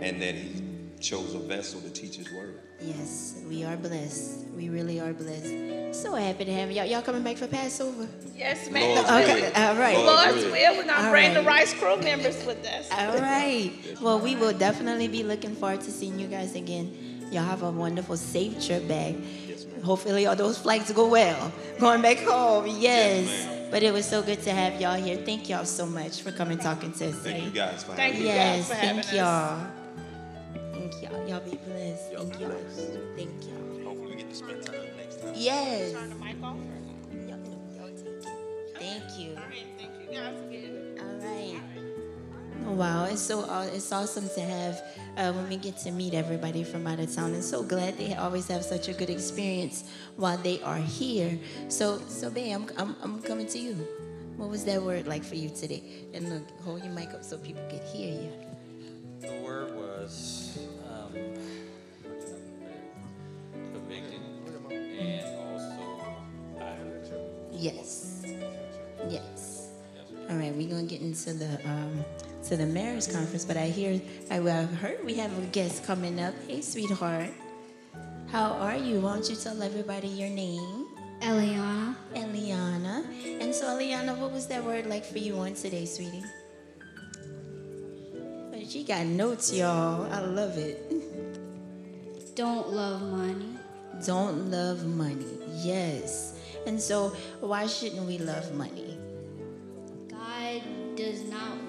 [0.00, 0.62] And that he
[1.00, 2.60] chose a vessel to teach his word.
[2.80, 4.46] Yes, we are blessed.
[4.56, 6.02] We really are blessed.
[6.02, 6.84] So happy to have y'all.
[6.84, 8.06] Y'all coming back for Passover?
[8.36, 9.56] yes ma'am Lord's Okay, willing.
[9.56, 9.96] all right.
[9.96, 11.42] Lord's Lord's will, we're gonna All bring the.
[11.42, 12.88] Rice crew members with us.
[12.92, 13.72] All right.
[14.02, 17.07] Well, we will definitely be looking forward to seeing you guys again.
[17.30, 19.14] Y'all have a wonderful, safe trip back.
[19.84, 21.52] Hopefully, all those flights go well.
[21.78, 23.46] Going back home, yes.
[23.70, 25.16] But it was so good to have y'all here.
[25.18, 27.40] Thank y'all so much for coming talking to us Thank today.
[27.44, 28.34] you guys for Thank having you me.
[28.34, 29.12] guys Yes, for thank us.
[29.12, 29.66] y'all.
[30.72, 31.28] Thank y'all.
[31.28, 32.12] Y'all be blessed.
[32.12, 32.48] Y'all Thank y'all.
[32.50, 32.98] blessed.
[33.16, 33.84] Thank y'all.
[33.84, 35.32] Hopefully we get to spend time next time.
[35.36, 35.92] Yes.
[35.92, 36.56] Turn the mic off.
[37.12, 37.38] Y'all-
[37.76, 38.26] y'all take it.
[38.78, 39.30] Thank you.
[39.36, 40.98] All right, thank you guys again.
[40.98, 41.60] All right.
[42.66, 44.82] Oh, wow, it's so aw- it's awesome to have
[45.18, 48.14] uh, when we get to meet everybody from out of town, and so glad they
[48.14, 49.84] always have such a good experience
[50.16, 51.38] while they are here.
[51.68, 53.74] So, so babe, I'm, I'm I'm coming to you.
[54.36, 55.82] What was that word like for you today?
[56.14, 58.32] And look, hold your mic up so people could hear you.
[59.20, 60.56] The word was
[60.88, 61.12] um,
[63.74, 64.20] convicted
[64.70, 65.88] and also.
[67.50, 68.22] Yes.
[69.08, 69.70] Yes.
[70.30, 72.04] All right, we're gonna get into the um,
[72.48, 74.00] to the marriage conference, but I hear
[74.30, 76.32] I've heard we have a guest coming up.
[76.46, 77.28] Hey, sweetheart,
[78.32, 79.00] how are you?
[79.00, 80.86] Why don't you tell everybody your name?
[81.20, 81.94] Eliana.
[82.14, 83.04] Eliana.
[83.42, 86.24] And so, Eliana, what was that word like for you on today, sweetie?
[88.50, 90.10] But She got notes, y'all.
[90.10, 90.90] I love it.
[92.34, 93.58] Don't love money.
[94.06, 95.26] Don't love money.
[95.50, 96.38] Yes.
[96.66, 97.10] And so,
[97.40, 98.96] why shouldn't we love money?
[100.08, 100.62] God
[100.96, 101.67] does not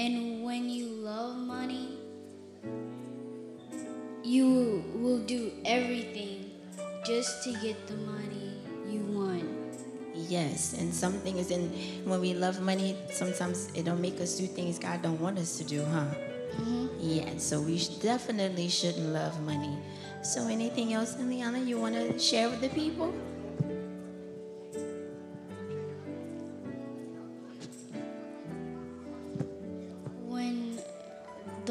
[0.00, 1.98] And when you love money,
[4.24, 6.52] you will do everything
[7.04, 8.56] just to get the money
[8.88, 9.44] you want.
[10.14, 11.68] Yes, and some things, and
[12.08, 15.58] when we love money, sometimes it don't make us do things God don't want us
[15.58, 16.08] to do, huh?
[16.56, 16.86] Mm-hmm.
[16.98, 19.76] Yeah, so we sh- definitely shouldn't love money.
[20.22, 23.12] So, anything else, Eliana, you want to share with the people?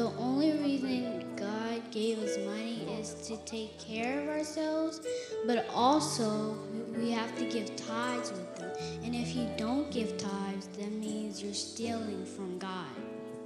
[0.00, 5.02] The only reason God gave us money is to take care of ourselves,
[5.46, 6.56] but also
[6.96, 8.70] we have to give tithes with them.
[9.04, 12.86] And if you don't give tithes, that means you're stealing from God.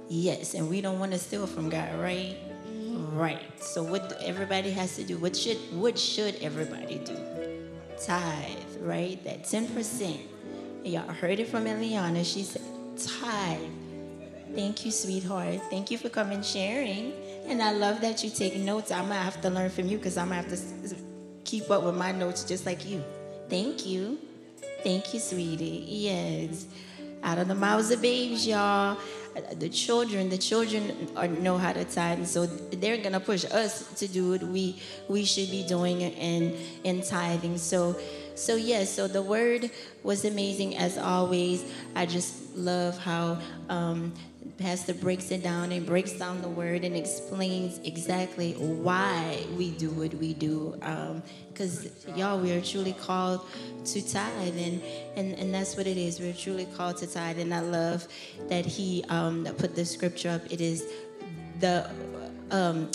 [0.07, 2.37] Yes, and we don't want to steal from God, right?
[2.71, 3.17] Mm-hmm.
[3.17, 3.61] Right.
[3.61, 5.17] So what everybody has to do?
[5.17, 7.17] What should what should everybody do?
[8.01, 9.21] Tithe, right?
[9.25, 10.21] That ten percent.
[10.85, 12.23] Y'all heard it from Eliana.
[12.23, 12.61] She said
[12.95, 13.74] tithe.
[14.55, 15.59] Thank you, sweetheart.
[15.69, 17.13] Thank you for coming sharing.
[17.47, 18.91] And I love that you take notes.
[18.91, 20.95] I'm gonna have to learn from you because I'm have to s- s-
[21.43, 23.03] keep up with my notes just like you.
[23.49, 24.17] Thank you.
[24.83, 25.85] Thank you, sweetie.
[25.87, 26.65] Yes.
[27.23, 28.97] Out of the mouths of babes, y'all.
[29.59, 34.07] The children, the children are, know how to tithe, so they're gonna push us to
[34.07, 34.79] do what we
[35.09, 36.55] we should be doing in
[36.85, 37.57] in tithing.
[37.57, 37.97] So,
[38.35, 38.89] so yes.
[38.95, 39.69] So the word
[40.03, 41.65] was amazing as always.
[41.95, 43.37] I just love how
[43.67, 44.13] um,
[44.57, 49.89] Pastor breaks it down and breaks down the word and explains exactly why we do
[49.89, 50.79] what we do.
[51.51, 53.41] Because y'all, we are truly called
[53.85, 54.81] to tithe, and,
[55.17, 56.19] and and that's what it is.
[56.19, 58.07] We're truly called to tithe, and I love
[58.47, 60.41] that he um, put the scripture up.
[60.49, 60.85] It is
[61.59, 61.89] the
[62.51, 62.89] um,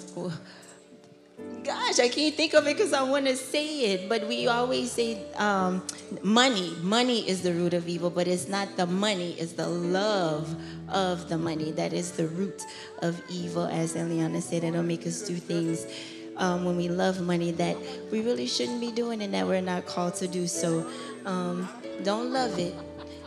[1.65, 4.09] gosh, I can't think of it because I want to say it.
[4.09, 5.83] But we always say um,
[6.23, 6.75] money.
[6.83, 10.55] Money is the root of evil, but it's not the money, it's the love
[10.89, 12.63] of the money that is the root
[13.01, 13.67] of evil.
[13.67, 15.87] As Eliana said, it'll make us do things
[16.37, 17.77] um, when we love money that
[18.11, 20.47] we really shouldn't be doing and that we're not called to do.
[20.47, 20.87] So
[21.27, 21.69] um,
[22.03, 22.75] don't love it.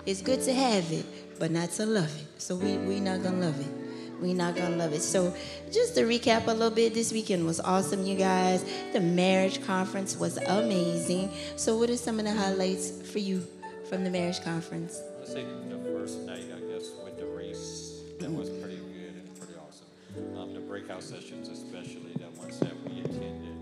[0.05, 1.05] It's good to have it,
[1.39, 2.41] but not to love it.
[2.41, 3.82] So we, we're not going to love it
[4.23, 5.01] we not gonna love it.
[5.01, 5.35] So,
[5.71, 8.63] just to recap a little bit, this weekend was awesome, you guys.
[8.93, 11.29] The marriage conference was amazing.
[11.57, 13.45] So, what are some of the highlights for you
[13.89, 14.99] from the marriage conference?
[15.21, 19.39] I say the first night, I guess, with the race, that was pretty good and
[19.39, 20.37] pretty awesome.
[20.39, 23.55] Um, the breakout sessions, especially the ones that we attended,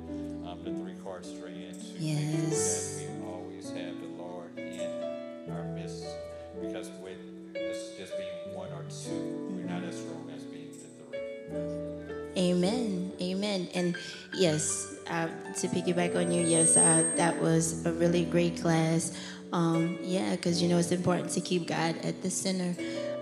[0.48, 2.98] um, the three card straight into Yes.
[3.02, 6.06] that we always have the Lord in our midst,
[6.62, 7.18] because with
[12.42, 13.12] Amen.
[13.22, 13.70] Amen.
[13.76, 13.96] And
[14.34, 15.28] yes, uh,
[15.58, 19.16] to piggyback on you, yes, uh, that was a really great class.
[19.54, 22.74] Um, yeah, because you know it's important to keep God at the center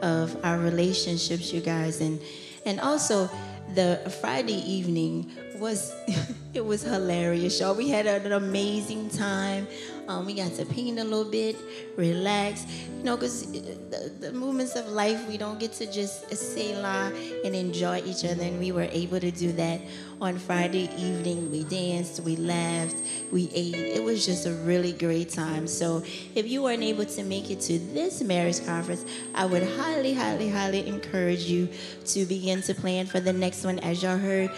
[0.01, 2.21] of our relationships, you guys, and
[2.65, 3.29] and also
[3.75, 5.29] the Friday evening
[5.59, 5.93] was
[6.53, 7.75] it was hilarious, y'all.
[7.75, 9.67] We had an amazing time.
[10.07, 11.55] Um, we got to paint a little bit,
[11.95, 12.65] relax,
[12.97, 17.11] you know, because the, the movements of life, we don't get to just say la
[17.45, 18.41] and enjoy each other.
[18.41, 19.79] And we were able to do that
[20.19, 21.51] on Friday evening.
[21.51, 22.95] We danced, we laughed,
[23.31, 23.75] we ate.
[23.75, 25.67] It was just a really great time.
[25.67, 26.01] So
[26.33, 29.05] if you weren't able to make it to this marriage conference,
[29.35, 31.69] I would highly, highly, highly encourage you
[32.07, 33.77] to begin to plan for the next one.
[33.77, 34.49] As y'all heard,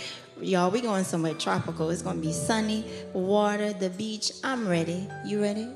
[0.42, 1.92] Y'all, we going somewhere tropical.
[1.92, 4.32] It's gonna be sunny, water, the beach.
[4.44, 5.08] I'm ready.
[5.24, 5.68] You ready?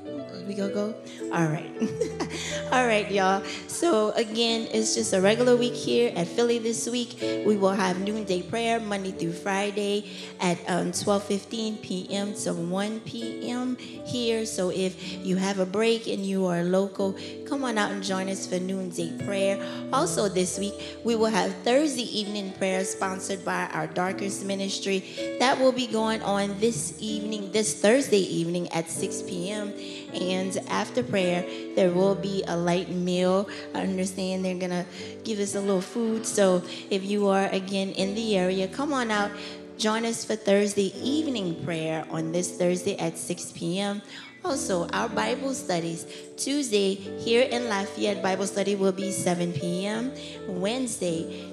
[0.48, 0.94] We gonna go?
[1.32, 1.70] All right.
[2.72, 3.44] All right, y'all.
[3.68, 7.18] So again, it's just a regular week here at Philly this week.
[7.46, 10.10] We will have noonday prayer Monday through Friday
[10.40, 12.34] at um, 12:15 p.m.
[12.34, 13.76] to 1 p.m.
[13.76, 14.44] here.
[14.46, 17.16] So if you have a break and you are local,
[17.46, 19.62] come on out and join us for noonday prayer.
[19.92, 20.74] Also this week,
[21.04, 24.55] we will have Thursday evening prayer sponsored by our Dorcas Ministry.
[24.58, 29.72] That will be going on this evening, this Thursday evening at 6 p.m.
[30.14, 33.48] And after prayer, there will be a light meal.
[33.74, 34.86] I understand they're gonna
[35.24, 36.26] give us a little food.
[36.26, 39.30] So if you are again in the area, come on out.
[39.78, 44.00] Join us for Thursday evening prayer on this Thursday at 6 p.m.
[44.46, 46.06] Also, our Bible studies.
[46.36, 50.12] Tuesday here in Lafayette, Bible study will be 7 p.m.
[50.48, 51.52] Wednesday,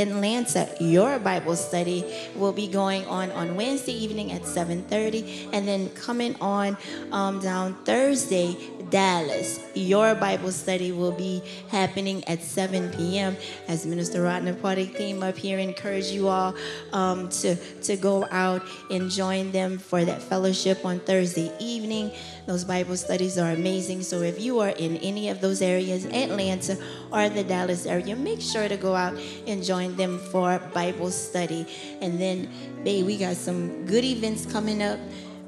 [0.00, 2.04] Atlanta, your Bible study
[2.34, 6.76] will be going on on Wednesday evening at 7:30, and then coming on
[7.12, 8.56] um, down Thursday,
[8.90, 13.36] Dallas, your Bible study will be happening at 7 p.m.
[13.68, 16.54] As Minister Rodner Party came up here, encourage you all
[16.92, 22.10] um, to to go out and join them for that fellowship on Thursday evening.
[22.50, 24.02] Those Bible studies are amazing.
[24.02, 26.76] So if you are in any of those areas, Atlanta
[27.12, 29.16] or the Dallas area, make sure to go out
[29.46, 31.64] and join them for Bible study.
[32.00, 32.50] And then,
[32.82, 34.98] babe, we got some good events coming up.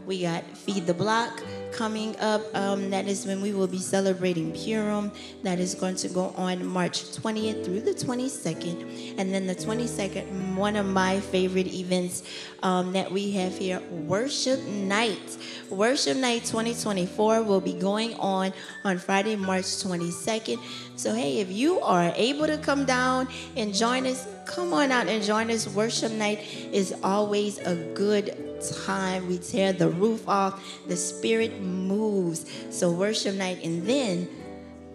[0.06, 1.42] We got Feed the Block
[1.73, 2.43] coming up.
[2.55, 5.11] Um, that is when we will be celebrating Purim.
[5.43, 9.19] That is going to go on March 20th through the 22nd.
[9.19, 12.23] And then the 22nd, one of my favorite events
[12.62, 15.39] um, that we have here, Worship Night.
[15.70, 18.53] Worship Night 2024 will be going on
[18.85, 20.59] on Friday, March 22nd.
[20.97, 25.09] So, hey, if you are able to come down and join us, come on out
[25.09, 25.66] and join us.
[25.69, 26.40] Worship Night
[26.73, 29.28] is always a good time.
[29.28, 32.51] We tear the roof off, the Spirit moves.
[32.70, 34.28] So, worship night and then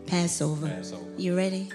[0.06, 0.68] Passover.
[0.68, 1.06] Passover.
[1.18, 1.70] You ready?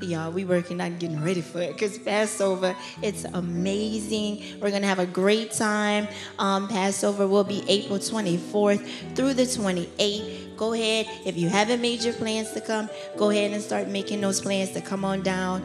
[0.00, 4.58] Y'all, we working on getting ready for it because Passover, it's amazing.
[4.60, 6.08] We're gonna have a great time.
[6.38, 10.49] Um, Passover will be April 24th through the 28th.
[10.60, 14.20] Go ahead, if you haven't made your plans to come, go ahead and start making
[14.20, 15.64] those plans to come on down.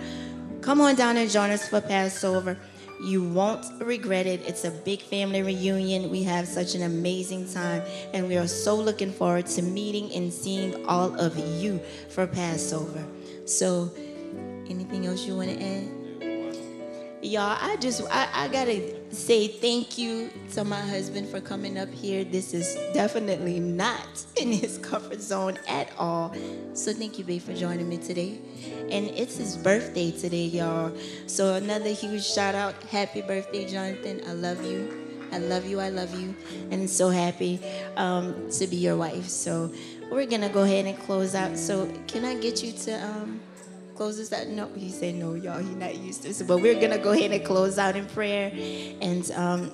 [0.61, 2.57] Come on down and join us for Passover.
[3.03, 4.39] You won't regret it.
[4.47, 6.09] It's a big family reunion.
[6.09, 10.31] We have such an amazing time, and we are so looking forward to meeting and
[10.31, 13.03] seeing all of you for Passover.
[13.43, 13.91] So,
[14.69, 15.94] anything else you want to add?
[17.25, 21.89] Y'all, I just I, I gotta say thank you to my husband for coming up
[21.89, 22.23] here.
[22.23, 26.35] This is definitely not in his comfort zone at all.
[26.75, 28.37] So thank you, babe, for joining me today.
[28.91, 30.95] And it's his birthday today, y'all.
[31.25, 32.75] So another huge shout out.
[32.83, 34.21] Happy birthday, Jonathan.
[34.27, 35.27] I love you.
[35.31, 35.79] I love you.
[35.79, 36.35] I love you.
[36.69, 37.59] And so happy
[37.97, 39.29] um, to be your wife.
[39.29, 39.73] So
[40.11, 41.57] we're gonna go ahead and close out.
[41.57, 43.39] So can I get you to um
[43.95, 44.47] close this out?
[44.47, 45.59] No, he said no, y'all.
[45.59, 46.41] He's not used to this.
[46.41, 48.51] But we're gonna go ahead and close out in prayer.
[49.01, 49.71] And um,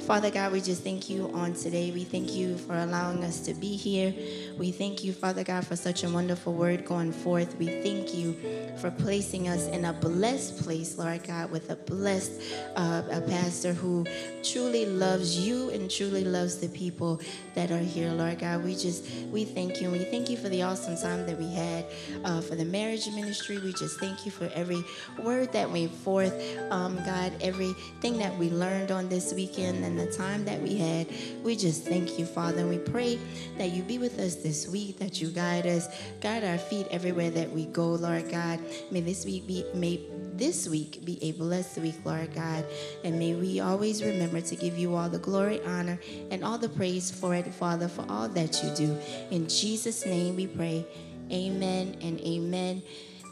[0.00, 1.90] Father God, we just thank you on today.
[1.90, 4.14] We thank you for allowing us to be here.
[4.56, 7.56] We thank you, Father God, for such a wonderful word going forth.
[7.58, 8.36] We thank you
[8.80, 12.32] for placing us in a blessed place, Lord God, with a blessed
[12.76, 14.06] uh, a pastor who
[14.42, 17.20] truly loves you and truly loves the people
[17.54, 18.64] that are here, Lord God.
[18.64, 21.84] We just we thank you we thank you for the awesome time that we had
[22.24, 23.58] uh, for the marriage ministry.
[23.58, 24.82] We just thank you for every
[25.22, 26.34] word that went forth,
[26.70, 31.06] um, God, everything that we learned on this weekend and the time that we had.
[31.42, 33.18] We just thank you, Father, and we pray
[33.56, 35.88] that you be with us this week, that you guide us,
[36.20, 38.60] guide our feet everywhere that we go, Lord God.
[38.90, 40.00] May this week be may
[40.34, 42.64] this week be a blessed week, Lord God,
[43.02, 45.98] and may we always remember to give you all the glory, honor,
[46.30, 48.96] and all the praise for it, Father, for all that you do.
[49.30, 50.86] In Jesus' name we pray.
[51.32, 52.82] Amen and amen.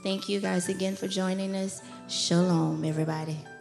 [0.03, 1.83] Thank you guys again for joining us.
[2.09, 3.56] Shalom, everybody.